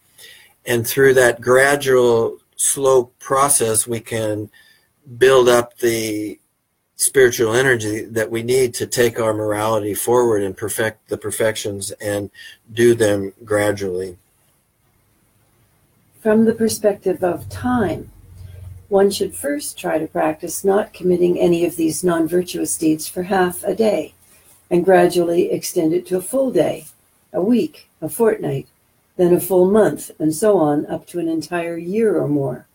And 0.66 0.88
through 0.88 1.14
that 1.16 1.42
gradual, 1.42 2.38
slow 2.56 3.06
process, 3.20 3.86
we 3.86 4.00
can 4.00 4.50
build 5.18 5.48
up 5.48 5.78
the 5.78 6.40
spiritual 6.96 7.54
energy 7.54 8.02
that 8.06 8.32
we 8.32 8.44
need 8.44 8.74
to 8.74 8.88
take 8.88 9.20
our 9.20 9.34
morality 9.34 9.94
forward 9.94 10.42
and 10.42 10.58
perfect 10.58 11.10
the 11.10 11.18
perfections 11.18 11.92
and 11.92 12.32
do 12.74 12.96
them 12.96 13.34
gradually. 13.46 14.18
From 16.28 16.44
the 16.44 16.54
perspective 16.54 17.24
of 17.24 17.48
time, 17.48 18.12
one 18.90 19.12
should 19.12 19.34
first 19.34 19.78
try 19.78 19.98
to 19.98 20.08
practice 20.08 20.66
not 20.66 20.92
committing 20.92 21.40
any 21.40 21.64
of 21.64 21.78
these 21.78 22.04
non 22.04 22.28
virtuous 22.28 22.78
deeds 22.78 23.08
for 23.08 23.24
half 23.24 23.64
a 23.64 23.74
day, 23.74 24.14
and 24.70 24.84
gradually 24.84 25.50
extend 25.50 25.94
it 25.94 26.06
to 26.08 26.18
a 26.18 26.22
full 26.22 26.52
day, 26.52 26.88
a 27.32 27.42
week, 27.42 27.88
a 28.02 28.10
fortnight, 28.10 28.68
then 29.16 29.34
a 29.34 29.40
full 29.40 29.72
month, 29.72 30.12
and 30.20 30.36
so 30.36 30.58
on 30.58 30.86
up 30.88 31.08
to 31.08 31.20
an 31.20 31.30
entire 31.30 31.78
year 31.78 32.18
or 32.18 32.28
more. 32.28 32.68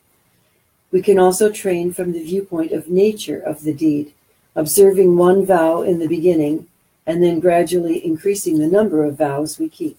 We 0.90 1.02
can 1.02 1.18
also 1.18 1.52
train 1.52 1.92
from 1.92 2.12
the 2.12 2.24
viewpoint 2.24 2.72
of 2.72 2.88
nature 2.88 3.38
of 3.38 3.64
the 3.64 3.74
deed, 3.74 4.14
observing 4.56 5.18
one 5.18 5.44
vow 5.44 5.82
in 5.82 5.98
the 5.98 6.08
beginning 6.08 6.68
and 7.06 7.22
then 7.22 7.38
gradually 7.38 8.02
increasing 8.02 8.58
the 8.58 8.66
number 8.66 9.04
of 9.04 9.18
vows 9.18 9.58
we 9.58 9.68
keep. 9.68 9.98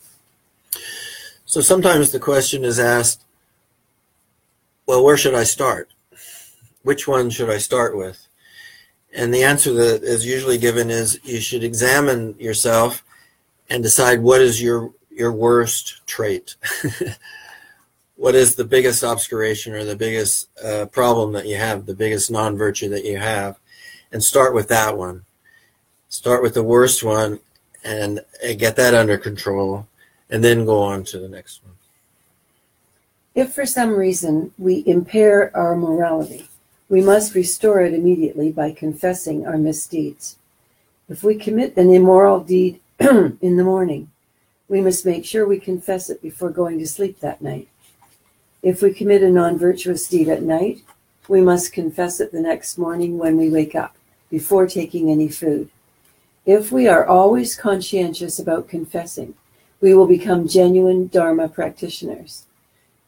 So 1.46 1.62
sometimes 1.62 2.12
the 2.12 2.20
question 2.20 2.64
is 2.64 2.80
asked, 2.80 3.24
well, 4.86 5.04
where 5.04 5.18
should 5.18 5.36
I 5.36 5.44
start? 5.44 5.94
Which 6.84 7.08
one 7.08 7.30
should 7.30 7.50
I 7.50 7.58
start 7.58 7.98
with? 7.98 8.28
And 9.14 9.34
the 9.34 9.44
answer 9.44 9.74
that 9.74 10.04
is 10.04 10.26
usually 10.26 10.58
given 10.58 10.90
is 10.90 11.20
you 11.24 11.40
should 11.40 11.64
examine 11.64 12.36
yourself 12.40 13.04
and 13.70 13.84
decide 13.84 14.22
what 14.22 14.42
is 14.42 14.62
your 14.62 14.94
your 15.10 15.32
worst 15.32 16.06
trait. 16.08 16.56
what 18.16 18.36
is 18.36 18.56
the 18.56 18.66
biggest 18.66 19.04
obscuration 19.04 19.74
or 19.74 19.84
the 19.84 19.96
biggest 19.96 20.50
uh, 20.64 20.86
problem 20.88 21.34
that 21.34 21.48
you 21.48 21.56
have, 21.56 21.86
the 21.86 21.96
biggest 21.96 22.32
non 22.32 22.58
virtue 22.58 22.90
that 22.90 23.06
you 23.06 23.18
have, 23.18 23.60
and 24.12 24.24
start 24.24 24.54
with 24.54 24.68
that 24.70 24.98
one. 24.98 25.26
Start 26.10 26.44
with 26.44 26.54
the 26.54 26.64
worst 26.64 27.04
one 27.04 27.40
and, 27.84 28.22
and 28.44 28.60
get 28.60 28.76
that 28.76 28.94
under 28.94 29.18
control, 29.18 29.88
and 30.30 30.44
then 30.44 30.66
go 30.66 30.82
on 30.82 31.04
to 31.06 31.20
the 31.20 31.28
next 31.28 31.64
one. 31.64 31.74
If 33.36 33.54
for 33.54 33.66
some 33.66 33.96
reason 33.96 34.52
we 34.60 34.84
impair 34.86 35.56
our 35.58 35.76
morality, 35.76 36.48
we 36.88 37.02
must 37.02 37.34
restore 37.34 37.82
it 37.82 37.94
immediately 37.94 38.52
by 38.52 38.72
confessing 38.72 39.46
our 39.46 39.58
misdeeds. 39.58 40.38
If 41.10 41.24
we 41.24 41.36
commit 41.36 41.76
an 41.76 41.92
immoral 41.92 42.42
deed 42.42 42.80
in 43.00 43.58
the 43.58 43.64
morning, 43.64 44.12
we 44.70 44.82
must 44.82 45.06
make 45.06 45.26
sure 45.26 45.48
we 45.48 45.60
confess 45.60 46.12
it 46.12 46.22
before 46.22 46.52
going 46.52 46.78
to 46.78 46.88
sleep 46.88 47.20
that 47.20 47.42
night. 47.42 47.68
If 48.62 48.84
we 48.84 48.94
commit 48.94 49.24
a 49.24 49.30
non 49.30 49.58
virtuous 49.58 50.08
deed 50.08 50.30
at 50.30 50.44
night, 50.44 50.84
we 51.28 51.42
must 51.42 51.74
confess 51.74 52.20
it 52.20 52.32
the 52.32 52.40
next 52.40 52.78
morning 52.78 53.18
when 53.18 53.36
we 53.36 53.50
wake 53.50 53.74
up, 53.74 53.96
before 54.30 54.68
taking 54.68 55.10
any 55.10 55.28
food. 55.28 55.70
If 56.46 56.72
we 56.72 56.88
are 56.88 57.06
always 57.06 57.56
conscientious 57.56 58.38
about 58.38 58.70
confessing, 58.70 59.34
we 59.82 59.96
will 59.96 60.08
become 60.08 60.48
genuine 60.48 61.08
Dharma 61.08 61.48
practitioners. 61.50 62.46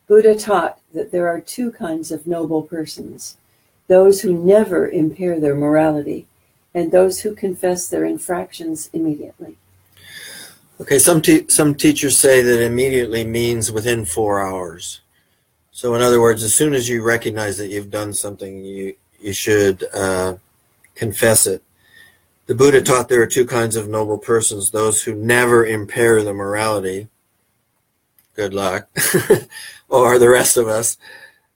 Buddha 0.08 0.36
taught 0.36 0.80
that 0.94 1.12
there 1.12 1.28
are 1.28 1.42
two 1.42 1.72
kinds 1.72 2.12
of 2.12 2.28
noble 2.28 2.62
persons 2.62 3.38
those 3.88 4.22
who 4.22 4.34
never 4.34 4.90
impair 4.90 5.40
their 5.40 5.54
morality, 5.54 6.26
and 6.74 6.92
those 6.92 7.22
who 7.22 7.36
confess 7.36 7.88
their 7.88 8.04
infractions 8.04 8.90
immediately. 8.94 9.58
Okay, 10.82 11.00
some 11.00 11.22
te- 11.22 11.48
some 11.48 11.74
teachers 11.74 12.18
say 12.18 12.42
that 12.42 12.62
immediately 12.62 13.24
means 13.24 13.72
within 13.72 14.04
four 14.04 14.42
hours. 14.42 15.02
So, 15.72 15.96
in 15.96 16.02
other 16.02 16.20
words, 16.20 16.44
as 16.44 16.56
soon 16.56 16.74
as 16.74 16.90
you 16.90 17.02
recognize 17.02 17.58
that 17.58 17.68
you've 17.68 17.92
done 17.92 18.14
something, 18.14 18.64
you 18.64 18.96
you 19.20 19.34
should 19.34 19.86
uh, 19.94 20.36
confess 20.96 21.48
it. 21.48 21.64
The 22.48 22.56
Buddha 22.56 22.82
taught 22.82 23.08
there 23.10 23.22
are 23.22 23.28
two 23.28 23.46
kinds 23.46 23.76
of 23.76 23.88
noble 23.88 24.18
persons: 24.18 24.72
those 24.72 25.04
who 25.04 25.16
never 25.16 25.66
impair 25.66 26.24
the 26.24 26.34
morality. 26.34 27.08
Good 28.36 28.54
luck, 28.54 28.90
or 29.90 30.18
the 30.20 30.30
rest 30.30 30.58
of 30.58 30.68
us, 30.68 30.98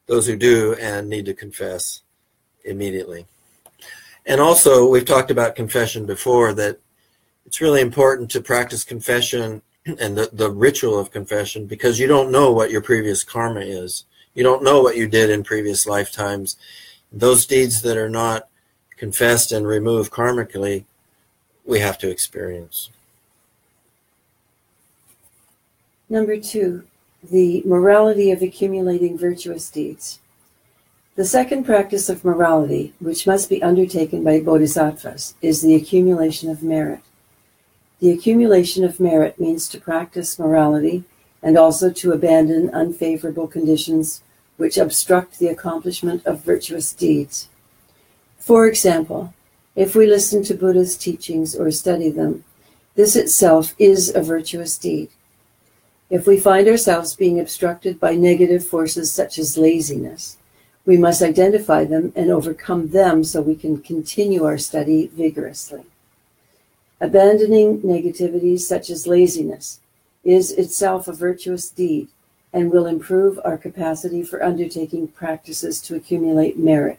those 0.05 0.27
who 0.27 0.35
do 0.35 0.75
and 0.75 1.09
need 1.09 1.25
to 1.25 1.33
confess 1.33 2.01
immediately. 2.63 3.25
And 4.25 4.39
also, 4.39 4.87
we've 4.87 5.05
talked 5.05 5.31
about 5.31 5.55
confession 5.55 6.05
before 6.05 6.53
that 6.53 6.79
it's 7.45 7.61
really 7.61 7.81
important 7.81 8.29
to 8.31 8.41
practice 8.41 8.83
confession 8.83 9.61
and 9.85 10.17
the, 10.17 10.29
the 10.31 10.51
ritual 10.51 10.99
of 10.99 11.11
confession 11.11 11.65
because 11.65 11.99
you 11.99 12.07
don't 12.07 12.31
know 12.31 12.51
what 12.51 12.71
your 12.71 12.81
previous 12.81 13.23
karma 13.23 13.61
is. 13.61 14.05
You 14.35 14.43
don't 14.43 14.63
know 14.63 14.81
what 14.81 14.97
you 14.97 15.07
did 15.07 15.29
in 15.29 15.43
previous 15.43 15.87
lifetimes. 15.87 16.57
Those 17.11 17.45
deeds 17.45 17.81
that 17.81 17.97
are 17.97 18.09
not 18.09 18.47
confessed 18.97 19.51
and 19.51 19.65
removed 19.65 20.11
karmically, 20.11 20.85
we 21.65 21.79
have 21.79 21.97
to 21.99 22.09
experience. 22.09 22.89
Number 26.07 26.37
two, 26.37 26.83
the 27.23 27.61
morality 27.65 28.31
of 28.31 28.41
accumulating 28.41 29.17
virtuous 29.17 29.69
deeds. 29.69 30.19
The 31.15 31.25
second 31.25 31.65
practice 31.65 32.07
of 32.07 32.23
morality, 32.23 32.93
which 32.99 33.27
must 33.27 33.49
be 33.49 33.61
undertaken 33.61 34.23
by 34.23 34.39
bodhisattvas, 34.39 35.33
is 35.41 35.61
the 35.61 35.75
accumulation 35.75 36.49
of 36.49 36.63
merit. 36.63 37.01
The 37.99 38.11
accumulation 38.11 38.85
of 38.85 39.01
merit 39.01 39.39
means 39.39 39.67
to 39.69 39.81
practice 39.81 40.39
morality 40.39 41.03
and 41.43 41.57
also 41.57 41.89
to 41.89 42.13
abandon 42.13 42.69
unfavorable 42.69 43.47
conditions 43.47 44.21
which 44.55 44.77
obstruct 44.77 45.39
the 45.39 45.47
accomplishment 45.47 46.25
of 46.25 46.43
virtuous 46.43 46.93
deeds. 46.93 47.49
For 48.37 48.67
example, 48.67 49.33
if 49.75 49.95
we 49.95 50.07
listen 50.07 50.43
to 50.43 50.53
Buddha's 50.53 50.97
teachings 50.97 51.55
or 51.55 51.71
study 51.71 52.09
them, 52.09 52.43
this 52.95 53.15
itself 53.15 53.75
is 53.77 54.13
a 54.13 54.21
virtuous 54.21 54.77
deed. 54.77 55.09
If 56.09 56.25
we 56.25 56.39
find 56.39 56.67
ourselves 56.67 57.15
being 57.15 57.39
obstructed 57.39 57.99
by 57.99 58.15
negative 58.15 58.65
forces 58.65 59.13
such 59.13 59.37
as 59.37 59.57
laziness, 59.57 60.37
we 60.85 60.97
must 60.97 61.21
identify 61.21 61.85
them 61.85 62.11
and 62.15 62.31
overcome 62.31 62.89
them 62.89 63.23
so 63.23 63.41
we 63.41 63.55
can 63.55 63.79
continue 63.81 64.43
our 64.43 64.57
study 64.57 65.07
vigorously. 65.07 65.83
Abandoning 66.99 67.81
negativities 67.81 68.61
such 68.61 68.89
as 68.89 69.05
laziness 69.05 69.79
is 70.23 70.51
itself 70.51 71.07
a 71.07 71.13
virtuous 71.13 71.69
deed 71.69 72.07
and 72.51 72.71
will 72.71 72.87
improve 72.87 73.39
our 73.45 73.57
capacity 73.57 74.23
for 74.23 74.43
undertaking 74.43 75.07
practices 75.07 75.79
to 75.81 75.95
accumulate 75.95 76.57
merit, 76.57 76.97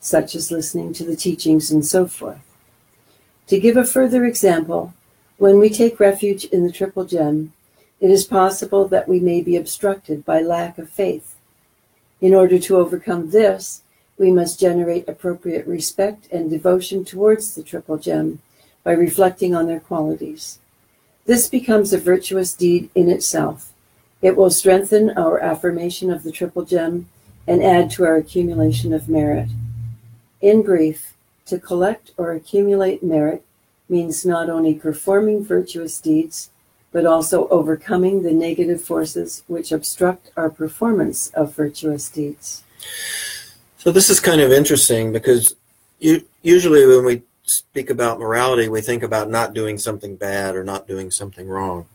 such 0.00 0.34
as 0.34 0.50
listening 0.50 0.94
to 0.94 1.04
the 1.04 1.16
teachings 1.16 1.70
and 1.70 1.84
so 1.84 2.06
forth. 2.06 2.40
To 3.48 3.60
give 3.60 3.76
a 3.76 3.84
further 3.84 4.24
example, 4.24 4.94
when 5.36 5.58
we 5.58 5.68
take 5.68 6.00
refuge 6.00 6.46
in 6.46 6.66
the 6.66 6.72
Triple 6.72 7.04
Gem, 7.04 7.52
it 8.00 8.10
is 8.10 8.24
possible 8.24 8.86
that 8.88 9.08
we 9.08 9.20
may 9.20 9.40
be 9.40 9.56
obstructed 9.56 10.24
by 10.24 10.40
lack 10.40 10.78
of 10.78 10.88
faith 10.88 11.38
in 12.20 12.34
order 12.34 12.58
to 12.58 12.76
overcome 12.76 13.30
this, 13.30 13.82
we 14.18 14.32
must 14.32 14.58
generate 14.58 15.08
appropriate 15.08 15.66
respect 15.66 16.26
and 16.32 16.50
devotion 16.50 17.04
towards 17.04 17.54
the 17.54 17.62
triple 17.62 17.96
gem 17.96 18.40
by 18.82 18.92
reflecting 18.92 19.54
on 19.54 19.66
their 19.66 19.80
qualities. 19.80 20.58
This 21.26 21.48
becomes 21.48 21.92
a 21.92 21.98
virtuous 21.98 22.54
deed 22.54 22.90
in 22.94 23.08
itself. 23.08 23.72
It 24.20 24.36
will 24.36 24.50
strengthen 24.50 25.10
our 25.10 25.38
affirmation 25.38 26.10
of 26.10 26.24
the 26.24 26.32
triple 26.32 26.64
gem 26.64 27.08
and 27.46 27.62
add 27.62 27.90
to 27.92 28.04
our 28.04 28.16
accumulation 28.16 28.92
of 28.92 29.08
merit. 29.08 29.48
In 30.40 30.62
brief, 30.62 31.14
to 31.46 31.58
collect 31.58 32.10
or 32.16 32.32
accumulate 32.32 33.02
merit 33.02 33.44
means 33.88 34.26
not 34.26 34.50
only 34.50 34.74
performing 34.74 35.44
virtuous 35.44 36.00
deeds, 36.00 36.50
but 36.92 37.06
also 37.06 37.48
overcoming 37.48 38.22
the 38.22 38.32
negative 38.32 38.82
forces 38.82 39.42
which 39.46 39.72
obstruct 39.72 40.30
our 40.36 40.50
performance 40.50 41.28
of 41.28 41.54
virtuous 41.54 42.08
deeds. 42.08 42.64
So, 43.76 43.92
this 43.92 44.10
is 44.10 44.20
kind 44.20 44.40
of 44.40 44.50
interesting 44.50 45.12
because 45.12 45.54
you, 45.98 46.24
usually 46.42 46.86
when 46.86 47.04
we 47.04 47.22
speak 47.42 47.90
about 47.90 48.18
morality, 48.18 48.68
we 48.68 48.80
think 48.80 49.02
about 49.02 49.30
not 49.30 49.54
doing 49.54 49.78
something 49.78 50.16
bad 50.16 50.54
or 50.54 50.64
not 50.64 50.86
doing 50.86 51.10
something 51.10 51.48
wrong, 51.48 51.86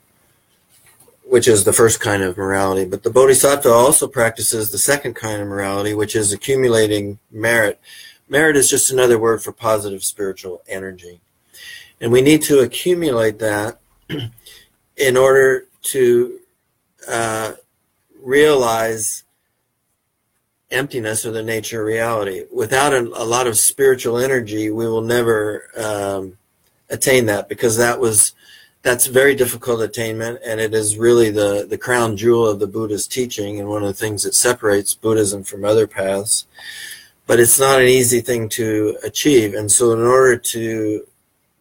which 1.24 1.48
is 1.48 1.64
the 1.64 1.74
first 1.74 2.00
kind 2.00 2.24
of 2.24 2.38
morality. 2.38 2.86
But 2.86 3.04
the 3.04 3.10
Bodhisattva 3.10 3.70
also 3.70 4.08
practices 4.08 4.72
the 4.72 4.78
second 4.78 5.16
kind 5.16 5.41
of 5.41 5.48
morality, 5.48 5.94
which 5.94 6.16
is 6.16 6.32
accumulating 6.32 7.20
merit. 7.32 7.80
Merit 8.30 8.56
is 8.56 8.70
just 8.70 8.91
another 8.91 9.20
word 9.20 9.44
for 9.44 9.52
positive 9.52 10.04
spiritual 10.04 10.62
energy. 10.68 11.20
And 12.02 12.12
we 12.12 12.22
need 12.22 12.41
to 12.44 12.60
accumulate 12.60 13.39
that 13.39 13.80
in 14.98 15.18
order 15.18 15.66
to 15.82 16.39
uh, 17.08 17.54
realize 18.22 19.24
emptiness 20.72 21.26
or 21.26 21.32
the 21.32 21.44
nature 21.44 21.82
of 21.82 21.88
reality. 21.88 22.46
Without 22.52 22.94
a, 22.94 23.00
a 23.00 23.26
lot 23.26 23.48
of 23.48 23.58
spiritual 23.58 24.18
energy, 24.18 24.72
we 24.72 24.88
will 24.88 25.02
never 25.02 25.70
um, 25.78 26.38
attain 26.89 27.26
that 27.28 27.48
because 27.48 27.78
that 27.78 28.00
was 28.00 28.34
that's 28.82 29.08
very 29.08 29.34
difficult 29.34 29.82
attainment 29.82 30.39
and 30.46 30.60
it 30.60 30.74
is 30.74 30.98
really 30.98 31.30
the, 31.30 31.66
the 31.70 31.78
crown 31.78 32.18
jewel 32.18 32.46
of 32.46 32.60
the 32.60 32.68
Buddha's 32.68 33.08
teaching 33.08 33.58
and 33.58 33.70
one 33.70 33.82
of 33.82 33.88
the 33.88 33.94
things 33.94 34.24
that 34.24 34.36
separates 34.36 34.94
Buddhism 34.94 35.41
from 35.41 35.64
other 35.64 35.88
paths. 35.88 36.48
But 37.26 37.39
it's 37.39 37.58
not 37.58 37.80
an 37.80 37.88
easy 37.88 38.20
thing 38.20 38.50
to 38.50 38.98
achieve. 39.02 39.54
And 39.54 39.72
so 39.72 39.94
in 39.94 40.02
order 40.02 40.36
to 40.38 41.08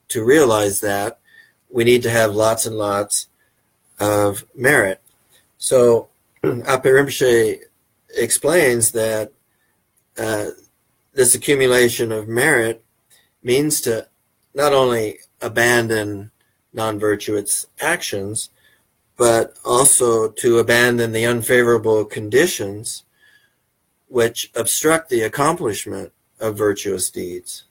to 0.08 0.24
realize 0.24 0.80
that, 0.80 1.20
we 1.72 1.84
need 1.84 2.02
to 2.02 2.10
have 2.10 2.34
lots 2.34 2.66
and 2.66 2.76
lots 2.76 3.28
of 3.98 4.44
merit. 4.54 5.00
So 5.58 6.08
Appey 6.44 7.60
explains 8.16 8.92
that 8.92 9.32
uh, 10.18 10.46
this 11.14 11.34
accumulation 11.34 12.12
of 12.12 12.28
merit 12.28 12.84
means 13.42 13.80
to 13.82 14.08
not 14.54 14.72
only 14.72 15.18
abandon 15.40 16.30
non-virtuous 16.72 17.66
actions, 17.80 18.50
but 19.16 19.56
also 19.64 20.28
to 20.28 20.58
abandon 20.58 21.12
the 21.12 21.26
unfavorable 21.26 22.04
conditions 22.04 23.04
which 24.08 24.50
obstruct 24.54 25.08
the 25.08 25.22
accomplishment 25.22 26.12
of 26.38 26.56
virtuous 26.56 27.08
deeds. 27.08 27.64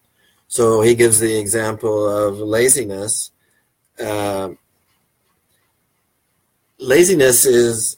So 0.47 0.81
he 0.81 0.95
gives 0.95 1.19
the 1.19 1.39
example 1.39 2.07
of 2.07 2.39
laziness. 2.39 3.30
Uh, 4.01 4.53
laziness 6.79 7.45
is 7.45 7.97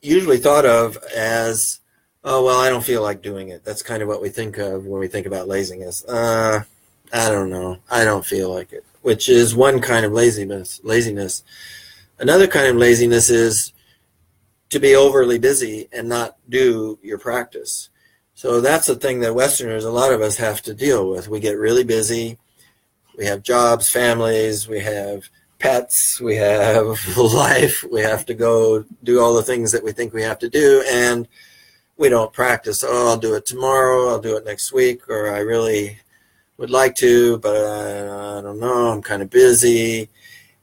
usually 0.00 0.38
thought 0.38 0.66
of 0.66 0.96
as, 1.16 1.80
oh, 2.24 2.44
well, 2.44 2.60
I 2.60 2.70
don't 2.70 2.84
feel 2.84 3.02
like 3.02 3.22
doing 3.22 3.50
it. 3.50 3.64
That's 3.64 3.82
kind 3.82 4.02
of 4.02 4.08
what 4.08 4.22
we 4.22 4.30
think 4.30 4.58
of 4.58 4.86
when 4.86 5.00
we 5.00 5.08
think 5.08 5.26
about 5.26 5.48
laziness. 5.48 6.04
Uh, 6.04 6.64
I 7.12 7.30
don't 7.30 7.50
know. 7.50 7.78
I 7.90 8.04
don't 8.04 8.24
feel 8.24 8.52
like 8.52 8.72
it, 8.72 8.84
which 9.02 9.28
is 9.28 9.54
one 9.54 9.80
kind 9.80 10.04
of 10.06 10.12
laziness. 10.12 10.80
Laziness. 10.82 11.42
Another 12.18 12.46
kind 12.46 12.68
of 12.68 12.76
laziness 12.76 13.30
is 13.30 13.72
to 14.70 14.80
be 14.80 14.96
overly 14.96 15.38
busy 15.38 15.88
and 15.92 16.08
not 16.08 16.36
do 16.48 16.98
your 17.02 17.18
practice. 17.18 17.90
So 18.34 18.60
that's 18.60 18.86
the 18.86 18.96
thing 18.96 19.20
that 19.20 19.34
Westerners, 19.34 19.84
a 19.84 19.90
lot 19.90 20.12
of 20.12 20.22
us 20.22 20.38
have 20.38 20.62
to 20.62 20.74
deal 20.74 21.10
with. 21.10 21.28
We 21.28 21.40
get 21.40 21.58
really 21.58 21.84
busy. 21.84 22.38
We 23.16 23.26
have 23.26 23.42
jobs, 23.42 23.90
families, 23.90 24.68
we 24.68 24.80
have 24.80 25.28
pets, 25.58 26.20
we 26.20 26.36
have 26.36 26.98
life, 27.16 27.84
we 27.90 28.00
have 28.00 28.26
to 28.26 28.34
go 28.34 28.84
do 29.04 29.20
all 29.20 29.34
the 29.34 29.42
things 29.42 29.72
that 29.72 29.84
we 29.84 29.92
think 29.92 30.12
we 30.12 30.22
have 30.22 30.38
to 30.40 30.48
do, 30.48 30.84
and 30.90 31.28
we 31.96 32.08
don't 32.08 32.32
practice. 32.32 32.82
Oh, 32.86 33.10
I'll 33.10 33.18
do 33.18 33.34
it 33.34 33.46
tomorrow, 33.46 34.08
I'll 34.08 34.20
do 34.20 34.36
it 34.36 34.44
next 34.44 34.72
week, 34.72 35.08
or 35.08 35.32
I 35.32 35.38
really 35.38 35.98
would 36.56 36.70
like 36.70 36.94
to, 36.96 37.38
but 37.38 37.56
I, 37.56 38.38
I 38.38 38.40
don't 38.40 38.60
know, 38.60 38.92
I'm 38.92 39.02
kind 39.02 39.22
of 39.22 39.30
busy. 39.30 40.08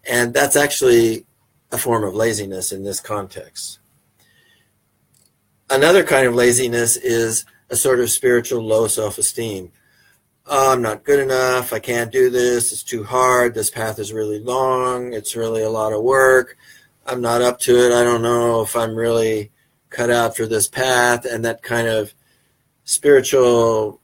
And 0.08 0.34
that's 0.34 0.56
actually 0.56 1.26
a 1.72 1.78
form 1.78 2.04
of 2.04 2.16
laziness 2.16 2.72
in 2.72 2.84
this 2.84 3.00
context. 3.00 3.80
Another 5.70 6.04
kind 6.04 6.26
of 6.26 6.34
laziness 6.34 6.98
is 6.98 7.46
a 7.70 7.76
sort 7.76 8.00
of 8.00 8.10
spiritual 8.10 8.64
low 8.64 8.88
self 8.88 9.18
esteem 9.18 9.72
oh, 10.50 10.74
I'm 10.74 10.82
not 10.82 11.04
good 11.04 11.20
enough. 11.20 11.72
I 11.72 11.80
can't 11.80 12.12
do 12.12 12.30
this. 12.30 12.72
It's 12.72 12.84
too 12.84 13.04
hard. 13.04 13.54
This 13.54 13.70
path 13.70 14.00
is 14.00 14.12
really 14.12 14.40
long. 14.40 15.14
It's 15.14 15.36
really 15.36 15.62
a 15.62 15.70
lot 15.70 15.94
of 15.94 16.02
work. 16.02 16.58
I'm 17.06 17.22
not 17.22 17.42
up 17.42 17.60
to 17.62 17.78
it. 17.78 17.94
I 17.94 18.04
don't 18.04 18.24
know 18.24 18.62
if 18.62 18.76
I'm 18.76 18.96
really 18.96 19.52
cut 19.90 20.10
out 20.10 20.36
for 20.36 20.48
this 20.48 20.68
path. 20.68 21.26
And 21.26 21.46
that 21.46 21.62
kind 21.62 21.88
of 21.88 22.14
spiritual, 22.84 24.02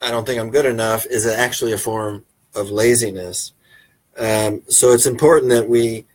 I 0.00 0.10
don't 0.10 0.26
think 0.26 0.40
I'm 0.40 0.50
good 0.50 0.66
enough, 0.66 1.06
is 1.06 1.26
actually 1.26 1.72
a 1.72 1.78
form 1.78 2.24
of 2.54 2.70
laziness. 2.70 3.52
Um, 4.18 4.62
so 4.68 4.92
it's 4.92 5.06
important 5.06 5.50
that 5.50 5.68
we 5.68 6.06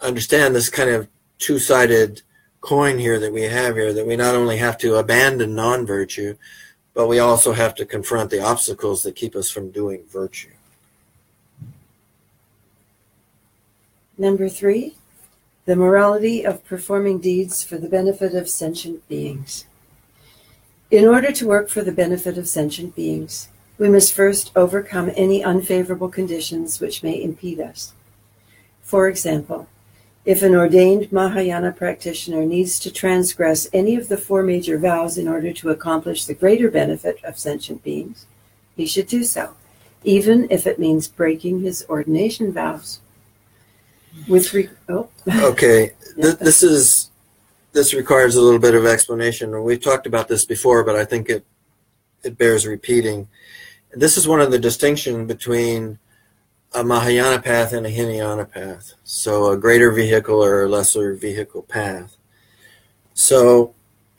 understand 0.00 0.54
this 0.54 0.68
kind 0.68 0.90
of 0.90 1.08
two 1.38 1.58
sided 1.58 2.22
coin 2.60 2.98
here 2.98 3.18
that 3.18 3.32
we 3.32 3.42
have 3.42 3.76
here, 3.76 3.92
that 3.94 4.06
we 4.06 4.16
not 4.16 4.34
only 4.34 4.58
have 4.58 4.78
to 4.78 4.96
abandon 4.96 5.54
non 5.54 5.86
virtue, 5.86 6.36
but 6.94 7.08
we 7.08 7.18
also 7.18 7.52
have 7.52 7.74
to 7.74 7.84
confront 7.84 8.30
the 8.30 8.42
obstacles 8.42 9.02
that 9.02 9.16
keep 9.16 9.34
us 9.34 9.50
from 9.50 9.70
doing 9.70 10.04
virtue. 10.08 10.50
Number 14.16 14.48
three, 14.48 14.94
the 15.64 15.74
morality 15.74 16.46
of 16.46 16.64
performing 16.64 17.18
deeds 17.18 17.64
for 17.64 17.78
the 17.78 17.88
benefit 17.88 18.34
of 18.34 18.48
sentient 18.48 19.06
beings. 19.08 19.66
In 20.90 21.06
order 21.06 21.32
to 21.32 21.48
work 21.48 21.68
for 21.68 21.82
the 21.82 21.90
benefit 21.90 22.38
of 22.38 22.46
sentient 22.46 22.94
beings, 22.94 23.48
we 23.76 23.88
must 23.88 24.12
first 24.12 24.52
overcome 24.54 25.10
any 25.16 25.42
unfavorable 25.42 26.08
conditions 26.08 26.80
which 26.80 27.02
may 27.02 27.20
impede 27.20 27.60
us. 27.60 27.92
For 28.82 29.08
example, 29.08 29.66
if 30.24 30.42
an 30.42 30.54
ordained 30.54 31.12
Mahayana 31.12 31.72
practitioner 31.72 32.44
needs 32.46 32.78
to 32.80 32.90
transgress 32.90 33.68
any 33.72 33.94
of 33.94 34.08
the 34.08 34.16
four 34.16 34.42
major 34.42 34.78
vows 34.78 35.18
in 35.18 35.28
order 35.28 35.52
to 35.52 35.70
accomplish 35.70 36.24
the 36.24 36.34
greater 36.34 36.70
benefit 36.70 37.22
of 37.24 37.38
sentient 37.38 37.82
beings, 37.82 38.26
he 38.74 38.86
should 38.86 39.06
do 39.06 39.22
so, 39.22 39.54
even 40.02 40.46
if 40.50 40.66
it 40.66 40.78
means 40.78 41.08
breaking 41.08 41.60
his 41.60 41.84
ordination 41.88 42.52
vows. 42.52 43.00
With 44.28 44.54
re- 44.54 44.70
oh. 44.88 45.08
okay, 45.34 45.90
Th- 46.16 46.36
this 46.36 46.62
is 46.62 47.10
this 47.72 47.92
requires 47.92 48.36
a 48.36 48.40
little 48.40 48.60
bit 48.60 48.74
of 48.74 48.86
explanation. 48.86 49.62
We've 49.64 49.82
talked 49.82 50.06
about 50.06 50.28
this 50.28 50.44
before, 50.44 50.84
but 50.84 50.96
I 50.96 51.04
think 51.04 51.28
it 51.28 51.44
it 52.22 52.38
bears 52.38 52.66
repeating. 52.66 53.28
This 53.92 54.16
is 54.16 54.26
one 54.26 54.40
of 54.40 54.50
the 54.50 54.58
distinctions 54.58 55.28
between 55.28 55.98
a 56.74 56.82
Mahayana 56.82 57.40
path 57.40 57.72
and 57.72 57.86
a 57.86 57.90
Hinayana 57.90 58.46
path. 58.50 58.94
So 59.04 59.50
a 59.50 59.56
greater 59.56 59.92
vehicle 59.92 60.42
or 60.44 60.64
a 60.64 60.68
lesser 60.68 61.14
vehicle 61.14 61.62
path. 61.62 62.16
So 63.14 63.74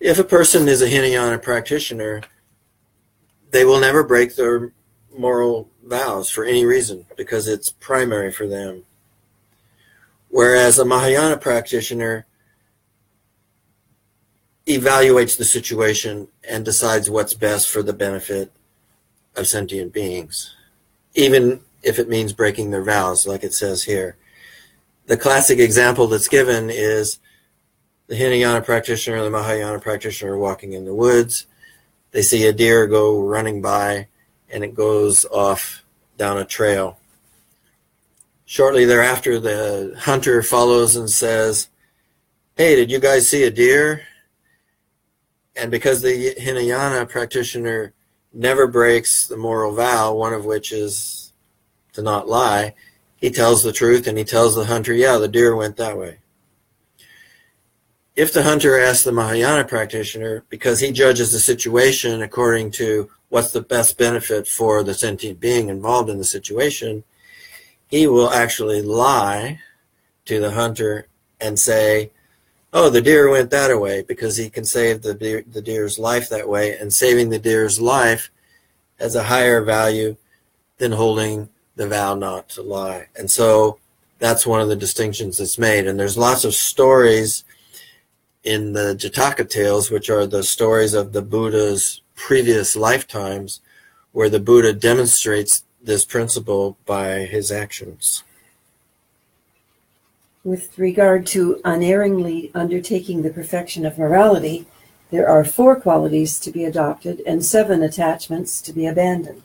if 0.00 0.18
a 0.18 0.24
person 0.24 0.66
is 0.68 0.82
a 0.82 0.88
Hinayana 0.88 1.38
practitioner, 1.38 2.22
they 3.52 3.64
will 3.64 3.78
never 3.78 4.02
break 4.02 4.34
their 4.34 4.72
moral 5.16 5.70
vows 5.84 6.28
for 6.28 6.44
any 6.44 6.64
reason 6.64 7.06
because 7.16 7.46
it's 7.46 7.70
primary 7.70 8.32
for 8.32 8.48
them. 8.48 8.82
Whereas 10.28 10.80
a 10.80 10.84
Mahayana 10.84 11.36
practitioner 11.38 12.26
evaluates 14.66 15.38
the 15.38 15.44
situation 15.44 16.26
and 16.48 16.64
decides 16.64 17.08
what's 17.08 17.34
best 17.34 17.68
for 17.68 17.84
the 17.84 17.92
benefit 17.92 18.50
of 19.36 19.46
sentient 19.46 19.92
beings, 19.92 20.54
even 21.14 21.60
if 21.82 21.98
it 21.98 22.08
means 22.08 22.32
breaking 22.32 22.70
their 22.70 22.82
vows, 22.82 23.26
like 23.26 23.44
it 23.44 23.54
says 23.54 23.84
here. 23.84 24.16
The 25.06 25.16
classic 25.16 25.58
example 25.58 26.08
that's 26.08 26.28
given 26.28 26.68
is 26.68 27.20
the 28.08 28.16
Hinayana 28.16 28.62
practitioner 28.64 29.22
the 29.22 29.30
Mahayana 29.30 29.78
practitioner 29.78 30.36
walking 30.38 30.72
in 30.72 30.84
the 30.84 30.94
woods. 30.94 31.46
They 32.10 32.22
see 32.22 32.46
a 32.46 32.52
deer 32.52 32.86
go 32.86 33.20
running 33.20 33.60
by, 33.60 34.08
and 34.50 34.64
it 34.64 34.74
goes 34.74 35.24
off 35.26 35.84
down 36.16 36.38
a 36.38 36.44
trail. 36.44 36.98
Shortly 38.46 38.84
thereafter, 38.84 39.38
the 39.38 39.94
hunter 39.98 40.42
follows 40.42 40.96
and 40.96 41.10
says, 41.10 41.68
Hey, 42.56 42.76
did 42.76 42.90
you 42.90 43.00
guys 43.00 43.28
see 43.28 43.42
a 43.42 43.50
deer? 43.50 44.02
And 45.56 45.70
because 45.70 46.00
the 46.00 46.34
Hinayana 46.38 47.06
practitioner 47.06 47.92
never 48.36 48.66
breaks 48.66 49.26
the 49.26 49.36
moral 49.36 49.72
vow, 49.74 50.14
one 50.14 50.34
of 50.34 50.44
which 50.44 50.72
is 50.72 51.32
to 51.94 52.02
not 52.02 52.28
lie, 52.28 52.74
he 53.16 53.30
tells 53.30 53.62
the 53.62 53.72
truth 53.72 54.06
and 54.06 54.18
he 54.18 54.24
tells 54.24 54.54
the 54.54 54.66
hunter, 54.66 54.92
yeah, 54.92 55.16
the 55.16 55.28
deer 55.28 55.56
went 55.56 55.76
that 55.78 55.96
way. 55.96 56.18
If 58.14 58.32
the 58.32 58.42
hunter 58.42 58.78
asks 58.78 59.04
the 59.04 59.12
Mahayana 59.12 59.64
practitioner, 59.64 60.44
because 60.48 60.80
he 60.80 60.92
judges 60.92 61.32
the 61.32 61.38
situation 61.38 62.22
according 62.22 62.70
to 62.72 63.10
what's 63.28 63.50
the 63.50 63.60
best 63.60 63.98
benefit 63.98 64.46
for 64.46 64.82
the 64.82 64.94
sentient 64.94 65.40
being 65.40 65.68
involved 65.68 66.08
in 66.08 66.18
the 66.18 66.24
situation, 66.24 67.04
he 67.88 68.06
will 68.06 68.30
actually 68.30 68.82
lie 68.82 69.60
to 70.26 70.40
the 70.40 70.52
hunter 70.52 71.08
and 71.40 71.58
say, 71.58 72.10
oh, 72.76 72.90
the 72.90 73.00
deer 73.00 73.30
went 73.30 73.50
that 73.50 73.80
way 73.80 74.02
because 74.02 74.36
he 74.36 74.50
can 74.50 74.64
save 74.64 75.00
the 75.00 75.14
deer, 75.14 75.42
the 75.50 75.62
deer's 75.62 75.98
life 75.98 76.28
that 76.28 76.46
way, 76.46 76.76
and 76.76 76.92
saving 76.92 77.30
the 77.30 77.38
deer's 77.38 77.80
life 77.80 78.30
has 78.98 79.14
a 79.14 79.22
higher 79.22 79.62
value 79.62 80.14
than 80.76 80.92
holding 80.92 81.48
the 81.76 81.88
vow 81.88 82.14
not 82.14 82.50
to 82.50 82.60
lie. 82.60 83.06
And 83.16 83.30
so 83.30 83.78
that's 84.18 84.46
one 84.46 84.60
of 84.60 84.68
the 84.68 84.76
distinctions 84.76 85.38
that's 85.38 85.58
made. 85.58 85.86
And 85.86 85.98
there's 85.98 86.18
lots 86.18 86.44
of 86.44 86.54
stories 86.54 87.44
in 88.44 88.74
the 88.74 88.94
Jataka 88.94 89.48
tales, 89.48 89.90
which 89.90 90.10
are 90.10 90.26
the 90.26 90.42
stories 90.42 90.92
of 90.92 91.14
the 91.14 91.22
Buddha's 91.22 92.02
previous 92.14 92.76
lifetimes, 92.76 93.62
where 94.12 94.28
the 94.28 94.38
Buddha 94.38 94.74
demonstrates 94.74 95.64
this 95.82 96.04
principle 96.04 96.76
by 96.84 97.20
his 97.20 97.50
actions. 97.50 98.22
With 100.46 100.78
regard 100.78 101.26
to 101.34 101.60
unerringly 101.64 102.52
undertaking 102.54 103.22
the 103.22 103.30
perfection 103.30 103.84
of 103.84 103.98
morality, 103.98 104.64
there 105.10 105.28
are 105.28 105.44
four 105.44 105.74
qualities 105.74 106.38
to 106.38 106.52
be 106.52 106.64
adopted 106.64 107.20
and 107.26 107.44
seven 107.44 107.82
attachments 107.82 108.60
to 108.60 108.72
be 108.72 108.86
abandoned. 108.86 109.42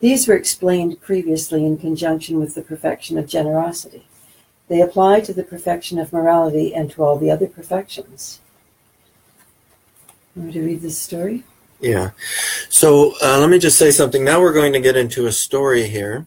These 0.00 0.28
were 0.28 0.34
explained 0.34 1.00
previously 1.00 1.64
in 1.64 1.78
conjunction 1.78 2.38
with 2.38 2.54
the 2.54 2.60
perfection 2.60 3.16
of 3.16 3.26
generosity. 3.26 4.06
They 4.68 4.82
apply 4.82 5.20
to 5.20 5.32
the 5.32 5.42
perfection 5.42 5.98
of 5.98 6.12
morality 6.12 6.74
and 6.74 6.90
to 6.90 7.02
all 7.02 7.16
the 7.16 7.30
other 7.30 7.46
perfections. 7.46 8.40
Want 10.34 10.52
to 10.52 10.60
read 10.60 10.82
this 10.82 11.00
story? 11.00 11.44
Yeah. 11.80 12.10
So 12.68 13.14
uh, 13.22 13.38
let 13.38 13.48
me 13.48 13.58
just 13.58 13.78
say 13.78 13.90
something. 13.90 14.22
Now 14.22 14.42
we're 14.42 14.52
going 14.52 14.74
to 14.74 14.80
get 14.80 14.98
into 14.98 15.24
a 15.24 15.32
story 15.32 15.88
here. 15.88 16.26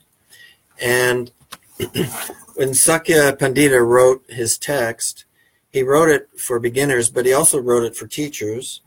And 0.82 1.32
when 2.60 2.74
Sakya 2.74 3.38
Pandita 3.38 3.80
wrote 3.80 4.26
his 4.28 4.58
text, 4.58 5.24
he 5.70 5.82
wrote 5.82 6.10
it 6.10 6.28
for 6.38 6.60
beginners, 6.60 7.10
but 7.10 7.26
he 7.26 7.32
also 7.32 7.58
wrote 7.58 7.86
it 7.86 7.96
for 7.96 8.06
teachers. 8.06 8.82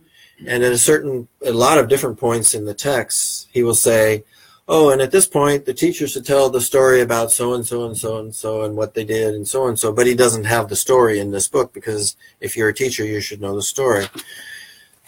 And 0.46 0.62
at 0.62 0.72
a 0.72 0.76
certain, 0.76 1.26
a 1.42 1.52
lot 1.52 1.78
of 1.78 1.88
different 1.88 2.18
points 2.18 2.52
in 2.52 2.66
the 2.66 2.74
text, 2.74 3.48
he 3.50 3.62
will 3.62 3.74
say, 3.74 4.24
oh, 4.68 4.90
and 4.90 5.00
at 5.00 5.10
this 5.10 5.26
point, 5.26 5.64
the 5.64 5.72
teacher 5.72 6.06
should 6.06 6.26
tell 6.26 6.50
the 6.50 6.60
story 6.60 7.00
about 7.00 7.32
so 7.32 7.54
and 7.54 7.66
so 7.66 7.86
and 7.86 7.96
so 7.96 8.18
and 8.18 8.34
so 8.34 8.62
and 8.62 8.76
what 8.76 8.92
they 8.92 9.06
did 9.06 9.32
and 9.32 9.48
so 9.48 9.66
and 9.66 9.78
so. 9.78 9.90
But 9.90 10.06
he 10.06 10.14
doesn't 10.14 10.44
have 10.44 10.68
the 10.68 10.76
story 10.76 11.18
in 11.18 11.30
this 11.30 11.48
book 11.48 11.72
because 11.72 12.14
if 12.42 12.58
you're 12.58 12.68
a 12.68 12.74
teacher, 12.74 13.06
you 13.06 13.22
should 13.22 13.40
know 13.40 13.56
the 13.56 13.62
story. 13.62 14.04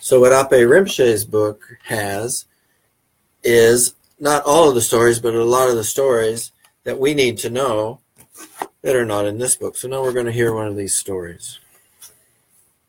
So 0.00 0.20
what 0.20 0.32
Appey 0.32 0.64
Rinpoche's 0.66 1.26
book 1.26 1.76
has 1.82 2.46
is 3.42 3.92
not 4.18 4.42
all 4.44 4.70
of 4.70 4.74
the 4.74 4.80
stories, 4.80 5.20
but 5.20 5.34
a 5.34 5.44
lot 5.44 5.68
of 5.68 5.76
the 5.76 5.84
stories 5.84 6.50
that 6.84 6.98
we 6.98 7.12
need 7.12 7.36
to 7.38 7.50
know 7.50 8.00
that 8.84 8.94
are 8.94 9.06
not 9.06 9.24
in 9.24 9.38
this 9.38 9.56
book. 9.56 9.76
So 9.76 9.88
now 9.88 10.02
we're 10.02 10.12
going 10.12 10.26
to 10.26 10.32
hear 10.32 10.54
one 10.54 10.66
of 10.66 10.76
these 10.76 10.94
stories. 10.94 11.58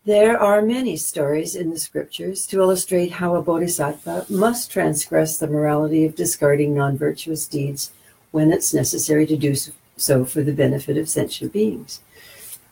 There 0.04 0.38
are 0.38 0.62
many 0.62 0.98
stories 0.98 1.56
in 1.56 1.72
the 1.72 1.80
scriptures 1.80 2.46
to 2.48 2.60
illustrate 2.60 3.14
how 3.14 3.36
a 3.36 3.42
bodhisattva 3.42 4.26
must 4.30 4.70
transgress 4.70 5.38
the 5.38 5.48
morality 5.48 6.06
of 6.06 6.16
discarding 6.16 6.76
non 6.76 6.98
virtuous 6.98 7.48
deeds 7.48 7.92
when 8.32 8.52
it's 8.52 8.74
necessary 8.74 9.26
to 9.26 9.38
do 9.38 9.56
so 9.96 10.26
for 10.26 10.44
the 10.44 10.52
benefit 10.52 10.98
of 10.98 11.08
sentient 11.08 11.54
beings. 11.54 12.02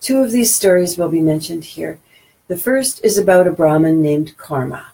Two 0.02 0.22
of 0.22 0.32
these 0.32 0.54
stories 0.54 0.98
will 0.98 1.10
be 1.10 1.22
mentioned 1.22 1.64
here. 1.64 2.00
The 2.50 2.58
first 2.58 3.04
is 3.06 3.18
about 3.18 3.48
a 3.48 3.52
Brahmin 3.52 4.02
named 4.02 4.38
Karma. 4.38 4.88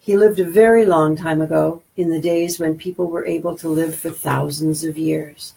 He 0.00 0.16
lived 0.16 0.40
a 0.40 0.50
very 0.50 0.86
long 0.86 1.16
time 1.16 1.42
ago, 1.42 1.82
in 1.98 2.08
the 2.08 2.20
days 2.20 2.58
when 2.58 2.78
people 2.78 3.08
were 3.08 3.26
able 3.26 3.56
to 3.58 3.68
live 3.68 3.94
for 3.94 4.10
thousands 4.10 4.84
of 4.84 4.96
years. 4.96 5.52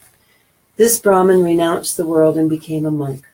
This 0.78 1.00
Brahmin 1.00 1.42
renounced 1.42 1.96
the 1.96 2.06
world 2.06 2.38
and 2.38 2.50
became 2.50 2.86
a 2.86 2.92
monk. 2.92 3.26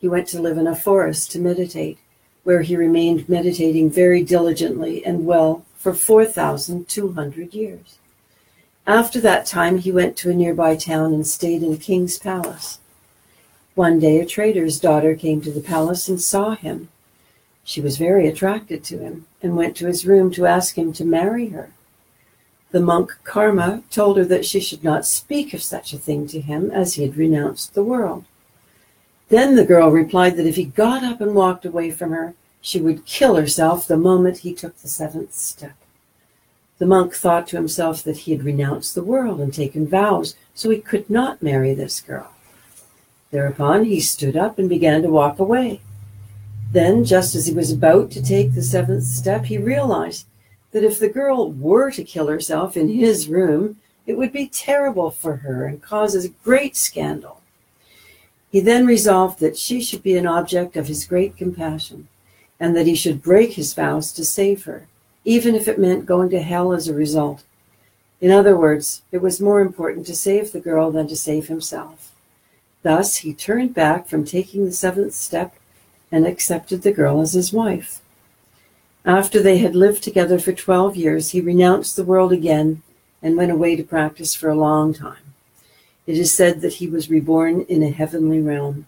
He 0.00 0.06
went 0.06 0.28
to 0.28 0.40
live 0.40 0.56
in 0.56 0.68
a 0.68 0.76
forest 0.76 1.32
to 1.32 1.40
meditate, 1.40 1.98
where 2.44 2.62
he 2.62 2.76
remained 2.76 3.28
meditating 3.28 3.90
very 3.90 4.22
diligently 4.22 5.04
and 5.04 5.26
well 5.26 5.64
for 5.76 5.92
4,200 5.92 7.52
years. 7.52 7.98
After 8.86 9.20
that 9.20 9.44
time, 9.44 9.78
he 9.78 9.90
went 9.90 10.16
to 10.18 10.30
a 10.30 10.34
nearby 10.34 10.76
town 10.76 11.12
and 11.12 11.26
stayed 11.26 11.64
in 11.64 11.72
a 11.72 11.76
king's 11.76 12.16
palace. 12.16 12.78
One 13.74 13.98
day, 13.98 14.20
a 14.20 14.26
trader's 14.26 14.78
daughter 14.78 15.16
came 15.16 15.40
to 15.42 15.50
the 15.50 15.60
palace 15.60 16.08
and 16.08 16.20
saw 16.20 16.54
him. 16.54 16.88
She 17.64 17.80
was 17.80 17.98
very 17.98 18.28
attracted 18.28 18.84
to 18.84 18.98
him 18.98 19.26
and 19.42 19.56
went 19.56 19.76
to 19.78 19.86
his 19.88 20.06
room 20.06 20.30
to 20.32 20.46
ask 20.46 20.78
him 20.78 20.92
to 20.92 21.04
marry 21.04 21.48
her. 21.48 21.70
The 22.70 22.80
monk 22.80 23.16
Karma 23.24 23.82
told 23.90 24.18
her 24.18 24.24
that 24.26 24.44
she 24.44 24.60
should 24.60 24.84
not 24.84 25.06
speak 25.06 25.54
of 25.54 25.62
such 25.62 25.92
a 25.92 25.98
thing 25.98 26.26
to 26.28 26.40
him 26.40 26.70
as 26.70 26.94
he 26.94 27.02
had 27.02 27.16
renounced 27.16 27.72
the 27.72 27.82
world. 27.82 28.24
Then 29.30 29.56
the 29.56 29.64
girl 29.64 29.90
replied 29.90 30.36
that 30.36 30.46
if 30.46 30.56
he 30.56 30.64
got 30.64 31.02
up 31.02 31.20
and 31.20 31.34
walked 31.34 31.64
away 31.64 31.90
from 31.90 32.10
her, 32.10 32.34
she 32.60 32.80
would 32.80 33.06
kill 33.06 33.36
herself 33.36 33.86
the 33.86 33.96
moment 33.96 34.38
he 34.38 34.52
took 34.52 34.76
the 34.78 34.88
seventh 34.88 35.34
step. 35.34 35.76
The 36.78 36.86
monk 36.86 37.14
thought 37.14 37.48
to 37.48 37.56
himself 37.56 38.02
that 38.04 38.18
he 38.18 38.32
had 38.32 38.44
renounced 38.44 38.94
the 38.94 39.02
world 39.02 39.40
and 39.40 39.52
taken 39.52 39.86
vows, 39.86 40.34
so 40.54 40.70
he 40.70 40.78
could 40.78 41.10
not 41.10 41.42
marry 41.42 41.74
this 41.74 42.00
girl. 42.00 42.32
Thereupon 43.30 43.84
he 43.84 44.00
stood 44.00 44.36
up 44.36 44.58
and 44.58 44.68
began 44.68 45.02
to 45.02 45.08
walk 45.08 45.38
away. 45.38 45.80
Then, 46.72 47.04
just 47.04 47.34
as 47.34 47.46
he 47.46 47.54
was 47.54 47.72
about 47.72 48.10
to 48.12 48.22
take 48.22 48.54
the 48.54 48.62
seventh 48.62 49.04
step, 49.04 49.46
he 49.46 49.58
realized 49.58 50.26
that 50.72 50.84
if 50.84 50.98
the 50.98 51.08
girl 51.08 51.50
were 51.50 51.90
to 51.90 52.04
kill 52.04 52.26
herself 52.28 52.76
in 52.76 52.88
his 52.88 53.28
room, 53.28 53.76
it 54.06 54.16
would 54.16 54.32
be 54.32 54.48
terrible 54.48 55.10
for 55.10 55.36
her 55.36 55.66
and 55.66 55.82
cause 55.82 56.14
a 56.14 56.28
great 56.28 56.76
scandal. 56.76 57.40
He 58.50 58.60
then 58.60 58.86
resolved 58.86 59.40
that 59.40 59.58
she 59.58 59.82
should 59.82 60.02
be 60.02 60.16
an 60.16 60.26
object 60.26 60.76
of 60.76 60.88
his 60.88 61.04
great 61.04 61.36
compassion, 61.36 62.08
and 62.58 62.74
that 62.74 62.86
he 62.86 62.94
should 62.94 63.22
break 63.22 63.52
his 63.52 63.74
vows 63.74 64.12
to 64.12 64.24
save 64.24 64.64
her, 64.64 64.86
even 65.24 65.54
if 65.54 65.68
it 65.68 65.78
meant 65.78 66.06
going 66.06 66.30
to 66.30 66.40
hell 66.40 66.72
as 66.72 66.88
a 66.88 66.94
result. 66.94 67.44
In 68.20 68.30
other 68.30 68.56
words, 68.56 69.02
it 69.12 69.22
was 69.22 69.40
more 69.40 69.60
important 69.60 70.06
to 70.06 70.16
save 70.16 70.52
the 70.52 70.60
girl 70.60 70.90
than 70.90 71.06
to 71.08 71.16
save 71.16 71.48
himself. 71.48 72.14
Thus, 72.82 73.16
he 73.16 73.34
turned 73.34 73.74
back 73.74 74.08
from 74.08 74.24
taking 74.24 74.64
the 74.64 74.72
seventh 74.72 75.14
step 75.14 75.54
and 76.10 76.26
accepted 76.26 76.82
the 76.82 76.92
girl 76.92 77.20
as 77.20 77.34
his 77.34 77.52
wife. 77.52 78.00
After 79.08 79.42
they 79.42 79.56
had 79.56 79.74
lived 79.74 80.02
together 80.02 80.38
for 80.38 80.52
12 80.52 80.94
years, 80.94 81.30
he 81.30 81.40
renounced 81.40 81.96
the 81.96 82.04
world 82.04 82.30
again 82.30 82.82
and 83.22 83.38
went 83.38 83.50
away 83.50 83.74
to 83.74 83.82
practice 83.82 84.34
for 84.34 84.50
a 84.50 84.54
long 84.54 84.92
time. 84.92 85.32
It 86.06 86.18
is 86.18 86.34
said 86.34 86.60
that 86.60 86.74
he 86.74 86.88
was 86.88 87.08
reborn 87.08 87.62
in 87.70 87.82
a 87.82 87.90
heavenly 87.90 88.42
realm. 88.42 88.84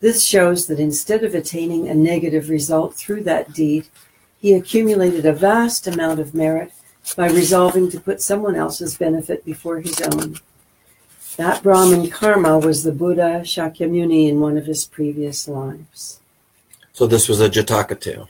This 0.00 0.24
shows 0.24 0.66
that 0.66 0.78
instead 0.78 1.24
of 1.24 1.34
attaining 1.34 1.88
a 1.88 1.94
negative 1.94 2.50
result 2.50 2.94
through 2.96 3.22
that 3.24 3.54
deed, 3.54 3.86
he 4.38 4.52
accumulated 4.52 5.24
a 5.24 5.32
vast 5.32 5.86
amount 5.86 6.20
of 6.20 6.34
merit 6.34 6.72
by 7.16 7.30
resolving 7.30 7.90
to 7.92 8.00
put 8.00 8.20
someone 8.20 8.56
else's 8.56 8.98
benefit 8.98 9.42
before 9.46 9.80
his 9.80 10.02
own. 10.02 10.36
That 11.38 11.62
Brahmin 11.62 12.10
karma 12.10 12.58
was 12.58 12.82
the 12.82 12.92
Buddha 12.92 13.40
Shakyamuni 13.44 14.28
in 14.28 14.38
one 14.40 14.58
of 14.58 14.66
his 14.66 14.84
previous 14.84 15.48
lives. 15.48 16.20
So 16.92 17.06
this 17.06 17.26
was 17.26 17.40
a 17.40 17.48
Jataka 17.48 17.98
tale. 17.98 18.28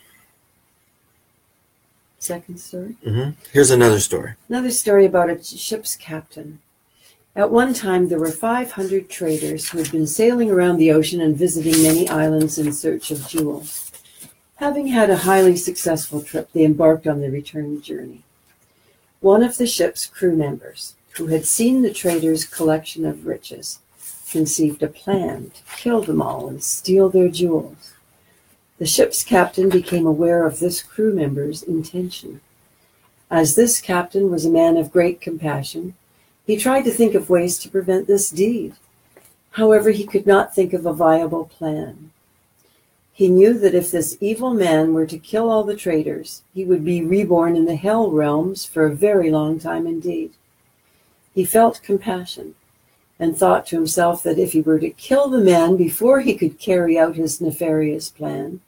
Second 2.21 2.59
story. 2.59 2.97
Mm-hmm. 3.05 3.31
Here's 3.51 3.71
another 3.71 3.99
story. 3.99 4.35
Another 4.51 4.71
story 4.71 5.07
about 5.07 5.31
a 5.31 5.43
ship's 5.43 5.97
captain. 5.97 6.61
At 7.35 7.51
one 7.51 7.73
time, 7.73 8.09
there 8.09 8.19
were 8.19 8.31
500 8.31 9.09
traders 9.09 9.71
who 9.71 9.79
had 9.79 9.91
been 9.91 10.07
sailing 10.07 10.51
around 10.51 10.77
the 10.77 10.93
ocean 10.93 11.23
and 11.23 11.35
visiting 11.35 11.83
many 11.83 12.07
islands 12.11 12.59
in 12.59 12.75
search 12.75 13.11
of 13.11 13.27
jewels. 13.27 13.91
Having 14.57 14.89
had 14.89 15.09
a 15.09 15.17
highly 15.17 15.57
successful 15.57 16.21
trip, 16.23 16.51
they 16.53 16.65
embarked 16.65 17.07
on 17.07 17.23
their 17.23 17.31
return 17.31 17.81
journey. 17.81 18.23
One 19.21 19.43
of 19.43 19.57
the 19.57 19.67
ship's 19.67 20.05
crew 20.05 20.37
members, 20.37 20.97
who 21.13 21.29
had 21.29 21.47
seen 21.47 21.81
the 21.81 21.95
traders' 21.95 22.45
collection 22.45 23.07
of 23.07 23.27
riches, 23.27 23.79
conceived 24.31 24.83
a 24.83 24.89
plan 24.89 25.53
to 25.55 25.77
kill 25.79 26.03
them 26.03 26.21
all 26.21 26.49
and 26.49 26.63
steal 26.63 27.09
their 27.09 27.31
jewels. 27.31 27.90
The 28.81 28.87
ship's 28.87 29.23
captain 29.23 29.69
became 29.69 30.07
aware 30.07 30.47
of 30.47 30.59
this 30.59 30.83
crew 30.83 31.13
member's 31.13 31.63
intention. 31.63 32.41
As 33.31 33.55
this 33.55 33.79
captain 33.79 34.31
was 34.31 34.47
a 34.47 34.51
man 34.51 34.79
of 34.79 34.91
great 34.91 35.21
compassion, 35.21 35.97
he 36.47 36.57
tried 36.57 36.85
to 36.85 36.91
think 36.91 37.15
of 37.15 37.29
ways 37.29 37.59
to 37.59 37.69
prevent 37.69 38.07
this 38.07 38.31
deed. 38.31 38.73
However, 39.51 39.91
he 39.91 40.07
could 40.07 40.27
not 40.27 40.55
think 40.55 40.73
of 40.73 40.87
a 40.87 40.95
viable 40.95 41.45
plan. 41.45 42.11
He 43.13 43.29
knew 43.29 43.53
that 43.59 43.75
if 43.75 43.91
this 43.91 44.17
evil 44.19 44.55
man 44.55 44.95
were 44.95 45.05
to 45.05 45.19
kill 45.19 45.51
all 45.51 45.63
the 45.63 45.77
traitors, 45.77 46.41
he 46.55 46.65
would 46.65 46.83
be 46.83 47.05
reborn 47.05 47.57
in 47.57 47.67
the 47.67 47.77
hell 47.77 48.11
realms 48.11 48.65
for 48.65 48.87
a 48.87 48.97
very 48.97 49.31
long 49.31 49.59
time 49.59 49.87
indeed. 49.87 50.33
He 51.35 51.45
felt 51.45 51.83
compassion 51.83 52.55
and 53.19 53.37
thought 53.37 53.67
to 53.67 53.77
himself 53.77 54.23
that 54.23 54.39
if 54.39 54.53
he 54.53 54.63
were 54.63 54.79
to 54.79 54.89
kill 54.89 55.29
the 55.29 55.37
man 55.37 55.77
before 55.77 56.21
he 56.21 56.35
could 56.35 56.59
carry 56.59 56.99
out 56.99 57.17
his 57.17 57.43
nefarious 57.43 58.09
plan, 58.09 58.63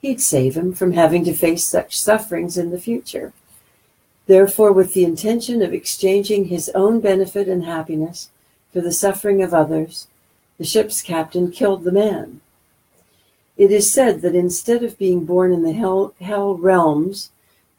he'd 0.00 0.20
save 0.20 0.56
him 0.56 0.72
from 0.72 0.92
having 0.92 1.24
to 1.24 1.32
face 1.32 1.64
such 1.64 1.98
sufferings 1.98 2.56
in 2.56 2.70
the 2.70 2.80
future. 2.80 3.32
Therefore, 4.26 4.72
with 4.72 4.92
the 4.92 5.04
intention 5.04 5.62
of 5.62 5.72
exchanging 5.72 6.46
his 6.46 6.68
own 6.70 7.00
benefit 7.00 7.48
and 7.48 7.64
happiness 7.64 8.30
for 8.72 8.80
the 8.80 8.92
suffering 8.92 9.42
of 9.42 9.54
others, 9.54 10.08
the 10.58 10.64
ship's 10.64 11.02
captain 11.02 11.50
killed 11.50 11.84
the 11.84 11.92
man. 11.92 12.40
It 13.56 13.70
is 13.70 13.90
said 13.90 14.20
that 14.20 14.34
instead 14.34 14.82
of 14.82 14.98
being 14.98 15.24
born 15.24 15.52
in 15.52 15.62
the 15.62 15.72
hell, 15.72 16.14
hell 16.20 16.56
realms, 16.56 17.30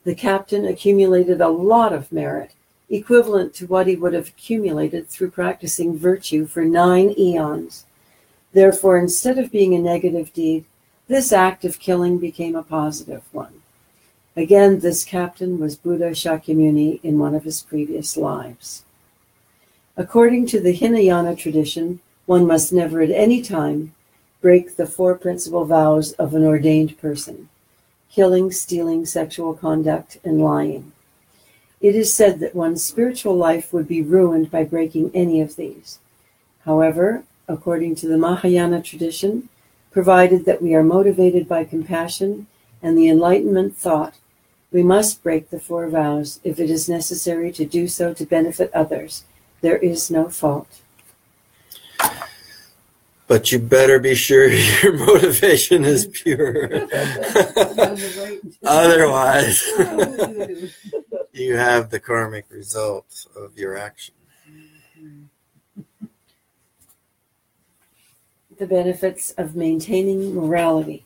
the 0.05 0.15
captain 0.15 0.65
accumulated 0.65 1.41
a 1.41 1.49
lot 1.49 1.93
of 1.93 2.11
merit, 2.11 2.51
equivalent 2.89 3.53
to 3.55 3.67
what 3.67 3.87
he 3.87 3.95
would 3.95 4.13
have 4.13 4.29
accumulated 4.29 5.07
through 5.07 5.31
practicing 5.31 5.97
virtue 5.97 6.47
for 6.47 6.63
nine 6.63 7.13
eons. 7.17 7.85
Therefore, 8.53 8.97
instead 8.97 9.37
of 9.37 9.51
being 9.51 9.75
a 9.75 9.79
negative 9.79 10.33
deed, 10.33 10.65
this 11.07 11.31
act 11.31 11.63
of 11.65 11.79
killing 11.79 12.17
became 12.17 12.55
a 12.55 12.63
positive 12.63 13.23
one. 13.31 13.61
Again, 14.35 14.79
this 14.79 15.03
captain 15.03 15.59
was 15.59 15.75
Buddha 15.75 16.11
Shakyamuni 16.11 16.99
in 17.01 17.17
one 17.17 17.33
of 17.33 17.43
his 17.43 17.63
previous 17.63 18.17
lives. 18.17 18.83
According 19.95 20.45
to 20.47 20.59
the 20.59 20.73
Hinayana 20.73 21.35
tradition, 21.35 22.01
one 22.27 22.45
must 22.45 22.71
never 22.71 23.01
at 23.01 23.09
any 23.09 23.41
time 23.41 23.93
break 24.41 24.75
the 24.75 24.85
four 24.85 25.15
principal 25.15 25.65
vows 25.65 26.11
of 26.13 26.35
an 26.35 26.43
ordained 26.43 26.99
person 26.99 27.49
killing, 28.09 28.51
stealing, 28.51 29.05
sexual 29.05 29.53
conduct, 29.53 30.17
and 30.23 30.41
lying. 30.41 30.91
It 31.79 31.95
is 31.95 32.11
said 32.11 32.39
that 32.39 32.55
one's 32.55 32.83
spiritual 32.83 33.35
life 33.35 33.71
would 33.71 33.87
be 33.87 34.01
ruined 34.01 34.49
by 34.49 34.63
breaking 34.63 35.11
any 35.13 35.39
of 35.39 35.55
these. 35.55 35.99
However, 36.65 37.23
according 37.47 37.93
to 37.95 38.07
the 38.07 38.17
Mahayana 38.17 38.81
tradition, 38.81 39.49
provided 39.97 40.45
that 40.45 40.61
we 40.61 40.75
are 40.75 40.83
motivated 40.83 41.47
by 41.47 41.63
compassion 41.63 42.45
and 42.83 42.95
the 42.95 43.09
enlightenment 43.09 43.75
thought, 43.75 44.13
we 44.71 44.83
must 44.83 45.23
break 45.23 45.49
the 45.49 45.59
four 45.59 45.89
vows 45.89 46.39
if 46.43 46.59
it 46.59 46.69
is 46.69 46.87
necessary 46.87 47.51
to 47.51 47.65
do 47.65 47.87
so 47.87 48.13
to 48.13 48.23
benefit 48.23 48.71
others. 48.75 49.23
There 49.61 49.77
is 49.77 50.11
no 50.11 50.29
fault. 50.29 50.81
But 53.25 53.51
you 53.51 53.57
better 53.57 53.97
be 53.97 54.13
sure 54.13 54.47
your 54.83 54.93
motivation 55.03 55.83
is 55.83 56.05
pure. 56.05 56.69
Otherwise, 58.63 59.63
you 61.33 61.55
have 61.55 61.89
the 61.89 61.99
karmic 61.99 62.45
result 62.51 63.25
of 63.35 63.57
your 63.57 63.75
action. 63.75 64.13
Mm-hmm. 64.47 65.23
The 68.57 68.65
benefits 68.65 69.29
of 69.37 69.55
maintaining 69.55 70.33
morality. 70.33 71.03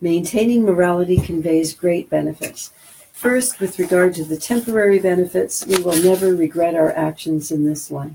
Maintaining 0.00 0.62
morality 0.62 1.16
conveys 1.16 1.74
great 1.74 2.08
benefits. 2.08 2.70
First, 3.12 3.58
with 3.58 3.76
regard 3.76 4.14
to 4.14 4.24
the 4.24 4.36
temporary 4.36 5.00
benefits, 5.00 5.66
we 5.66 5.82
will 5.82 6.00
never 6.00 6.32
regret 6.32 6.76
our 6.76 6.92
actions 6.92 7.50
in 7.50 7.64
this 7.64 7.90
life. 7.90 8.14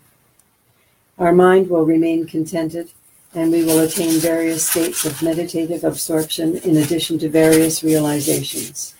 Our 1.18 1.34
mind 1.34 1.70
will 1.70 1.86
remain 1.86 2.28
contented, 2.28 2.92
and 3.36 3.52
we 3.52 3.66
will 3.66 3.80
attain 3.80 4.22
various 4.22 4.70
states 4.70 5.04
of 5.04 5.22
meditative 5.22 5.84
absorption 5.84 6.56
in 6.60 6.78
addition 6.78 7.20
to 7.20 7.28
various 7.28 7.84
realizations. 7.84 8.96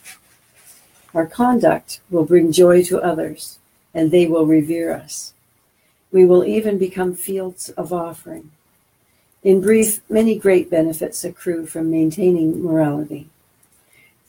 Our 1.14 1.26
conduct 1.26 2.02
will 2.10 2.26
bring 2.26 2.52
joy 2.52 2.84
to 2.84 3.02
others, 3.02 3.58
and 3.94 4.12
they 4.12 4.28
will 4.28 4.46
revere 4.46 4.94
us. 4.94 5.34
We 6.12 6.26
will 6.26 6.44
even 6.44 6.78
become 6.78 7.16
fields 7.16 7.70
of 7.70 7.94
offering. 7.94 8.52
In 9.42 9.62
brief, 9.62 10.02
many 10.10 10.38
great 10.38 10.70
benefits 10.70 11.24
accrue 11.24 11.66
from 11.66 11.90
maintaining 11.90 12.62
morality. 12.62 13.30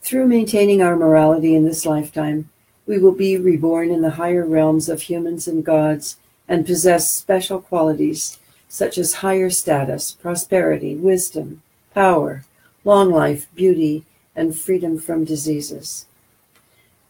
Through 0.01 0.27
maintaining 0.27 0.81
our 0.81 0.95
morality 0.95 1.53
in 1.53 1.65
this 1.65 1.85
lifetime, 1.85 2.49
we 2.87 2.97
will 2.97 3.11
be 3.11 3.37
reborn 3.37 3.91
in 3.91 4.01
the 4.01 4.11
higher 4.11 4.45
realms 4.45 4.87
of 4.87 5.01
humans 5.01 5.47
and 5.47 5.65
gods 5.65 6.15
and 6.47 6.65
possess 6.65 7.11
special 7.11 7.59
qualities 7.59 8.39
such 8.69 8.97
as 8.97 9.15
higher 9.15 9.49
status, 9.49 10.13
prosperity, 10.13 10.95
wisdom, 10.95 11.61
power, 11.93 12.45
long 12.85 13.11
life, 13.11 13.47
beauty, 13.53 14.05
and 14.33 14.57
freedom 14.57 14.97
from 14.97 15.25
diseases. 15.25 16.05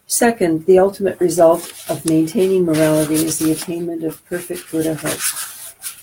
Second, 0.07 0.65
the 0.65 0.79
ultimate 0.79 1.19
result 1.19 1.71
of 1.87 2.05
maintaining 2.05 2.65
morality 2.65 3.13
is 3.13 3.37
the 3.37 3.51
attainment 3.51 4.03
of 4.03 4.25
perfect 4.25 4.71
Buddhahood. 4.71 5.19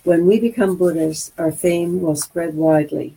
When 0.08 0.24
we 0.24 0.40
become 0.40 0.78
Buddhas, 0.78 1.32
our 1.36 1.52
fame 1.52 2.00
will 2.00 2.16
spread 2.16 2.54
widely. 2.54 3.12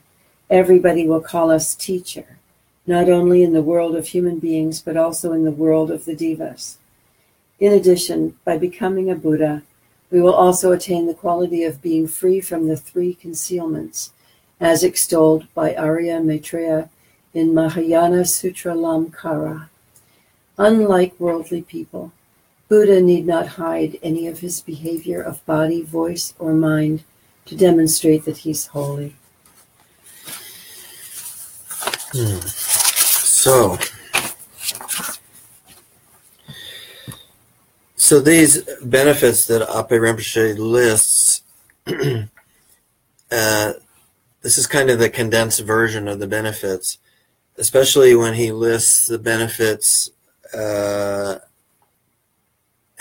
Everybody 0.49 1.07
will 1.07 1.22
call 1.22 1.49
us 1.49 1.73
teacher, 1.73 2.38
not 2.85 3.07
only 3.07 3.43
in 3.43 3.53
the 3.53 3.61
world 3.61 3.95
of 3.95 4.09
human 4.09 4.39
beings, 4.39 4.81
but 4.81 4.97
also 4.97 5.31
in 5.31 5.45
the 5.45 5.51
world 5.51 5.89
of 5.89 6.03
the 6.03 6.18
devas. 6.18 6.80
In 7.61 7.72
addition, 7.72 8.35
by 8.43 8.57
becoming 8.57 9.09
a 9.09 9.15
Buddha, 9.15 9.63
we 10.11 10.19
will 10.19 10.34
also 10.34 10.73
attain 10.73 11.07
the 11.07 11.13
quality 11.13 11.63
of 11.63 11.81
being 11.81 12.09
free 12.09 12.41
from 12.41 12.68
the 12.68 12.76
three 12.76 13.13
concealments, 13.13 14.11
as 14.59 14.84
extolled 14.84 15.47
by 15.53 15.73
Arya 15.73 16.19
Maitreya 16.19 16.89
in 17.34 17.53
Mahayana 17.53 18.26
Sutra 18.26 18.73
Lamkara. 18.73 19.69
Unlike 20.57 21.18
worldly 21.22 21.61
people, 21.61 22.11
Buddha 22.72 23.02
need 23.02 23.26
not 23.26 23.48
hide 23.60 23.99
any 24.02 24.27
of 24.27 24.39
his 24.39 24.61
behavior 24.61 25.22
of 25.22 25.45
body, 25.45 25.81
voice, 25.81 26.34
or 26.39 26.53
mind 26.53 27.03
to 27.45 27.53
demonstrate 27.53 28.23
that 28.23 28.38
he's 28.38 28.68
holy. 28.68 29.14
Hmm. 32.14 32.39
So, 32.48 33.77
So 37.98 38.22
these 38.22 38.61
benefits 38.81 39.48
that 39.48 39.68
Appey 39.68 39.99
Rinpoche 39.99 40.57
lists, 40.57 41.43
uh, 41.88 43.73
this 44.43 44.57
is 44.57 44.65
kind 44.65 44.89
of 44.89 44.98
the 44.98 45.10
condensed 45.10 45.60
version 45.60 46.07
of 46.07 46.19
the 46.19 46.27
benefits, 46.27 46.99
especially 47.57 48.15
when 48.15 48.35
he 48.35 48.53
lists 48.53 49.07
the 49.07 49.19
benefits 49.19 50.10
uh, 50.53 51.39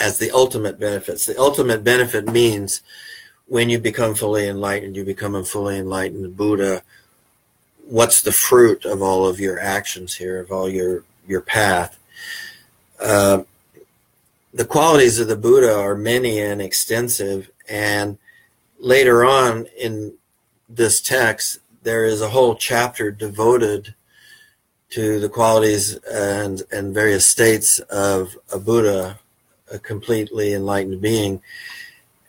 as 0.01 0.19
the 0.19 0.31
ultimate 0.31 0.81
benefits. 0.81 1.27
The 1.27 1.39
ultimate 1.39 1.85
benefit 1.85 2.27
means 2.27 2.83
when 3.47 3.69
you 3.69 3.79
become 3.79 4.15
fully 4.15 4.49
enlightened, 4.49 4.97
you 4.97 5.05
become 5.05 5.35
a 5.35 5.45
fully 5.45 5.77
enlightened 5.77 6.37
Buddha. 6.37 6.83
What's 7.87 8.23
the 8.23 8.33
fruit 8.33 8.85
of 8.85 9.03
all 9.03 9.27
of 9.27 9.39
your 9.39 9.61
actions 9.61 10.15
here, 10.15 10.41
of 10.41 10.51
all 10.51 10.69
your 10.69 11.05
your 11.29 11.43
path? 11.43 11.99
Uh, 12.99 13.43
the 14.53 14.65
qualities 14.65 15.19
of 15.21 15.29
the 15.29 15.37
Buddha 15.37 15.77
are 15.77 15.95
many 15.95 16.41
and 16.41 16.61
extensive, 16.61 17.51
and 17.69 18.19
later 18.79 19.25
on 19.25 19.67
in 19.79 20.15
this 20.69 21.01
text, 21.01 21.61
there 21.83 22.05
is 22.05 22.21
a 22.21 22.31
whole 22.31 22.55
chapter 22.55 23.11
devoted 23.11 23.95
to 24.91 25.21
the 25.21 25.29
qualities 25.29 25.97
and, 26.13 26.63
and 26.73 26.95
various 26.95 27.27
states 27.27 27.79
of 27.81 28.37
a 28.53 28.59
Buddha, 28.59 29.19
a 29.71 29.79
completely 29.79 30.53
enlightened 30.53 31.01
being. 31.01 31.43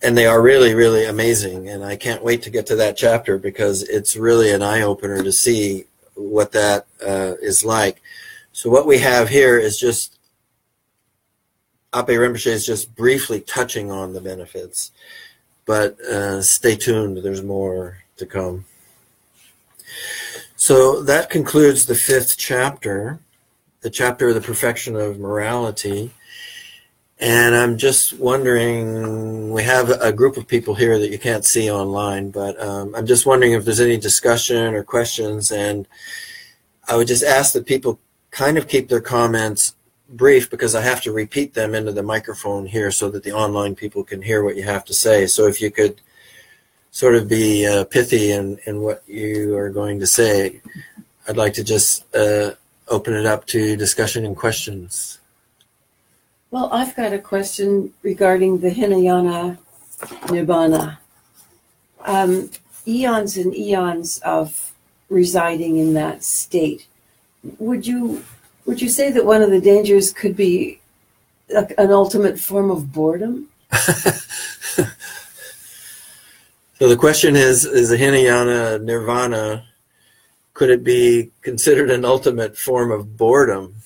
And 0.03 0.17
they 0.17 0.25
are 0.25 0.41
really, 0.41 0.73
really 0.73 1.05
amazing. 1.05 1.69
And 1.69 1.83
I 1.83 1.95
can't 1.95 2.23
wait 2.23 2.41
to 2.43 2.49
get 2.49 2.65
to 2.67 2.75
that 2.77 2.97
chapter 2.97 3.37
because 3.37 3.83
it's 3.83 4.15
really 4.15 4.51
an 4.51 4.63
eye 4.63 4.81
opener 4.81 5.21
to 5.23 5.31
see 5.31 5.85
what 6.15 6.51
that 6.53 6.87
uh, 7.05 7.35
is 7.41 7.63
like. 7.63 8.01
So, 8.53 8.69
what 8.69 8.87
we 8.87 8.97
have 8.99 9.29
here 9.29 9.57
is 9.57 9.79
just 9.79 10.17
Appey 11.93 12.15
Rinpoche 12.15 12.47
is 12.47 12.65
just 12.65 12.95
briefly 12.95 13.41
touching 13.41 13.91
on 13.91 14.13
the 14.13 14.21
benefits, 14.21 14.91
but 15.65 15.99
uh, 16.01 16.41
stay 16.41 16.75
tuned. 16.75 17.17
There's 17.17 17.43
more 17.43 17.97
to 18.17 18.25
come. 18.25 18.65
So 20.55 21.01
that 21.03 21.29
concludes 21.29 21.85
the 21.85 21.95
fifth 21.95 22.37
chapter, 22.37 23.19
the 23.81 23.89
chapter 23.89 24.29
of 24.29 24.35
the 24.35 24.41
perfection 24.41 24.95
of 24.95 25.19
morality. 25.19 26.11
And 27.21 27.55
I'm 27.55 27.77
just 27.77 28.17
wondering, 28.17 29.51
we 29.51 29.61
have 29.61 29.91
a 29.91 30.11
group 30.11 30.37
of 30.37 30.47
people 30.47 30.73
here 30.73 30.97
that 30.97 31.11
you 31.11 31.19
can't 31.19 31.45
see 31.45 31.69
online, 31.69 32.31
but 32.31 32.59
um, 32.59 32.95
I'm 32.95 33.05
just 33.05 33.27
wondering 33.27 33.53
if 33.53 33.63
there's 33.63 33.79
any 33.79 33.97
discussion 33.97 34.73
or 34.73 34.83
questions. 34.83 35.51
And 35.51 35.87
I 36.87 36.97
would 36.97 37.07
just 37.07 37.23
ask 37.23 37.53
that 37.53 37.67
people 37.67 37.99
kind 38.31 38.57
of 38.57 38.67
keep 38.67 38.89
their 38.89 39.01
comments 39.01 39.75
brief 40.09 40.49
because 40.49 40.73
I 40.73 40.81
have 40.81 40.99
to 41.01 41.11
repeat 41.11 41.53
them 41.53 41.75
into 41.75 41.91
the 41.91 42.01
microphone 42.01 42.65
here 42.65 42.89
so 42.89 43.11
that 43.11 43.21
the 43.21 43.33
online 43.33 43.75
people 43.75 44.03
can 44.03 44.23
hear 44.23 44.43
what 44.43 44.55
you 44.55 44.63
have 44.63 44.83
to 44.85 44.93
say. 44.93 45.27
So 45.27 45.45
if 45.45 45.61
you 45.61 45.69
could 45.69 46.01
sort 46.89 47.13
of 47.13 47.29
be 47.29 47.67
uh, 47.67 47.83
pithy 47.85 48.31
in, 48.31 48.57
in 48.65 48.81
what 48.81 49.03
you 49.07 49.55
are 49.57 49.69
going 49.69 49.99
to 49.99 50.07
say, 50.07 50.59
I'd 51.27 51.37
like 51.37 51.53
to 51.53 51.63
just 51.63 52.03
uh, 52.15 52.55
open 52.87 53.13
it 53.13 53.27
up 53.27 53.45
to 53.47 53.77
discussion 53.77 54.25
and 54.25 54.35
questions. 54.35 55.19
Well, 56.51 56.67
I've 56.73 56.93
got 56.97 57.13
a 57.13 57.17
question 57.19 57.93
regarding 58.03 58.59
the 58.59 58.71
Hinayana 58.71 59.57
Nibbana. 60.27 60.97
Um, 62.03 62.49
eons 62.85 63.37
and 63.37 63.55
eons 63.55 64.17
of 64.19 64.73
residing 65.09 65.77
in 65.77 65.93
that 65.93 66.25
state. 66.25 66.87
Would 67.57 67.87
you 67.87 68.25
would 68.65 68.81
you 68.81 68.89
say 68.89 69.11
that 69.11 69.25
one 69.25 69.41
of 69.41 69.49
the 69.49 69.61
dangers 69.61 70.11
could 70.11 70.35
be 70.35 70.81
a, 71.55 71.67
an 71.79 71.91
ultimate 71.91 72.37
form 72.37 72.69
of 72.69 72.91
boredom? 72.91 73.47
so 73.71 74.85
the 76.79 76.97
question 76.97 77.37
is: 77.37 77.63
Is 77.63 77.89
the 77.89 77.97
Hinayana 77.97 78.79
Nirvana 78.79 79.65
could 80.53 80.69
it 80.69 80.83
be 80.83 81.31
considered 81.41 81.89
an 81.89 82.03
ultimate 82.03 82.57
form 82.57 82.91
of 82.91 83.15
boredom? 83.15 83.80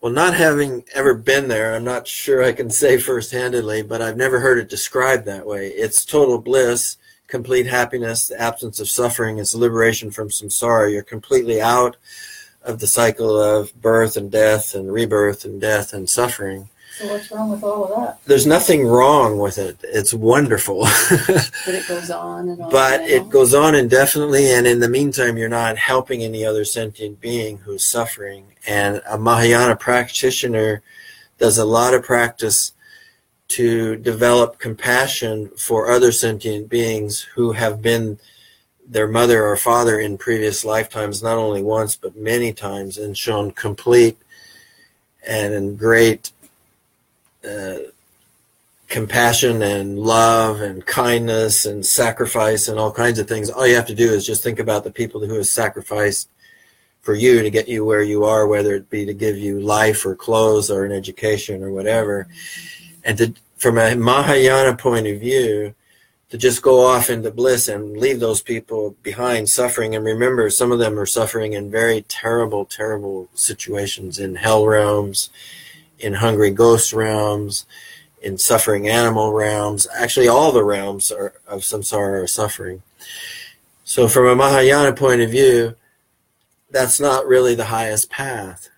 Well, 0.00 0.12
not 0.12 0.34
having 0.34 0.84
ever 0.94 1.14
been 1.14 1.48
there, 1.48 1.74
I'm 1.74 1.84
not 1.84 2.08
sure 2.08 2.42
I 2.42 2.52
can 2.52 2.70
say 2.70 2.98
first-handedly, 2.98 3.82
but 3.82 4.00
I've 4.00 4.16
never 4.16 4.40
heard 4.40 4.58
it 4.58 4.70
described 4.70 5.26
that 5.26 5.46
way. 5.46 5.68
It's 5.68 6.06
total 6.06 6.38
bliss 6.38 6.96
complete 7.30 7.66
happiness, 7.66 8.28
the 8.28 8.40
absence 8.40 8.80
of 8.80 8.88
suffering, 8.88 9.38
is 9.38 9.54
liberation 9.54 10.10
from 10.10 10.28
samsara. 10.28 10.92
You're 10.92 11.02
completely 11.02 11.62
out 11.62 11.96
of 12.62 12.80
the 12.80 12.86
cycle 12.86 13.40
of 13.40 13.72
birth 13.80 14.16
and 14.16 14.30
death 14.30 14.74
and 14.74 14.92
rebirth 14.92 15.44
and 15.44 15.60
death 15.60 15.94
and 15.94 16.10
suffering. 16.10 16.68
So 17.00 17.06
what's 17.06 17.30
wrong 17.30 17.50
with 17.50 17.64
all 17.64 17.84
of 17.84 17.90
that? 17.98 18.22
There's 18.26 18.46
nothing 18.46 18.86
wrong 18.86 19.38
with 19.38 19.56
it. 19.56 19.78
It's 19.82 20.12
wonderful. 20.12 20.86
But 21.64 21.74
it 21.74 21.88
goes 21.88 22.10
on 22.10 22.48
and 22.50 22.60
on. 22.60 22.70
but 22.70 23.00
and 23.00 23.10
it 23.10 23.22
on. 23.22 23.28
goes 23.30 23.54
on 23.54 23.74
indefinitely, 23.74 24.52
and 24.52 24.66
in 24.66 24.80
the 24.80 24.88
meantime, 24.88 25.38
you're 25.38 25.48
not 25.48 25.78
helping 25.78 26.22
any 26.22 26.44
other 26.44 26.64
sentient 26.64 27.18
being 27.20 27.58
who's 27.58 27.84
suffering. 27.84 28.44
And 28.66 29.00
a 29.08 29.18
Mahayana 29.18 29.76
practitioner 29.76 30.82
does 31.38 31.56
a 31.56 31.64
lot 31.64 31.94
of 31.94 32.02
practice 32.02 32.72
to 33.48 33.96
develop 33.96 34.58
compassion 34.58 35.50
for 35.56 35.90
other 35.90 36.12
sentient 36.12 36.68
beings 36.68 37.22
who 37.34 37.52
have 37.52 37.80
been 37.80 38.18
their 38.86 39.08
mother 39.08 39.46
or 39.46 39.56
father 39.56 39.98
in 39.98 40.18
previous 40.18 40.66
lifetimes, 40.66 41.22
not 41.22 41.38
only 41.38 41.62
once, 41.62 41.96
but 41.96 42.14
many 42.14 42.52
times, 42.52 42.98
and 42.98 43.16
shown 43.16 43.52
complete 43.52 44.18
and 45.26 45.78
great 45.78 46.30
compassion 48.88 49.62
and 49.62 49.98
love 49.98 50.60
and 50.60 50.84
kindness 50.84 51.64
and 51.64 51.86
sacrifice 51.86 52.66
and 52.68 52.78
all 52.78 52.92
kinds 52.92 53.18
of 53.18 53.28
things. 53.28 53.48
All 53.48 53.66
you 53.66 53.76
have 53.76 53.86
to 53.86 53.94
do 53.94 54.12
is 54.12 54.26
just 54.26 54.42
think 54.42 54.58
about 54.58 54.84
the 54.84 54.90
people 54.90 55.24
who 55.24 55.34
have 55.34 55.46
sacrificed 55.46 56.28
for 57.00 57.14
you 57.14 57.42
to 57.42 57.50
get 57.50 57.68
you 57.68 57.84
where 57.84 58.02
you 58.02 58.24
are, 58.24 58.46
whether 58.46 58.74
it 58.74 58.90
be 58.90 59.06
to 59.06 59.14
give 59.14 59.38
you 59.38 59.60
life 59.60 60.04
or 60.04 60.14
clothes 60.14 60.70
or 60.70 60.84
an 60.84 60.92
education 60.92 61.62
or 61.62 61.70
whatever. 61.70 62.26
And 63.04 63.16
to, 63.18 63.34
from 63.56 63.78
a 63.78 63.94
Mahayana 63.94 64.76
point 64.76 65.06
of 65.06 65.20
view, 65.20 65.74
to 66.30 66.38
just 66.38 66.62
go 66.62 66.84
off 66.84 67.10
into 67.10 67.30
bliss 67.30 67.68
and 67.68 67.96
leave 67.96 68.20
those 68.20 68.40
people 68.40 68.96
behind 69.02 69.48
suffering. 69.48 69.94
And 69.94 70.04
remember, 70.04 70.48
some 70.50 70.72
of 70.72 70.78
them 70.78 70.98
are 70.98 71.06
suffering 71.06 71.54
in 71.54 71.70
very 71.70 72.02
terrible, 72.02 72.64
terrible 72.64 73.28
situations 73.34 74.18
in 74.18 74.36
hell 74.36 74.66
realms, 74.66 75.30
in 76.00 76.14
hungry 76.14 76.50
ghost 76.50 76.92
realms, 76.92 77.66
in 78.22 78.38
suffering 78.38 78.88
animal 78.88 79.32
realms. 79.32 79.86
Actually, 79.96 80.28
all 80.28 80.52
the 80.52 80.64
realms 80.64 81.10
are, 81.10 81.34
of 81.46 81.60
samsara 81.60 82.22
are 82.22 82.26
suffering. 82.26 82.82
So, 83.84 84.08
from 84.08 84.26
a 84.26 84.36
Mahayana 84.36 84.92
point 84.92 85.20
of 85.20 85.30
view, 85.30 85.74
that's 86.70 87.00
not 87.00 87.26
really 87.26 87.54
the 87.54 87.66
highest 87.66 88.10
path. 88.10 88.68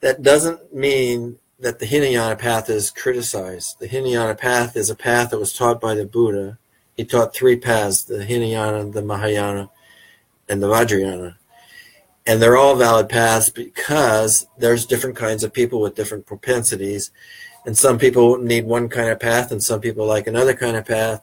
That 0.00 0.22
doesn't 0.22 0.74
mean 0.74 1.38
that 1.58 1.80
the 1.80 1.86
Hinayana 1.86 2.36
path 2.36 2.70
is 2.70 2.90
criticized. 2.90 3.80
The 3.80 3.88
Hinayana 3.88 4.36
path 4.36 4.76
is 4.76 4.90
a 4.90 4.94
path 4.94 5.30
that 5.30 5.40
was 5.40 5.52
taught 5.52 5.80
by 5.80 5.94
the 5.94 6.04
Buddha. 6.04 6.58
He 6.96 7.04
taught 7.04 7.34
three 7.34 7.56
paths 7.56 8.04
the 8.04 8.24
Hinayana, 8.24 8.92
the 8.92 9.02
Mahayana, 9.02 9.70
and 10.48 10.62
the 10.62 10.68
Vajrayana. 10.68 11.34
And 12.28 12.42
they're 12.42 12.58
all 12.58 12.76
valid 12.76 13.08
paths 13.08 13.48
because 13.48 14.46
there's 14.58 14.84
different 14.84 15.16
kinds 15.16 15.42
of 15.42 15.52
people 15.52 15.80
with 15.80 15.94
different 15.94 16.26
propensities. 16.26 17.10
And 17.64 17.76
some 17.76 17.98
people 17.98 18.36
need 18.36 18.66
one 18.66 18.90
kind 18.90 19.08
of 19.08 19.18
path, 19.18 19.50
and 19.50 19.62
some 19.62 19.80
people 19.80 20.06
like 20.06 20.26
another 20.26 20.52
kind 20.54 20.76
of 20.76 20.86
path. 20.86 21.22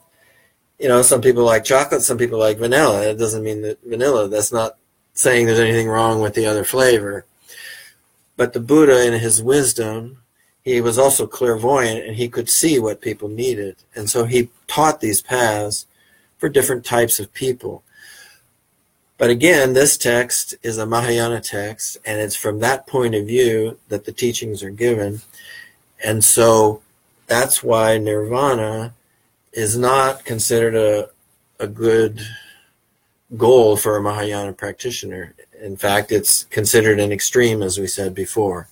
You 0.80 0.88
know, 0.88 1.02
some 1.02 1.20
people 1.20 1.44
like 1.44 1.62
chocolate, 1.62 2.02
some 2.02 2.18
people 2.18 2.40
like 2.40 2.58
vanilla. 2.58 3.08
It 3.08 3.18
doesn't 3.18 3.44
mean 3.44 3.62
that 3.62 3.78
vanilla, 3.84 4.28
that's 4.28 4.52
not 4.52 4.78
saying 5.14 5.46
there's 5.46 5.60
anything 5.60 5.88
wrong 5.88 6.20
with 6.20 6.34
the 6.34 6.44
other 6.44 6.64
flavor. 6.64 7.24
But 8.36 8.52
the 8.52 8.60
Buddha, 8.60 9.06
in 9.06 9.14
his 9.14 9.40
wisdom, 9.40 10.18
he 10.62 10.80
was 10.80 10.98
also 10.98 11.28
clairvoyant 11.28 12.04
and 12.04 12.16
he 12.16 12.28
could 12.28 12.50
see 12.50 12.80
what 12.80 13.00
people 13.00 13.28
needed. 13.28 13.76
And 13.94 14.10
so 14.10 14.24
he 14.24 14.50
taught 14.66 15.00
these 15.00 15.22
paths 15.22 15.86
for 16.38 16.48
different 16.48 16.84
types 16.84 17.20
of 17.20 17.32
people. 17.32 17.84
But 19.18 19.30
again, 19.30 19.72
this 19.72 19.96
text 19.96 20.54
is 20.62 20.76
a 20.76 20.86
Mahayana 20.86 21.40
text, 21.40 21.96
and 22.04 22.20
it's 22.20 22.36
from 22.36 22.58
that 22.60 22.86
point 22.86 23.14
of 23.14 23.26
view 23.26 23.78
that 23.88 24.04
the 24.04 24.12
teachings 24.12 24.62
are 24.62 24.70
given. 24.70 25.22
And 26.04 26.22
so 26.22 26.82
that's 27.26 27.62
why 27.62 27.96
nirvana 27.96 28.94
is 29.52 29.76
not 29.76 30.24
considered 30.26 30.74
a, 30.74 31.08
a 31.58 31.66
good 31.66 32.20
goal 33.38 33.76
for 33.76 33.96
a 33.96 34.02
Mahayana 34.02 34.52
practitioner. 34.52 35.34
In 35.62 35.78
fact, 35.78 36.12
it's 36.12 36.44
considered 36.44 37.00
an 37.00 37.10
extreme, 37.10 37.62
as 37.62 37.78
we 37.78 37.86
said 37.86 38.14
before. 38.14 38.68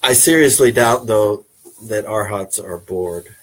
I 0.00 0.12
seriously 0.12 0.70
doubt, 0.70 1.08
though, 1.08 1.44
that 1.82 2.06
arhats 2.06 2.60
are 2.60 2.78
bored. 2.78 3.34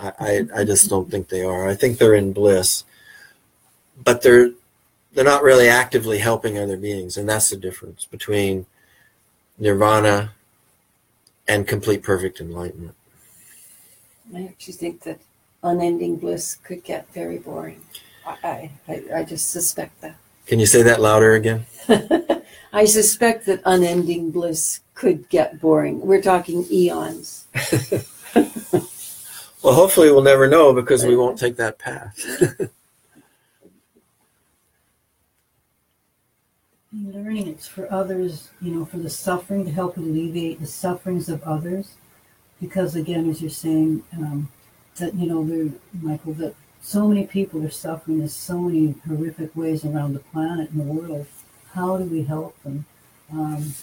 I, 0.00 0.12
I, 0.20 0.60
I 0.60 0.64
just 0.64 0.88
don't 0.88 1.10
think 1.10 1.28
they 1.28 1.42
are. 1.42 1.68
I 1.68 1.74
think 1.74 1.98
they're 1.98 2.14
in 2.14 2.32
bliss, 2.32 2.84
but 4.02 4.22
they're 4.22 4.52
they're 5.14 5.24
not 5.24 5.42
really 5.42 5.68
actively 5.68 6.18
helping 6.18 6.58
other 6.58 6.76
beings, 6.76 7.16
and 7.16 7.28
that's 7.28 7.50
the 7.50 7.56
difference 7.56 8.04
between 8.04 8.66
nirvana 9.58 10.32
and 11.46 11.66
complete 11.66 12.02
perfect 12.02 12.40
enlightenment. 12.40 12.94
I 14.34 14.44
actually 14.44 14.74
think 14.74 15.02
that 15.02 15.20
unending 15.62 16.16
bliss 16.16 16.56
could 16.62 16.82
get 16.84 17.12
very 17.12 17.38
boring. 17.38 17.80
I, 18.26 18.70
I, 18.88 19.02
I 19.16 19.24
just 19.24 19.50
suspect 19.50 20.00
that. 20.00 20.16
Can 20.46 20.58
you 20.58 20.66
say 20.66 20.82
that 20.82 21.00
louder 21.00 21.34
again? 21.34 21.66
I 22.72 22.84
suspect 22.86 23.46
that 23.46 23.60
unending 23.64 24.30
bliss 24.30 24.80
could 24.94 25.28
get 25.28 25.60
boring. 25.60 26.00
We're 26.00 26.22
talking 26.22 26.66
eons. 26.70 27.46
Well, 29.62 29.74
hopefully 29.74 30.10
we'll 30.10 30.22
never 30.22 30.48
know 30.48 30.72
because 30.72 31.04
we 31.04 31.16
won't 31.16 31.38
take 31.38 31.56
that 31.56 31.78
path. 31.78 32.18
Learning 36.94 37.48
it's 37.48 37.66
for 37.66 37.90
others, 37.90 38.50
you 38.60 38.74
know, 38.74 38.84
for 38.84 38.98
the 38.98 39.08
suffering 39.08 39.64
to 39.64 39.70
help 39.70 39.96
alleviate 39.96 40.60
the 40.60 40.66
sufferings 40.66 41.30
of 41.30 41.42
others. 41.42 41.94
Because 42.60 42.94
again, 42.94 43.30
as 43.30 43.40
you're 43.40 43.50
saying, 43.50 44.02
um, 44.12 44.50
that 44.96 45.14
you 45.14 45.26
know, 45.26 45.44
there, 45.44 45.72
Michael, 46.00 46.34
that 46.34 46.54
so 46.82 47.08
many 47.08 47.26
people 47.26 47.64
are 47.64 47.70
suffering 47.70 48.20
in 48.20 48.28
so 48.28 48.58
many 48.58 48.94
horrific 49.06 49.56
ways 49.56 49.84
around 49.84 50.12
the 50.12 50.18
planet 50.18 50.70
and 50.70 50.80
the 50.80 50.92
world. 50.92 51.26
How 51.72 51.96
do 51.96 52.04
we 52.04 52.24
help 52.24 52.60
them? 52.62 52.84
Um, 53.32 53.74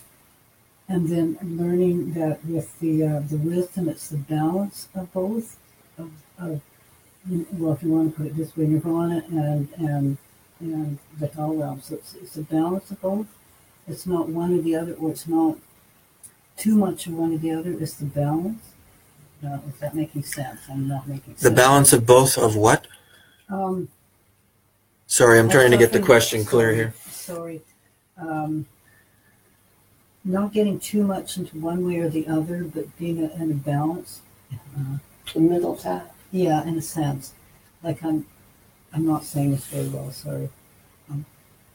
and 0.87 1.07
then 1.07 1.37
learning 1.41 2.13
that 2.13 2.45
with 2.45 2.79
the 2.79 3.03
uh, 3.03 3.19
the 3.21 3.37
wisdom, 3.37 3.89
it's 3.89 4.09
the 4.09 4.17
balance 4.17 4.87
of 4.93 5.11
both. 5.13 5.57
Of, 5.97 6.11
of 6.37 6.61
well, 7.53 7.73
if 7.73 7.83
you 7.83 7.89
want 7.89 8.11
to 8.11 8.17
put 8.17 8.27
it 8.27 8.37
this 8.37 8.55
way, 8.55 8.67
nirvana 8.67 9.23
and 9.29 9.67
and 9.77 10.17
and 10.59 10.97
the 11.19 11.27
hell 11.27 11.53
realm. 11.55 11.81
So 11.81 11.95
it's, 11.95 12.13
it's 12.15 12.37
a 12.37 12.41
balance 12.41 12.91
of 12.91 13.01
both. 13.01 13.27
It's 13.87 14.05
not 14.05 14.29
one 14.29 14.57
or 14.57 14.61
the 14.61 14.75
other, 14.75 14.93
or 14.93 15.11
it's 15.11 15.27
not 15.27 15.57
too 16.57 16.75
much 16.75 17.07
of 17.07 17.13
one 17.13 17.33
or 17.33 17.37
the 17.37 17.51
other. 17.51 17.71
It's 17.79 17.93
the 17.95 18.05
balance. 18.05 18.61
Uh, 19.45 19.57
is 19.69 19.79
that 19.79 19.95
making 19.95 20.23
sense? 20.23 20.59
I'm 20.69 20.87
not 20.87 21.07
making 21.07 21.35
sense. 21.35 21.41
The 21.41 21.51
balance 21.51 21.93
of 21.93 22.05
both 22.05 22.37
of 22.37 22.55
what? 22.55 22.87
Um, 23.49 23.87
Sorry, 25.07 25.39
I'm 25.39 25.49
trying 25.49 25.71
to 25.71 25.77
get 25.77 25.87
the 25.91 25.93
suffering- 25.99 26.05
question 26.05 26.45
clear 26.45 26.73
here. 26.73 26.93
Sorry. 27.09 27.61
Um, 28.17 28.67
not 30.23 30.51
getting 30.53 30.79
too 30.79 31.03
much 31.03 31.37
into 31.37 31.57
one 31.57 31.87
way 31.87 31.97
or 31.99 32.09
the 32.09 32.27
other, 32.27 32.63
but 32.65 32.95
being 32.97 33.23
a, 33.23 33.33
in 33.41 33.49
a 33.51 33.55
balance. 33.55 34.21
Uh, 34.53 34.97
The 35.33 35.39
middle 35.39 35.75
path. 35.77 36.11
yeah, 36.31 36.63
in 36.67 36.77
a 36.77 36.81
sense. 36.81 37.33
Like 37.81 38.03
I'm, 38.03 38.25
I'm 38.93 39.05
not 39.05 39.23
saying 39.23 39.51
this 39.51 39.65
very 39.67 39.87
well. 39.89 40.11
Sorry. 40.11 40.49
Um, 41.09 41.25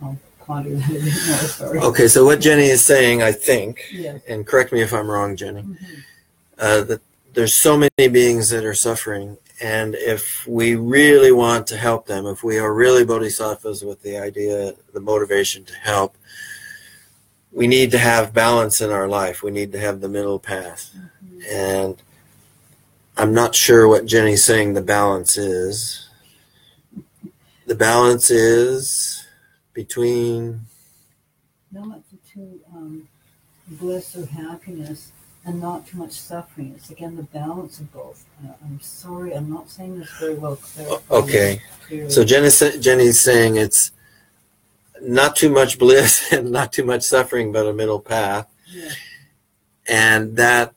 I'll 0.02 0.18
ponder 0.40 0.74
that 0.76 0.90
a 0.90 0.92
bit 0.92 1.02
more. 1.04 1.12
Sorry. 1.48 1.78
Okay, 1.78 2.08
so 2.08 2.24
what 2.24 2.40
Jenny 2.40 2.66
is 2.66 2.84
saying, 2.84 3.22
I 3.22 3.32
think, 3.32 3.84
Yes. 3.92 4.20
and 4.28 4.46
correct 4.46 4.72
me 4.72 4.82
if 4.82 4.92
I'm 4.92 5.08
wrong, 5.10 5.36
Jenny, 5.36 5.62
Mhm. 5.62 5.76
uh, 6.58 6.80
that 6.82 7.00
there's 7.34 7.54
so 7.54 7.76
many 7.76 8.08
beings 8.08 8.50
that 8.50 8.64
are 8.64 8.74
suffering, 8.74 9.38
and 9.60 9.94
if 9.94 10.46
we 10.46 10.74
really 10.74 11.32
want 11.32 11.66
to 11.68 11.76
help 11.76 12.06
them, 12.06 12.26
if 12.26 12.42
we 12.42 12.58
are 12.58 12.72
really 12.74 13.04
bodhisattvas 13.04 13.82
with 13.84 14.02
the 14.02 14.16
idea, 14.18 14.74
the 14.92 15.00
motivation 15.00 15.64
to 15.64 15.74
help, 15.74 16.16
we 17.52 17.66
need 17.68 17.90
to 17.92 17.98
have 17.98 18.34
balance 18.34 18.80
in 18.80 18.90
our 18.90 19.06
life. 19.06 19.42
We 19.42 19.52
need 19.52 19.70
to 19.72 19.78
have 19.78 20.00
the 20.00 20.08
middle 20.08 20.40
path. 20.40 20.90
And 21.48 21.96
I'm 23.16 23.32
not 23.32 23.54
sure 23.54 23.86
what 23.86 24.06
Jenny's 24.06 24.42
saying 24.44 24.74
the 24.74 24.82
balance 24.82 25.36
is. 25.38 26.03
The 27.66 27.74
balance 27.74 28.30
is 28.30 29.26
between 29.72 30.60
not 31.72 31.86
much 31.86 32.02
too 32.32 32.60
um, 32.74 33.08
bliss 33.68 34.16
or 34.16 34.26
happiness 34.26 35.12
and 35.44 35.60
not 35.60 35.86
too 35.86 35.98
much 35.98 36.12
suffering. 36.12 36.74
It's 36.76 36.90
again 36.90 37.16
the 37.16 37.22
balance 37.22 37.80
of 37.80 37.92
both. 37.92 38.24
Uh, 38.44 38.52
I'm 38.64 38.80
sorry, 38.80 39.32
I'm 39.34 39.50
not 39.50 39.70
saying 39.70 39.98
this 39.98 40.10
very 40.18 40.34
well. 40.34 40.56
Clear, 40.56 40.98
okay. 41.10 41.62
clearly. 41.86 42.10
So 42.10 42.24
Jenny's, 42.24 42.58
Jenny's 42.80 43.20
saying 43.20 43.56
it's 43.56 43.92
not 45.00 45.36
too 45.36 45.50
much 45.50 45.78
bliss 45.78 46.32
and 46.32 46.50
not 46.50 46.72
too 46.72 46.84
much 46.84 47.02
suffering, 47.02 47.52
but 47.52 47.66
a 47.66 47.72
middle 47.72 48.00
path. 48.00 48.46
Yeah. 48.66 48.90
And 49.86 50.36
that, 50.36 50.74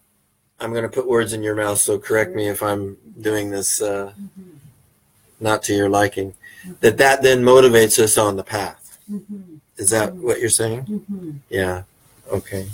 I'm 0.59 0.71
going 0.71 0.83
to 0.83 0.89
put 0.89 1.07
words 1.07 1.33
in 1.33 1.43
your 1.43 1.55
mouth, 1.55 1.77
so 1.79 1.97
correct 1.97 2.35
me 2.35 2.47
if 2.49 2.61
I'm 2.61 2.97
doing 3.19 3.51
this 3.51 3.81
uh, 3.81 4.13
Mhm. 4.19 4.57
not 5.39 5.63
to 5.63 5.73
your 5.73 5.87
liking. 5.89 6.33
That 6.81 6.97
that 6.97 7.21
then 7.21 7.43
motivates 7.43 7.99
us 7.99 8.17
on 8.17 8.35
the 8.35 8.43
path. 8.43 8.97
Mhm. 9.09 9.59
Is 9.77 9.89
that 9.91 10.13
what 10.15 10.39
you're 10.39 10.49
saying? 10.49 10.85
Mhm. 10.85 11.39
Yeah. 11.49 11.83
Okay. 12.31 12.69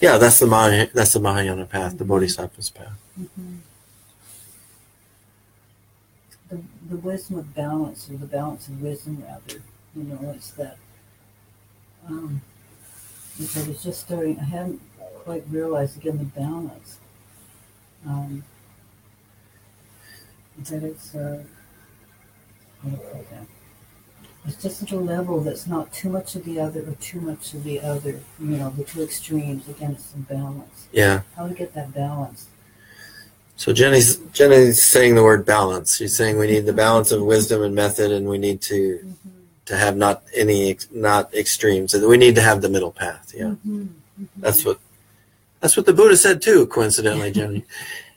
Yeah, 0.00 0.16
that's 0.18 0.38
the 0.38 0.46
Mah- 0.46 0.86
that's 0.94 1.12
the 1.12 1.20
Mahayana 1.20 1.66
path, 1.66 1.98
the 1.98 2.04
Bodhisattva's 2.04 2.70
path. 2.70 2.98
Mm-hmm. 3.20 3.56
The, 6.48 6.62
the 6.88 6.96
wisdom 6.96 7.38
of 7.38 7.54
balance, 7.54 8.08
or 8.08 8.16
the 8.16 8.26
balance 8.26 8.68
of 8.68 8.80
wisdom, 8.80 9.22
rather. 9.26 9.62
You 9.94 10.04
know, 10.04 10.32
it's 10.34 10.50
that. 10.52 10.78
Um, 12.06 12.40
I 13.38 13.68
was 13.68 13.82
just 13.82 14.00
starting, 14.00 14.38
I 14.40 14.44
hadn't 14.44 14.80
quite 15.24 15.44
realized 15.50 15.96
again 15.98 16.18
the 16.18 16.24
balance. 16.24 16.98
Um, 18.06 18.44
that 20.58 20.82
it's, 20.82 21.14
uh, 21.14 21.42
how 21.42 21.42
to 21.42 21.42
put 21.42 21.44
that? 21.44 22.67
It's 24.46 24.62
just 24.62 24.82
at 24.82 24.92
a 24.92 24.96
level 24.96 25.40
that's 25.40 25.66
not 25.66 25.92
too 25.92 26.08
much 26.08 26.34
of 26.34 26.44
the 26.44 26.58
other 26.58 26.80
or 26.80 26.94
too 27.00 27.20
much 27.20 27.52
of 27.52 27.64
the 27.64 27.80
other. 27.80 28.20
You 28.40 28.56
know, 28.56 28.70
the 28.70 28.84
two 28.84 29.02
extremes. 29.02 29.68
Again, 29.68 29.92
it's 29.92 30.06
some 30.06 30.22
balance. 30.22 30.88
Yeah. 30.92 31.22
How 31.36 31.48
to 31.48 31.54
get 31.54 31.74
that 31.74 31.92
balance. 31.94 32.46
So 33.56 33.72
Jenny's 33.72 34.16
Jenny's 34.32 34.82
saying 34.82 35.16
the 35.16 35.22
word 35.24 35.44
balance. 35.44 35.96
She's 35.96 36.16
saying 36.16 36.38
we 36.38 36.46
need 36.46 36.64
the 36.64 36.72
balance 36.72 37.10
of 37.12 37.22
wisdom 37.22 37.62
and 37.62 37.74
method, 37.74 38.10
and 38.12 38.26
we 38.28 38.38
need 38.38 38.60
to 38.62 39.00
Mm-hmm. 39.04 39.28
to 39.66 39.76
have 39.76 39.96
not 39.96 40.22
any 40.34 40.78
not 40.92 41.34
extremes. 41.34 41.92
We 41.92 42.16
need 42.16 42.34
to 42.36 42.40
have 42.40 42.62
the 42.62 42.68
middle 42.70 42.92
path. 42.92 43.32
Yeah, 43.36 43.54
Mm-hmm. 43.66 43.86
that's 44.38 44.64
what 44.64 44.78
that's 45.60 45.76
what 45.76 45.84
the 45.86 45.92
Buddha 45.92 46.16
said 46.16 46.40
too. 46.40 46.66
Coincidentally, 46.68 47.32
Jenny. 47.32 47.64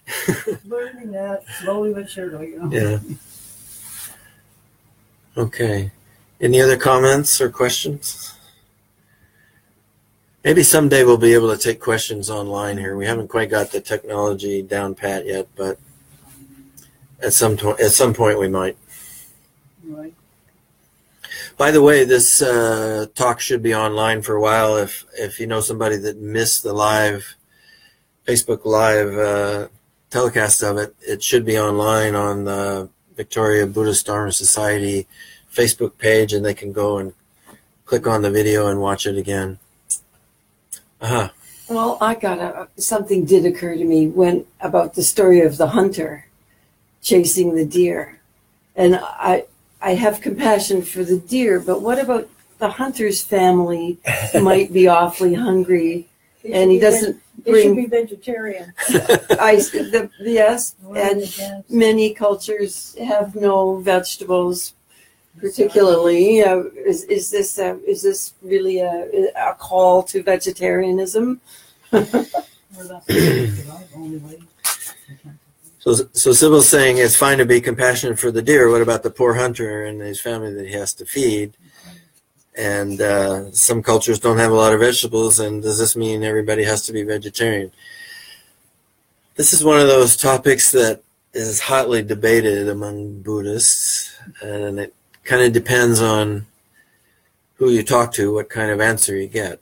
learning 0.66 1.12
that 1.12 1.44
slowly 1.62 1.94
but 1.94 2.10
surely. 2.10 2.50
You 2.52 2.60
know? 2.60 2.72
Yeah. 2.72 3.00
Okay. 5.38 5.92
Any 6.42 6.60
other 6.60 6.78
comments 6.78 7.40
or 7.40 7.50
questions? 7.50 8.36
Maybe 10.44 10.64
someday 10.64 11.04
we'll 11.04 11.18
be 11.18 11.34
able 11.34 11.56
to 11.56 11.62
take 11.62 11.80
questions 11.80 12.30
online 12.30 12.78
here. 12.78 12.98
We 12.98 13.06
haven't 13.06 13.28
quite 13.28 13.50
got 13.50 13.72
the 13.72 13.80
technology 13.80 14.62
down 14.62 14.96
pat 14.96 15.26
yet, 15.26 15.48
but 15.56 15.78
at 17.22 17.34
some 17.34 17.56
to- 17.58 17.78
at 17.78 17.92
some 17.92 18.14
point 18.14 18.40
we 18.40 18.48
might. 18.48 18.76
Right. 19.86 20.14
By 21.58 21.70
the 21.70 21.82
way, 21.82 22.04
this 22.06 22.42
uh, 22.42 23.06
talk 23.14 23.40
should 23.40 23.62
be 23.62 23.76
online 23.76 24.24
for 24.24 24.36
a 24.36 24.42
while. 24.42 24.78
If 24.78 25.06
if 25.14 25.40
you 25.40 25.46
know 25.46 25.62
somebody 25.62 25.98
that 25.98 26.18
missed 26.18 26.64
the 26.64 26.74
live 26.74 27.36
Facebook 28.28 28.66
live 28.66 29.16
uh, 29.16 29.68
telecast 30.10 30.64
of 30.64 30.78
it, 30.78 30.96
it 31.02 31.22
should 31.22 31.46
be 31.46 31.60
online 31.60 32.16
on 32.16 32.46
the 32.46 32.90
Victoria 33.16 33.68
Buddhist 33.68 34.06
Dharma 34.06 34.32
Society 34.32 35.08
Facebook 35.54 35.98
page, 35.98 36.34
and 36.34 36.46
they 36.46 36.54
can 36.54 36.72
go 36.72 36.98
and 36.98 37.14
click 37.86 38.08
on 38.08 38.22
the 38.22 38.32
video 38.32 38.68
and 38.68 38.80
watch 38.80 39.06
it 39.06 39.18
again. 39.18 39.60
Uh-huh. 41.02 41.30
Well, 41.70 41.98
I 42.02 42.16
got 42.16 42.40
a, 42.40 42.68
something 42.78 43.26
did 43.26 43.46
occur 43.46 43.76
to 43.76 43.84
me 43.84 44.08
when 44.08 44.46
about 44.60 44.94
the 44.94 45.04
story 45.04 45.42
of 45.42 45.58
the 45.58 45.68
hunter 45.68 46.28
chasing 47.02 47.56
the 47.56 47.66
deer. 47.66 48.20
And 48.76 49.00
I 49.02 49.46
I 49.82 49.96
have 49.96 50.22
compassion 50.22 50.84
for 50.84 51.04
the 51.04 51.18
deer, 51.18 51.60
but 51.60 51.82
what 51.82 51.98
about 51.98 52.30
the 52.60 52.70
hunter's 52.70 53.22
family 53.22 53.98
might 54.40 54.72
be 54.72 54.88
awfully 55.00 55.34
hungry 55.34 56.08
and 56.50 56.72
he 56.72 56.80
doesn't 56.80 57.22
He 57.46 57.62
should 57.62 57.76
bring 57.76 57.76
be 57.76 57.86
vegetarian. 57.88 58.74
I 59.40 59.56
the, 59.56 60.10
yes 60.20 60.76
and 60.96 61.64
many 61.70 62.14
cultures 62.14 62.96
have 63.04 63.36
no 63.36 63.78
vegetables 63.78 64.74
particularly 65.40 66.44
uh, 66.44 66.64
is, 66.86 67.06
is 67.06 67.32
this 67.32 67.58
a, 67.58 67.80
is 67.86 68.02
this 68.04 68.34
really 68.42 68.80
a, 68.80 69.32
a 69.36 69.56
call 69.56 70.04
to 70.04 70.22
vegetarianism 70.22 71.40
well, 71.92 72.88
that's 72.88 73.06
the 73.06 73.90
only 73.96 74.18
way. 74.18 74.40
So, 75.80 75.94
so 76.14 76.32
Sybil's 76.32 76.70
saying 76.70 76.98
it's 76.98 77.16
fine 77.16 77.40
to 77.40 77.46
be 77.46 77.60
compassionate 77.60 78.20
for 78.20 78.32
the 78.32 78.42
deer. 78.42 78.70
What 78.70 78.82
about 78.82 79.04
the 79.04 79.10
poor 79.10 79.34
hunter 79.34 79.86
and 79.86 80.00
his 80.00 80.22
family 80.22 80.54
that 80.54 80.68
he 80.68 80.74
has 80.74 80.94
to 80.96 81.06
feed? 81.06 81.58
And 82.58 83.02
uh, 83.02 83.52
some 83.52 83.82
cultures 83.82 84.20
don't 84.20 84.38
have 84.38 84.52
a 84.52 84.56
lot 84.56 84.74
of 84.74 84.80
vegetables. 84.80 85.40
And 85.40 85.62
does 85.62 85.80
this 85.80 85.96
mean 85.96 86.24
everybody 86.24 86.64
has 86.64 86.86
to 86.86 86.94
be 86.94 87.04
vegetarian? 87.04 87.72
This 89.36 89.54
is 89.54 89.64
one 89.64 89.80
of 89.80 89.88
those 89.88 90.18
topics 90.18 90.72
that 90.72 91.02
is 91.34 91.62
hotly 91.62 92.04
debated 92.04 92.68
among 92.68 93.22
Buddhists, 93.22 94.16
and 94.42 94.80
it 94.80 94.94
kind 95.24 95.42
of 95.42 95.54
depends 95.54 96.02
on 96.02 96.46
who 97.56 97.70
you 97.70 97.84
talk 97.84 98.12
to, 98.14 98.34
what 98.34 98.50
kind 98.50 98.72
of 98.72 98.82
answer 98.82 99.16
you 99.16 99.28
get. 99.28 99.62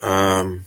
Um, 0.00 0.64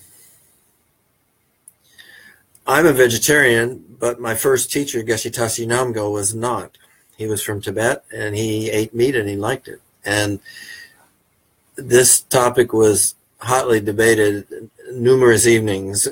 I'm 2.67 2.85
a 2.85 2.93
vegetarian, 2.93 3.83
but 3.99 4.19
my 4.19 4.35
first 4.35 4.71
teacher, 4.71 5.01
Geshe-Tashi 5.01 5.65
Namgo, 5.65 6.11
was 6.11 6.35
not. 6.35 6.77
He 7.17 7.27
was 7.27 7.41
from 7.41 7.61
Tibet 7.61 8.03
and 8.13 8.35
he 8.35 8.69
ate 8.69 8.93
meat 8.93 9.15
and 9.15 9.29
he 9.29 9.35
liked 9.35 9.67
it. 9.67 9.81
And 10.03 10.39
this 11.75 12.21
topic 12.21 12.73
was 12.73 13.15
hotly 13.39 13.79
debated 13.79 14.69
numerous 14.91 15.45
evenings 15.47 16.07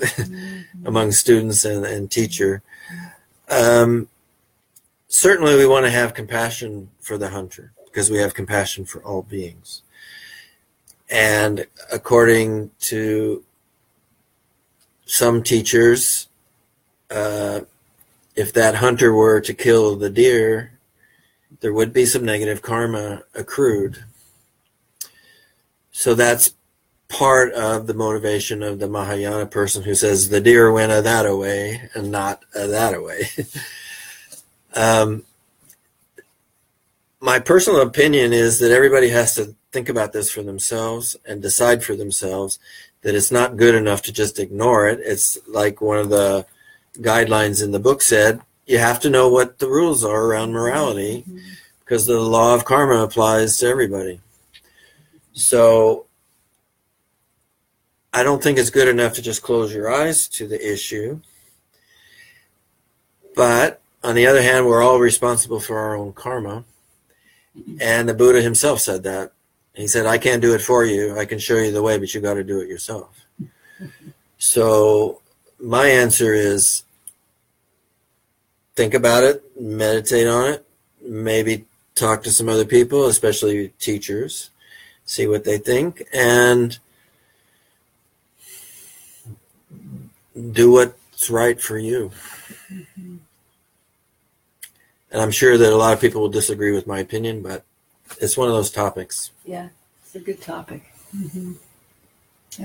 among 0.86 1.12
students 1.12 1.66
and, 1.66 1.86
and 1.86 2.12
teacher. 2.12 2.62
Um, 3.50 4.08
certainly, 5.08 5.56
we 5.56 5.68
want 5.68 5.86
to 5.86 5.92
have 5.92 6.14
compassion 6.14 6.90
for 7.00 7.18
the 7.18 7.30
hunter 7.30 7.72
because 7.86 8.10
we 8.10 8.18
have 8.18 8.34
compassion 8.34 8.86
for 8.86 9.02
all 9.04 9.22
beings. 9.22 9.82
And 11.10 11.68
according 11.92 12.72
to 12.82 13.44
some 15.06 15.44
teachers, 15.44 16.28
uh, 17.12 17.62
if 18.36 18.54
that 18.54 18.76
hunter 18.76 19.14
were 19.14 19.40
to 19.42 19.54
kill 19.54 19.96
the 19.96 20.10
deer, 20.10 20.73
there 21.64 21.74
would 21.74 21.94
be 21.94 22.06
some 22.06 22.26
negative 22.26 22.62
karma 22.62 23.24
accrued. 23.34 24.04
So 25.92 26.14
that's 26.14 26.56
part 27.08 27.54
of 27.54 27.88
the 27.88 27.94
motivation 27.94 28.62
of 28.62 28.80
the 28.80 28.90
Mahayana 28.90 29.46
person 29.46 29.84
who 29.84 29.96
says 29.96 30.28
the 30.28 30.42
deer 30.42 30.74
went 30.74 30.92
a 30.92 31.02
that 31.02 31.26
away 31.26 31.90
and 31.94 32.12
not 32.12 32.44
a 32.54 32.68
that 32.68 32.94
away. 32.94 33.30
um, 34.74 35.24
my 37.22 37.40
personal 37.40 37.80
opinion 37.80 38.34
is 38.34 38.60
that 38.60 38.72
everybody 38.72 39.08
has 39.08 39.34
to 39.36 39.56
think 39.72 39.88
about 39.88 40.12
this 40.12 40.30
for 40.30 40.44
themselves 40.44 41.16
and 41.26 41.42
decide 41.42 41.82
for 41.82 41.96
themselves 41.96 42.60
that 43.04 43.16
it's 43.16 43.32
not 43.32 43.56
good 43.56 43.74
enough 43.74 44.02
to 44.02 44.12
just 44.12 44.38
ignore 44.38 44.90
it. 44.90 45.00
It's 45.02 45.38
like 45.48 45.80
one 45.80 46.00
of 46.00 46.10
the 46.10 46.46
guidelines 46.98 47.64
in 47.64 47.72
the 47.72 47.80
book 47.80 48.02
said 48.02 48.42
you 48.66 48.78
have 48.78 49.00
to 49.02 49.10
know 49.10 49.30
what 49.30 49.60
the 49.60 49.68
rules 49.68 50.04
are 50.04 50.26
around 50.26 50.54
morality 50.54 51.26
because 51.80 52.06
the 52.06 52.20
law 52.20 52.56
of 52.56 52.66
karma 52.66 53.04
applies 53.04 53.58
to 53.58 53.68
everybody. 53.68 54.22
So 55.34 56.06
I 58.14 58.24
don't 58.24 58.42
think 58.42 58.58
it's 58.58 58.70
good 58.70 58.88
enough 58.88 59.14
to 59.14 59.22
just 59.22 59.42
close 59.42 59.74
your 59.74 59.92
eyes 59.92 60.28
to 60.30 60.48
the 60.48 60.74
issue. 60.74 61.20
But 63.36 63.82
on 64.04 64.16
the 64.16 64.28
other 64.28 64.42
hand, 64.42 64.66
we're 64.66 64.84
all 64.84 65.00
responsible 65.00 65.60
for 65.60 65.80
our 65.80 65.96
own 65.96 66.14
karma. 66.14 66.64
And 67.82 68.08
the 68.08 68.14
Buddha 68.14 68.42
himself 68.42 68.80
said 68.80 69.04
that. 69.04 69.32
He 69.74 69.88
said, 69.88 70.06
I 70.06 70.20
can't 70.20 70.42
do 70.42 70.54
it 70.54 70.62
for 70.62 70.86
you. 70.86 71.18
I 71.18 71.26
can 71.26 71.40
show 71.40 71.58
you 71.58 71.72
the 71.72 71.82
way, 71.82 71.98
but 71.98 72.14
you 72.14 72.22
got 72.22 72.36
to 72.36 72.44
do 72.44 72.60
it 72.60 72.68
yourself. 72.68 73.26
So 74.38 75.22
my 75.60 75.88
answer 75.88 76.34
is 76.34 76.84
think 78.76 78.94
about 78.94 79.24
it, 79.24 79.44
meditate 79.60 80.28
on 80.28 80.54
it, 80.54 80.66
maybe 81.02 81.66
talk 81.96 82.24
to 82.24 82.32
some 82.32 82.50
other 82.50 82.66
people, 82.66 83.06
especially 83.06 83.70
teachers, 83.80 84.50
see 85.06 85.28
what 85.28 85.44
they 85.44 85.58
think, 85.58 86.04
and 86.14 86.80
do 90.52 90.72
what's 90.72 91.30
right 91.30 91.62
for 91.62 91.78
you. 91.78 92.12
And 95.12 95.22
I'm 95.22 95.32
sure 95.32 95.58
that 95.58 95.72
a 95.72 95.76
lot 95.76 95.94
of 95.94 96.02
people 96.02 96.22
will 96.22 96.30
disagree 96.30 96.72
with 96.72 96.88
my 96.88 97.00
opinion, 97.00 97.44
but 97.44 97.64
it's 98.20 98.36
one 98.36 98.48
of 98.48 98.54
those 98.54 98.72
topics. 98.72 99.32
yeah 99.46 99.70
it's 100.02 100.16
a 100.16 100.20
good 100.20 100.42
topic 100.42 100.94
Mm-hmm. 101.16 101.54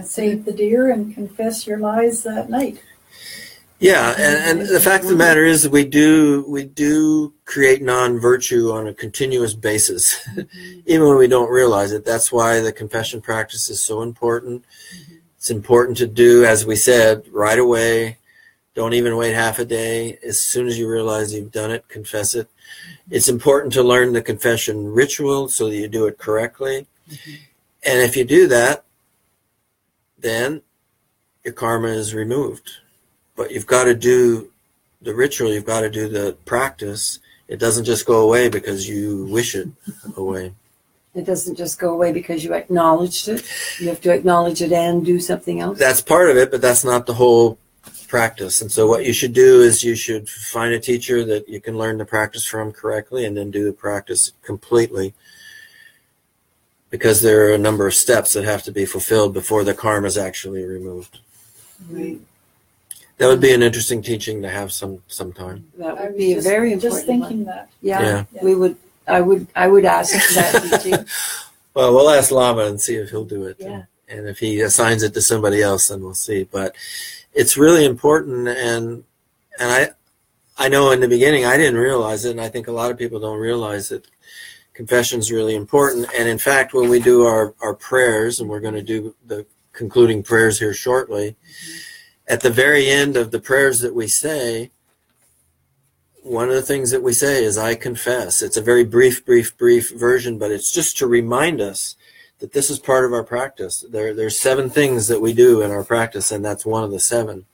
Save 0.02 0.44
the 0.44 0.52
deer 0.52 0.90
and 0.90 1.14
confess 1.14 1.66
your 1.66 1.78
lies 1.78 2.22
that 2.22 2.51
night. 2.51 2.82
Yeah, 3.81 4.11
and, 4.19 4.61
and 4.61 4.69
the 4.69 4.81
fact 4.81 5.05
of 5.05 5.11
the 5.11 5.17
matter 5.17 5.45
is 5.45 5.69
we 5.69 5.85
do 5.85 6.45
we 6.49 6.65
do 6.65 7.33
create 7.45 7.81
non-virtue 7.81 8.73
on 8.73 8.89
a 8.89 8.95
continuous 8.95 9.55
basis, 9.55 10.27
even 10.87 11.07
when 11.07 11.17
we 11.17 11.29
don't 11.29 11.51
realize 11.51 11.93
it. 11.93 12.05
That's 12.05 12.33
why 12.33 12.59
the 12.61 12.73
confession 12.73 13.21
practice 13.21 13.71
is 13.71 13.81
so 13.81 14.03
important. 14.03 14.65
It's 15.37 15.51
important 15.51 15.97
to 15.99 16.09
do, 16.09 16.45
as 16.45 16.67
we 16.67 16.75
said, 16.75 17.29
right 17.31 17.59
away. 17.59 18.17
Don't 18.75 18.95
even 18.95 19.17
wait 19.17 19.35
half 19.35 19.61
a 19.61 19.65
day. 19.65 20.19
As 20.27 20.41
soon 20.41 20.67
as 20.67 20.77
you 20.77 20.89
realize 20.89 21.33
you've 21.33 21.53
done 21.53 21.71
it, 21.71 21.89
confess 21.89 22.35
it. 22.35 22.49
It's 23.09 23.29
important 23.29 23.73
to 23.75 23.83
learn 23.85 24.13
the 24.13 24.23
confession 24.23 24.93
ritual 24.93 25.49
so 25.49 25.69
that 25.69 25.77
you 25.77 25.87
do 25.87 26.07
it 26.07 26.19
correctly. 26.19 26.87
And 27.09 28.01
if 28.01 28.17
you 28.17 28.25
do 28.25 28.49
that, 28.49 28.85
then 30.19 30.63
your 31.45 31.55
karma 31.55 31.89
is 31.89 32.13
removed. 32.13 32.71
But 33.39 33.52
you've 33.52 33.69
got 33.69 33.85
to 33.85 33.94
do 33.94 34.51
the 35.01 35.15
ritual, 35.15 35.52
you've 35.52 35.65
got 35.65 35.82
to 35.82 35.90
do 35.90 36.09
the 36.09 36.36
practice. 36.44 37.20
It 37.47 37.60
doesn't 37.60 37.85
just 37.85 38.05
go 38.05 38.20
away 38.20 38.48
because 38.48 38.89
you 38.89 39.27
wish 39.31 39.55
it 39.55 39.69
away. 40.16 40.52
It 41.15 41.24
doesn't 41.24 41.55
just 41.55 41.78
go 41.78 41.90
away 41.94 42.12
because 42.12 42.43
you 42.43 42.52
acknowledged 42.52 43.28
it. 43.28 43.48
You 43.78 43.90
have 43.90 44.01
to 44.01 44.12
acknowledge 44.12 44.60
it 44.60 44.73
and 44.73 45.06
do 45.06 45.20
something 45.20 45.60
else. 45.60 45.78
That's 45.78 46.01
part 46.01 46.31
of 46.31 46.36
it, 46.36 46.51
but 46.51 46.60
that's 46.60 46.85
not 46.85 47.06
the 47.06 47.15
whole 47.15 47.59
practice. 48.09 48.60
And 48.60 48.73
so 48.73 48.89
what 48.89 49.06
you 49.06 49.12
should 49.12 49.35
do 49.35 49.62
is 49.62 49.85
you 49.85 49.94
should 49.94 50.28
find 50.28 50.74
a 50.74 50.81
teacher 50.81 51.24
that 51.24 51.48
you 51.48 51.60
can 51.60 51.78
learn 51.78 51.98
the 51.98 52.05
practice 52.05 52.44
from 52.44 52.73
correctly 52.73 53.24
and 53.24 53.36
then 53.36 53.52
do 53.52 53.65
the 53.65 53.73
practice 53.73 54.32
completely. 54.43 55.15
Because 56.90 57.23
there 57.23 57.48
are 57.48 57.55
a 57.55 57.59
number 57.59 57.86
of 57.86 57.94
steps 57.94 58.32
that 58.32 58.44
have 58.44 58.65
to 58.65 58.73
be 58.73 58.85
fulfilled 58.85 59.32
before 59.32 59.62
the 59.62 59.74
karma 59.74 60.09
is 60.09 60.19
actually 60.19 60.65
removed. 60.65 61.20
Right. 61.89 62.19
That 63.19 63.27
would 63.27 63.40
be 63.40 63.53
an 63.53 63.62
interesting 63.62 64.01
teaching 64.01 64.43
to 64.43 64.49
have 64.49 64.73
some 64.73 65.03
sometime. 65.09 65.66
That 65.77 65.99
I 65.99 66.03
would 66.05 66.09
was 66.12 66.16
be 66.16 66.32
a 66.32 66.35
just- 66.36 66.47
very 66.47 66.73
important 66.73 66.95
Just 66.99 67.07
thinking 67.07 67.45
that. 67.45 67.57
one. 67.57 67.69
Yeah, 67.82 68.01
Yeah. 68.03 68.24
Yeah. 68.32 68.45
we 68.45 68.55
would. 68.55 68.77
I 69.07 69.20
would. 69.20 69.47
I 69.57 69.66
would 69.69 69.85
ask 69.85 70.15
for 70.15 70.35
that 70.35 70.81
teaching. 70.82 71.05
Well, 71.74 71.95
we'll 71.95 72.11
ask 72.11 72.31
Lama 72.31 72.65
and 72.66 72.81
see 72.81 72.97
if 72.97 73.11
he'll 73.11 73.24
do 73.24 73.45
it. 73.47 73.57
Yeah. 73.59 73.85
And 74.09 74.28
if 74.28 74.39
he 74.39 74.61
assigns 74.61 75.03
it 75.03 75.15
to 75.15 75.20
somebody 75.20 75.62
else, 75.62 75.89
then 75.89 76.01
we'll 76.03 76.15
see. 76.15 76.45
But 76.45 76.74
it's 77.32 77.57
really 77.57 77.85
important, 77.85 78.49
and 78.49 79.05
and 79.59 79.70
I 79.70 79.90
I 80.59 80.69
know 80.69 80.90
in 80.93 81.01
the 81.01 81.09
beginning 81.09 81.45
I 81.45 81.57
didn't 81.57 81.78
realize 81.78 82.24
it, 82.24 82.31
and 82.32 82.40
I 82.40 82.49
think 82.49 82.69
a 82.69 82.73
lot 82.73 82.90
of 82.90 82.99
people 82.99 83.19
don't 83.20 83.39
realize 83.39 83.89
that 83.89 84.07
confession 84.74 85.19
is 85.20 85.32
really 85.32 85.55
important. 85.55 86.07
And 86.16 86.28
in 86.28 86.39
fact, 86.39 86.73
when 86.74 86.89
we 86.89 87.01
do 87.01 87.24
our 87.24 87.55
our 87.61 87.74
prayers, 87.74 88.40
and 88.40 88.49
we're 88.49 88.61
going 88.61 88.74
to 88.74 88.82
do 88.82 89.15
the 89.27 89.45
concluding 89.73 90.23
prayers 90.23 90.59
here 90.59 90.74
shortly, 90.74 91.31
mm-hmm. 91.31 91.78
At 92.29 92.43
the 92.43 92.51
very 92.51 92.89
end 92.89 93.17
of 93.17 93.31
the 93.31 93.41
prayers 93.41 93.81
that 93.81 93.95
we 93.95 94.07
say, 94.07 94.71
one 96.23 96.49
of 96.49 96.55
the 96.55 96.63
things 96.63 96.91
that 96.91 97.03
we 97.03 97.15
say 97.15 97.43
is 97.43 97.57
I 97.57 97.75
confess. 97.75 98.43
It's 98.43 98.57
a 98.59 98.63
very 98.63 98.85
brief, 98.85 99.25
brief, 99.25 99.57
brief 99.57 99.91
version, 99.91 100.39
but 100.39 100.51
it's 100.51 100.71
just 100.71 100.99
to 100.99 101.07
remind 101.07 101.61
us 101.61 101.97
that 102.41 102.53
this 102.53 102.69
is 102.71 102.79
part 102.79 103.05
of 103.07 103.13
our 103.13 103.25
practice. 103.25 103.85
There, 103.89 104.15
there's 104.15 104.39
seven 104.39 104.69
things 104.69 105.09
that 105.09 105.23
we 105.23 105.33
do 105.33 105.63
in 105.63 105.71
our 105.71 105.83
practice, 105.83 106.31
and 106.31 106.45
that's 106.45 106.67
one 106.67 106.85
of 106.85 106.91
the 106.91 107.01
seven. 107.01 107.47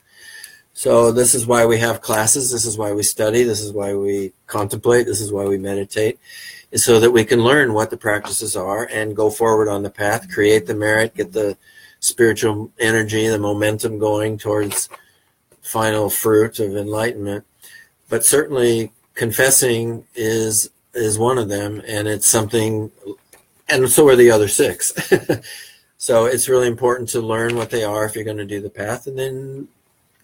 So 0.73 1.13
this 1.13 1.37
is 1.37 1.47
why 1.47 1.65
we 1.67 1.79
have 1.79 2.01
classes. 2.01 2.51
This 2.51 2.67
is 2.67 2.77
why 2.77 2.93
we 2.93 3.05
study. 3.05 3.45
This 3.45 3.61
is 3.61 3.73
why 3.73 3.95
we 3.95 4.33
contemplate. 4.49 5.07
This 5.07 5.21
is 5.21 5.31
why 5.31 5.45
we 5.45 5.57
meditate, 5.57 6.19
is 6.73 6.85
so 6.85 6.99
that 6.99 7.13
we 7.13 7.25
can 7.25 7.45
learn 7.45 7.75
what 7.75 7.91
the 7.91 7.97
practices 7.97 8.57
are 8.57 8.85
and 8.87 9.15
go 9.15 9.31
forward 9.31 9.69
on 9.69 9.85
the 9.85 9.91
path, 9.91 10.29
create 10.29 10.67
the 10.67 10.75
merit, 10.75 11.15
get 11.15 11.33
the 11.33 11.57
spiritual 12.05 12.70
energy, 12.78 13.26
the 13.28 13.39
momentum 13.39 13.98
going 13.98 14.39
towards 14.39 14.89
final 15.62 16.10
fruit 16.10 16.59
of 16.59 16.76
enlightenment. 16.76 17.44
But 18.09 18.24
certainly 18.24 18.93
confessing 19.14 20.05
is 20.14 20.70
is 20.93 21.18
one 21.18 21.39
of 21.39 21.48
them 21.48 21.82
and 21.86 22.06
it's 22.06 22.26
something 22.26 22.90
and 23.68 23.89
so 23.89 24.06
are 24.09 24.16
the 24.16 24.31
other 24.31 24.48
six. 24.48 24.93
So 26.05 26.26
it's 26.26 26.51
really 26.51 26.66
important 26.66 27.09
to 27.10 27.22
learn 27.22 27.56
what 27.56 27.70
they 27.70 27.82
are 27.82 28.05
if 28.05 28.14
you're 28.14 28.26
going 28.26 28.36
to 28.36 28.44
do 28.44 28.60
the 28.60 28.68
path 28.68 29.06
and 29.06 29.18
then 29.18 29.68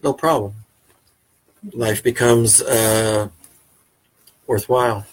no 0.03 0.13
problem. 0.13 0.53
Life 1.73 2.03
becomes 2.03 2.61
uh, 2.61 3.29
worthwhile 4.45 5.07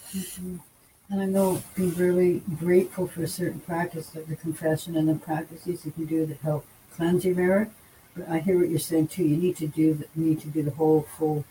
And 1.11 1.23
I 1.23 1.25
know 1.25 1.63
be 1.75 1.87
really 1.87 2.43
grateful 2.59 3.07
for 3.07 3.23
a 3.23 3.29
certain 3.29 3.61
practice, 3.61 4.15
like 4.15 4.27
the 4.27 4.37
confession 4.37 4.97
and 4.97 5.09
the 5.09 5.15
practices 5.15 5.85
you 5.87 5.93
can 5.93 6.05
do 6.05 6.27
that 6.27 6.39
help 6.39 6.67
cleanse 6.95 7.25
your 7.25 7.35
mirror. 7.35 7.71
But 8.15 8.29
I 8.29 8.41
hear 8.41 8.59
what 8.59 8.69
you're 8.69 8.79
saying 8.79 9.09
too. 9.09 9.25
You 9.25 9.37
need 9.37 9.57
to 9.57 9.67
do 9.67 9.95
the, 9.95 10.07
need 10.15 10.41
to 10.43 10.49
do 10.49 10.63
the 10.63 10.73
whole 10.73 11.03
full 11.03 11.45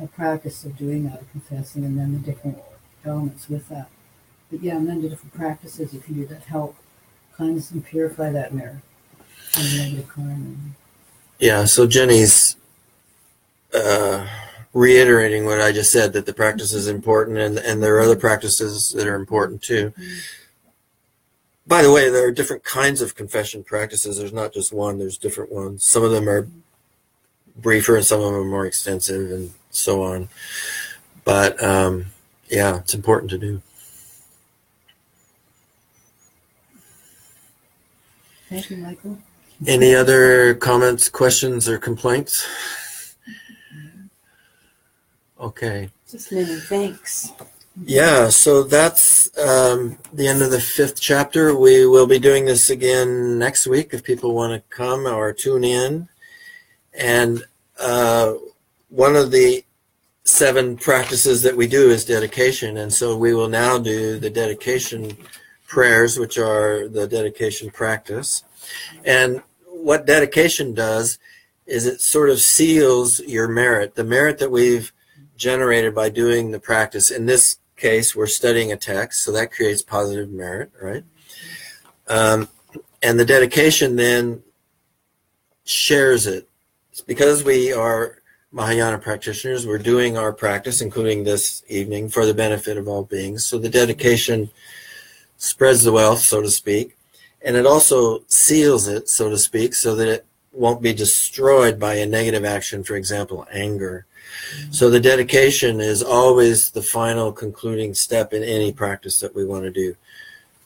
uh, 0.00 0.06
practice 0.06 0.64
of 0.64 0.78
doing 0.78 1.04
that, 1.04 1.30
confessing, 1.30 1.84
and 1.84 1.98
then 1.98 2.12
the 2.12 2.18
different 2.18 2.58
elements 3.04 3.48
with 3.48 3.68
that. 3.68 3.88
But 4.50 4.62
yeah, 4.62 4.76
and 4.76 4.88
then 4.88 5.02
the 5.02 5.10
different 5.10 5.34
practices 5.34 5.92
you 5.92 6.00
can 6.00 6.14
do 6.14 6.26
that 6.26 6.44
help 6.44 6.76
cleanse 7.40 7.70
and 7.70 7.84
purify 7.84 8.30
that 8.30 8.52
mirror. 8.52 8.82
and 9.56 10.74
yeah 11.38 11.64
so 11.64 11.86
jenny's 11.86 12.56
uh, 13.74 14.26
reiterating 14.72 15.44
what 15.44 15.60
i 15.60 15.72
just 15.72 15.90
said 15.92 16.12
that 16.12 16.26
the 16.26 16.32
practice 16.34 16.72
is 16.72 16.86
important 16.86 17.38
and, 17.38 17.58
and 17.58 17.82
there 17.82 17.96
are 17.96 18.00
other 18.00 18.16
practices 18.16 18.92
that 18.92 19.06
are 19.06 19.16
important 19.16 19.62
too 19.62 19.92
By 21.66 21.82
the 21.82 21.92
way, 21.92 22.10
there 22.10 22.26
are 22.26 22.32
different 22.32 22.64
kinds 22.64 23.00
of 23.00 23.14
confession 23.14 23.62
practices. 23.62 24.18
There's 24.18 24.32
not 24.32 24.52
just 24.52 24.72
one, 24.72 24.98
there's 24.98 25.16
different 25.18 25.52
ones. 25.52 25.86
Some 25.86 26.02
of 26.02 26.10
them 26.10 26.28
are 26.28 26.48
briefer 27.56 27.94
and 27.94 28.04
some 28.04 28.18
of 28.20 28.26
them 28.26 28.34
are 28.34 28.44
more 28.44 28.66
extensive 28.66 29.30
and 29.30 29.52
so 29.70 30.02
on. 30.02 30.28
But 31.24 31.62
um, 31.62 32.06
yeah, 32.48 32.78
it's 32.78 32.94
important 32.94 33.30
to 33.30 33.38
do. 33.38 33.62
Thank 38.48 38.70
you, 38.70 38.78
Michael. 38.78 39.18
Any 39.64 39.94
other 39.94 40.54
comments, 40.54 41.08
questions, 41.08 41.68
or 41.68 41.78
complaints? 41.78 42.48
Okay. 45.40 45.88
Just 46.08 46.30
many 46.32 46.56
thanks. 46.56 47.32
Yeah, 47.82 48.28
so 48.28 48.62
that's 48.62 49.36
um, 49.38 49.96
the 50.12 50.28
end 50.28 50.42
of 50.42 50.50
the 50.50 50.60
fifth 50.60 51.00
chapter. 51.00 51.56
We 51.56 51.86
will 51.86 52.06
be 52.06 52.18
doing 52.18 52.44
this 52.44 52.68
again 52.68 53.38
next 53.38 53.66
week 53.66 53.94
if 53.94 54.04
people 54.04 54.34
want 54.34 54.52
to 54.52 54.76
come 54.76 55.06
or 55.06 55.32
tune 55.32 55.64
in. 55.64 56.08
And 56.92 57.42
uh, 57.78 58.34
one 58.90 59.16
of 59.16 59.30
the 59.30 59.64
seven 60.24 60.76
practices 60.76 61.42
that 61.42 61.56
we 61.56 61.66
do 61.66 61.90
is 61.90 62.04
dedication. 62.04 62.76
And 62.76 62.92
so 62.92 63.16
we 63.16 63.32
will 63.32 63.48
now 63.48 63.78
do 63.78 64.18
the 64.18 64.30
dedication 64.30 65.16
prayers, 65.66 66.18
which 66.18 66.36
are 66.36 66.86
the 66.86 67.06
dedication 67.06 67.70
practice. 67.70 68.44
And 69.04 69.42
what 69.64 70.04
dedication 70.04 70.74
does 70.74 71.18
is 71.66 71.86
it 71.86 72.00
sort 72.00 72.28
of 72.28 72.40
seals 72.40 73.20
your 73.20 73.48
merit, 73.48 73.94
the 73.94 74.04
merit 74.04 74.38
that 74.38 74.50
we've 74.50 74.92
generated 75.40 75.94
by 75.94 76.10
doing 76.10 76.50
the 76.50 76.60
practice. 76.60 77.10
In 77.10 77.24
this 77.24 77.56
case, 77.76 78.14
we're 78.14 78.26
studying 78.26 78.70
a 78.70 78.76
text, 78.76 79.24
so 79.24 79.32
that 79.32 79.50
creates 79.50 79.82
positive 79.82 80.30
merit, 80.30 80.70
right? 80.80 81.02
Um, 82.06 82.48
and 83.02 83.18
the 83.18 83.24
dedication 83.24 83.96
then 83.96 84.42
shares 85.64 86.26
it. 86.26 86.46
It's 86.92 87.00
because 87.00 87.42
we 87.42 87.72
are 87.72 88.18
Mahayana 88.52 88.98
practitioners, 88.98 89.66
we're 89.66 89.78
doing 89.78 90.18
our 90.18 90.32
practice, 90.32 90.82
including 90.82 91.24
this 91.24 91.62
evening, 91.68 92.10
for 92.10 92.26
the 92.26 92.34
benefit 92.34 92.76
of 92.76 92.86
all 92.86 93.04
beings. 93.04 93.46
So 93.46 93.58
the 93.58 93.68
dedication 93.68 94.50
spreads 95.38 95.84
the 95.84 95.92
wealth, 95.92 96.18
so 96.18 96.42
to 96.42 96.50
speak, 96.50 96.96
and 97.40 97.56
it 97.56 97.64
also 97.64 98.24
seals 98.26 98.88
it, 98.88 99.08
so 99.08 99.30
to 99.30 99.38
speak, 99.38 99.74
so 99.74 99.94
that 99.94 100.08
it 100.08 100.26
won't 100.52 100.82
be 100.82 100.92
destroyed 100.92 101.78
by 101.78 101.94
a 101.94 102.06
negative 102.06 102.44
action, 102.44 102.82
for 102.82 102.96
example, 102.96 103.46
anger. 103.52 104.04
So 104.70 104.90
the 104.90 105.00
dedication 105.00 105.80
is 105.80 106.02
always 106.02 106.70
the 106.70 106.82
final 106.82 107.32
concluding 107.32 107.94
step 107.94 108.32
in 108.32 108.42
any 108.42 108.72
practice 108.72 109.20
that 109.20 109.34
we 109.34 109.44
want 109.44 109.64
to 109.64 109.70
do. 109.70 109.96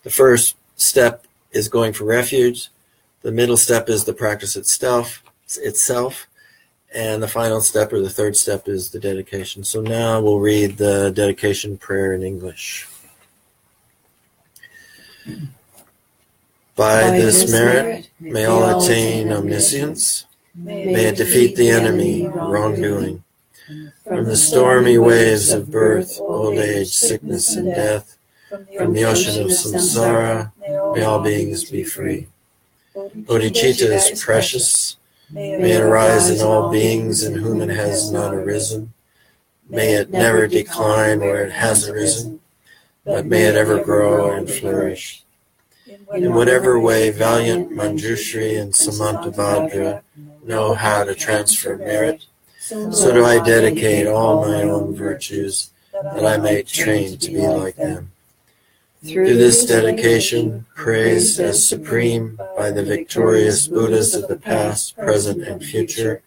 The 0.02 0.10
first 0.10 0.56
step 0.76 1.26
is 1.52 1.68
going 1.68 1.92
for 1.92 2.04
refuge. 2.04 2.68
The 3.22 3.32
middle 3.32 3.56
step 3.56 3.88
is 3.88 4.04
the 4.04 4.12
practice 4.12 4.54
itself, 4.54 5.22
itself, 5.56 6.26
and 6.94 7.22
the 7.22 7.28
final 7.28 7.60
step 7.60 7.92
or 7.92 8.00
the 8.00 8.10
third 8.10 8.36
step 8.36 8.68
is 8.68 8.90
the 8.90 9.00
dedication. 9.00 9.64
So 9.64 9.80
now 9.80 10.20
we'll 10.20 10.40
read 10.40 10.76
the 10.76 11.10
dedication 11.10 11.76
prayer 11.76 12.12
in 12.12 12.22
English. 12.22 12.86
By, 16.76 17.10
this, 17.10 17.50
merit, 17.50 18.10
may 18.20 18.44
all 18.44 18.80
attain 18.80 19.32
omniscience. 19.32 20.26
May 20.54 21.06
it 21.06 21.16
defeat 21.16 21.56
the 21.56 21.70
enemy, 21.70 22.28
wrongdoing. 22.28 23.23
From 24.04 24.24
the 24.26 24.36
stormy 24.36 24.98
waves 24.98 25.50
of 25.50 25.70
birth, 25.70 26.20
old 26.20 26.58
age, 26.58 26.88
sickness, 26.88 27.56
and 27.56 27.74
death, 27.74 28.18
from 28.76 28.92
the 28.92 29.04
ocean 29.04 29.42
of 29.42 29.48
samsara, 29.48 30.52
may 30.94 31.02
all 31.02 31.22
beings 31.22 31.70
be 31.70 31.82
free. 31.82 32.26
Bodhicitta 32.94 33.88
is 33.88 34.22
precious. 34.22 34.98
May 35.30 35.72
it 35.72 35.80
arise 35.80 36.28
in 36.28 36.46
all 36.46 36.70
beings 36.70 37.22
in 37.22 37.36
whom 37.36 37.62
it 37.62 37.70
has 37.70 38.12
not 38.12 38.34
arisen. 38.34 38.92
May 39.68 39.94
it 39.94 40.10
never 40.10 40.46
decline 40.46 41.20
where 41.20 41.46
it 41.46 41.52
has 41.52 41.88
arisen, 41.88 42.40
but 43.04 43.24
may 43.24 43.44
it 43.44 43.56
ever 43.56 43.82
grow 43.82 44.30
and 44.32 44.48
flourish. 44.48 45.24
In 46.14 46.34
whatever 46.34 46.78
way 46.78 47.10
valiant 47.10 47.70
Manjushri 47.72 48.60
and 48.60 48.74
Samantabhadra 48.74 50.02
know 50.44 50.74
how 50.74 51.04
to 51.04 51.14
transfer 51.14 51.78
merit, 51.78 52.26
so 52.64 53.12
do 53.12 53.26
I 53.26 53.44
dedicate 53.44 54.06
all 54.06 54.40
my 54.40 54.62
own 54.62 54.94
virtues 54.94 55.70
that 55.92 56.24
I 56.24 56.38
may 56.38 56.62
train 56.62 57.18
to 57.18 57.30
be 57.30 57.46
like 57.46 57.76
them. 57.76 58.10
Through 59.04 59.34
this 59.34 59.66
dedication, 59.66 60.64
praised 60.74 61.38
as 61.40 61.68
supreme 61.68 62.38
by 62.56 62.70
the 62.70 62.82
victorious 62.82 63.68
Buddhas 63.68 64.14
of 64.14 64.28
the 64.28 64.36
past, 64.36 64.96
present, 64.96 65.42
and 65.42 65.62
future, 65.62 66.22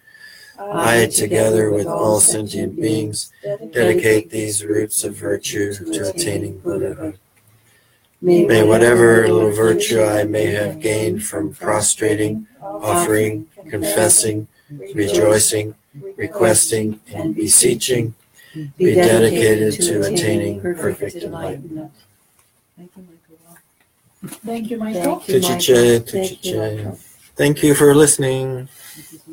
I, 0.59 1.07
together 1.07 1.71
with 1.71 1.87
all 1.87 2.19
sentient 2.19 2.79
beings, 2.79 3.31
dedicate 3.73 4.29
these 4.29 4.63
roots 4.63 5.03
of 5.03 5.15
virtue 5.15 5.73
to 5.73 6.09
attaining 6.09 6.59
Buddhahood. 6.59 7.17
May 8.21 8.61
whatever 8.61 9.27
little 9.27 9.51
virtue 9.51 10.03
I 10.03 10.23
may 10.23 10.47
have 10.47 10.79
gained 10.79 11.23
from 11.23 11.55
prostrating, 11.55 12.45
offering, 12.61 13.47
confessing, 13.69 14.47
rejoicing, 14.69 15.75
requesting, 16.15 16.99
and 17.13 17.35
beseeching 17.35 18.13
be 18.77 18.95
dedicated 18.95 19.73
to 19.81 20.01
attaining 20.01 20.61
perfect 20.61 21.15
enlightenment. 21.15 21.91
Thank 22.75 22.91
you, 22.97 23.03
Michael. 23.03 24.29
Thank 24.29 24.69
you, 24.69 24.77
Michael. 24.77 25.19
Thank 25.19 25.39
you, 25.39 25.41
Michael. 25.41 25.99
Thank 25.99 26.45
you, 26.45 26.53
tuchiche. 26.53 26.77
Michael. 26.77 26.99
Thank 27.35 27.63
you 27.63 27.75
for 27.75 27.93
listening. 27.93 28.67
Thank 28.67 29.11
you 29.11 29.26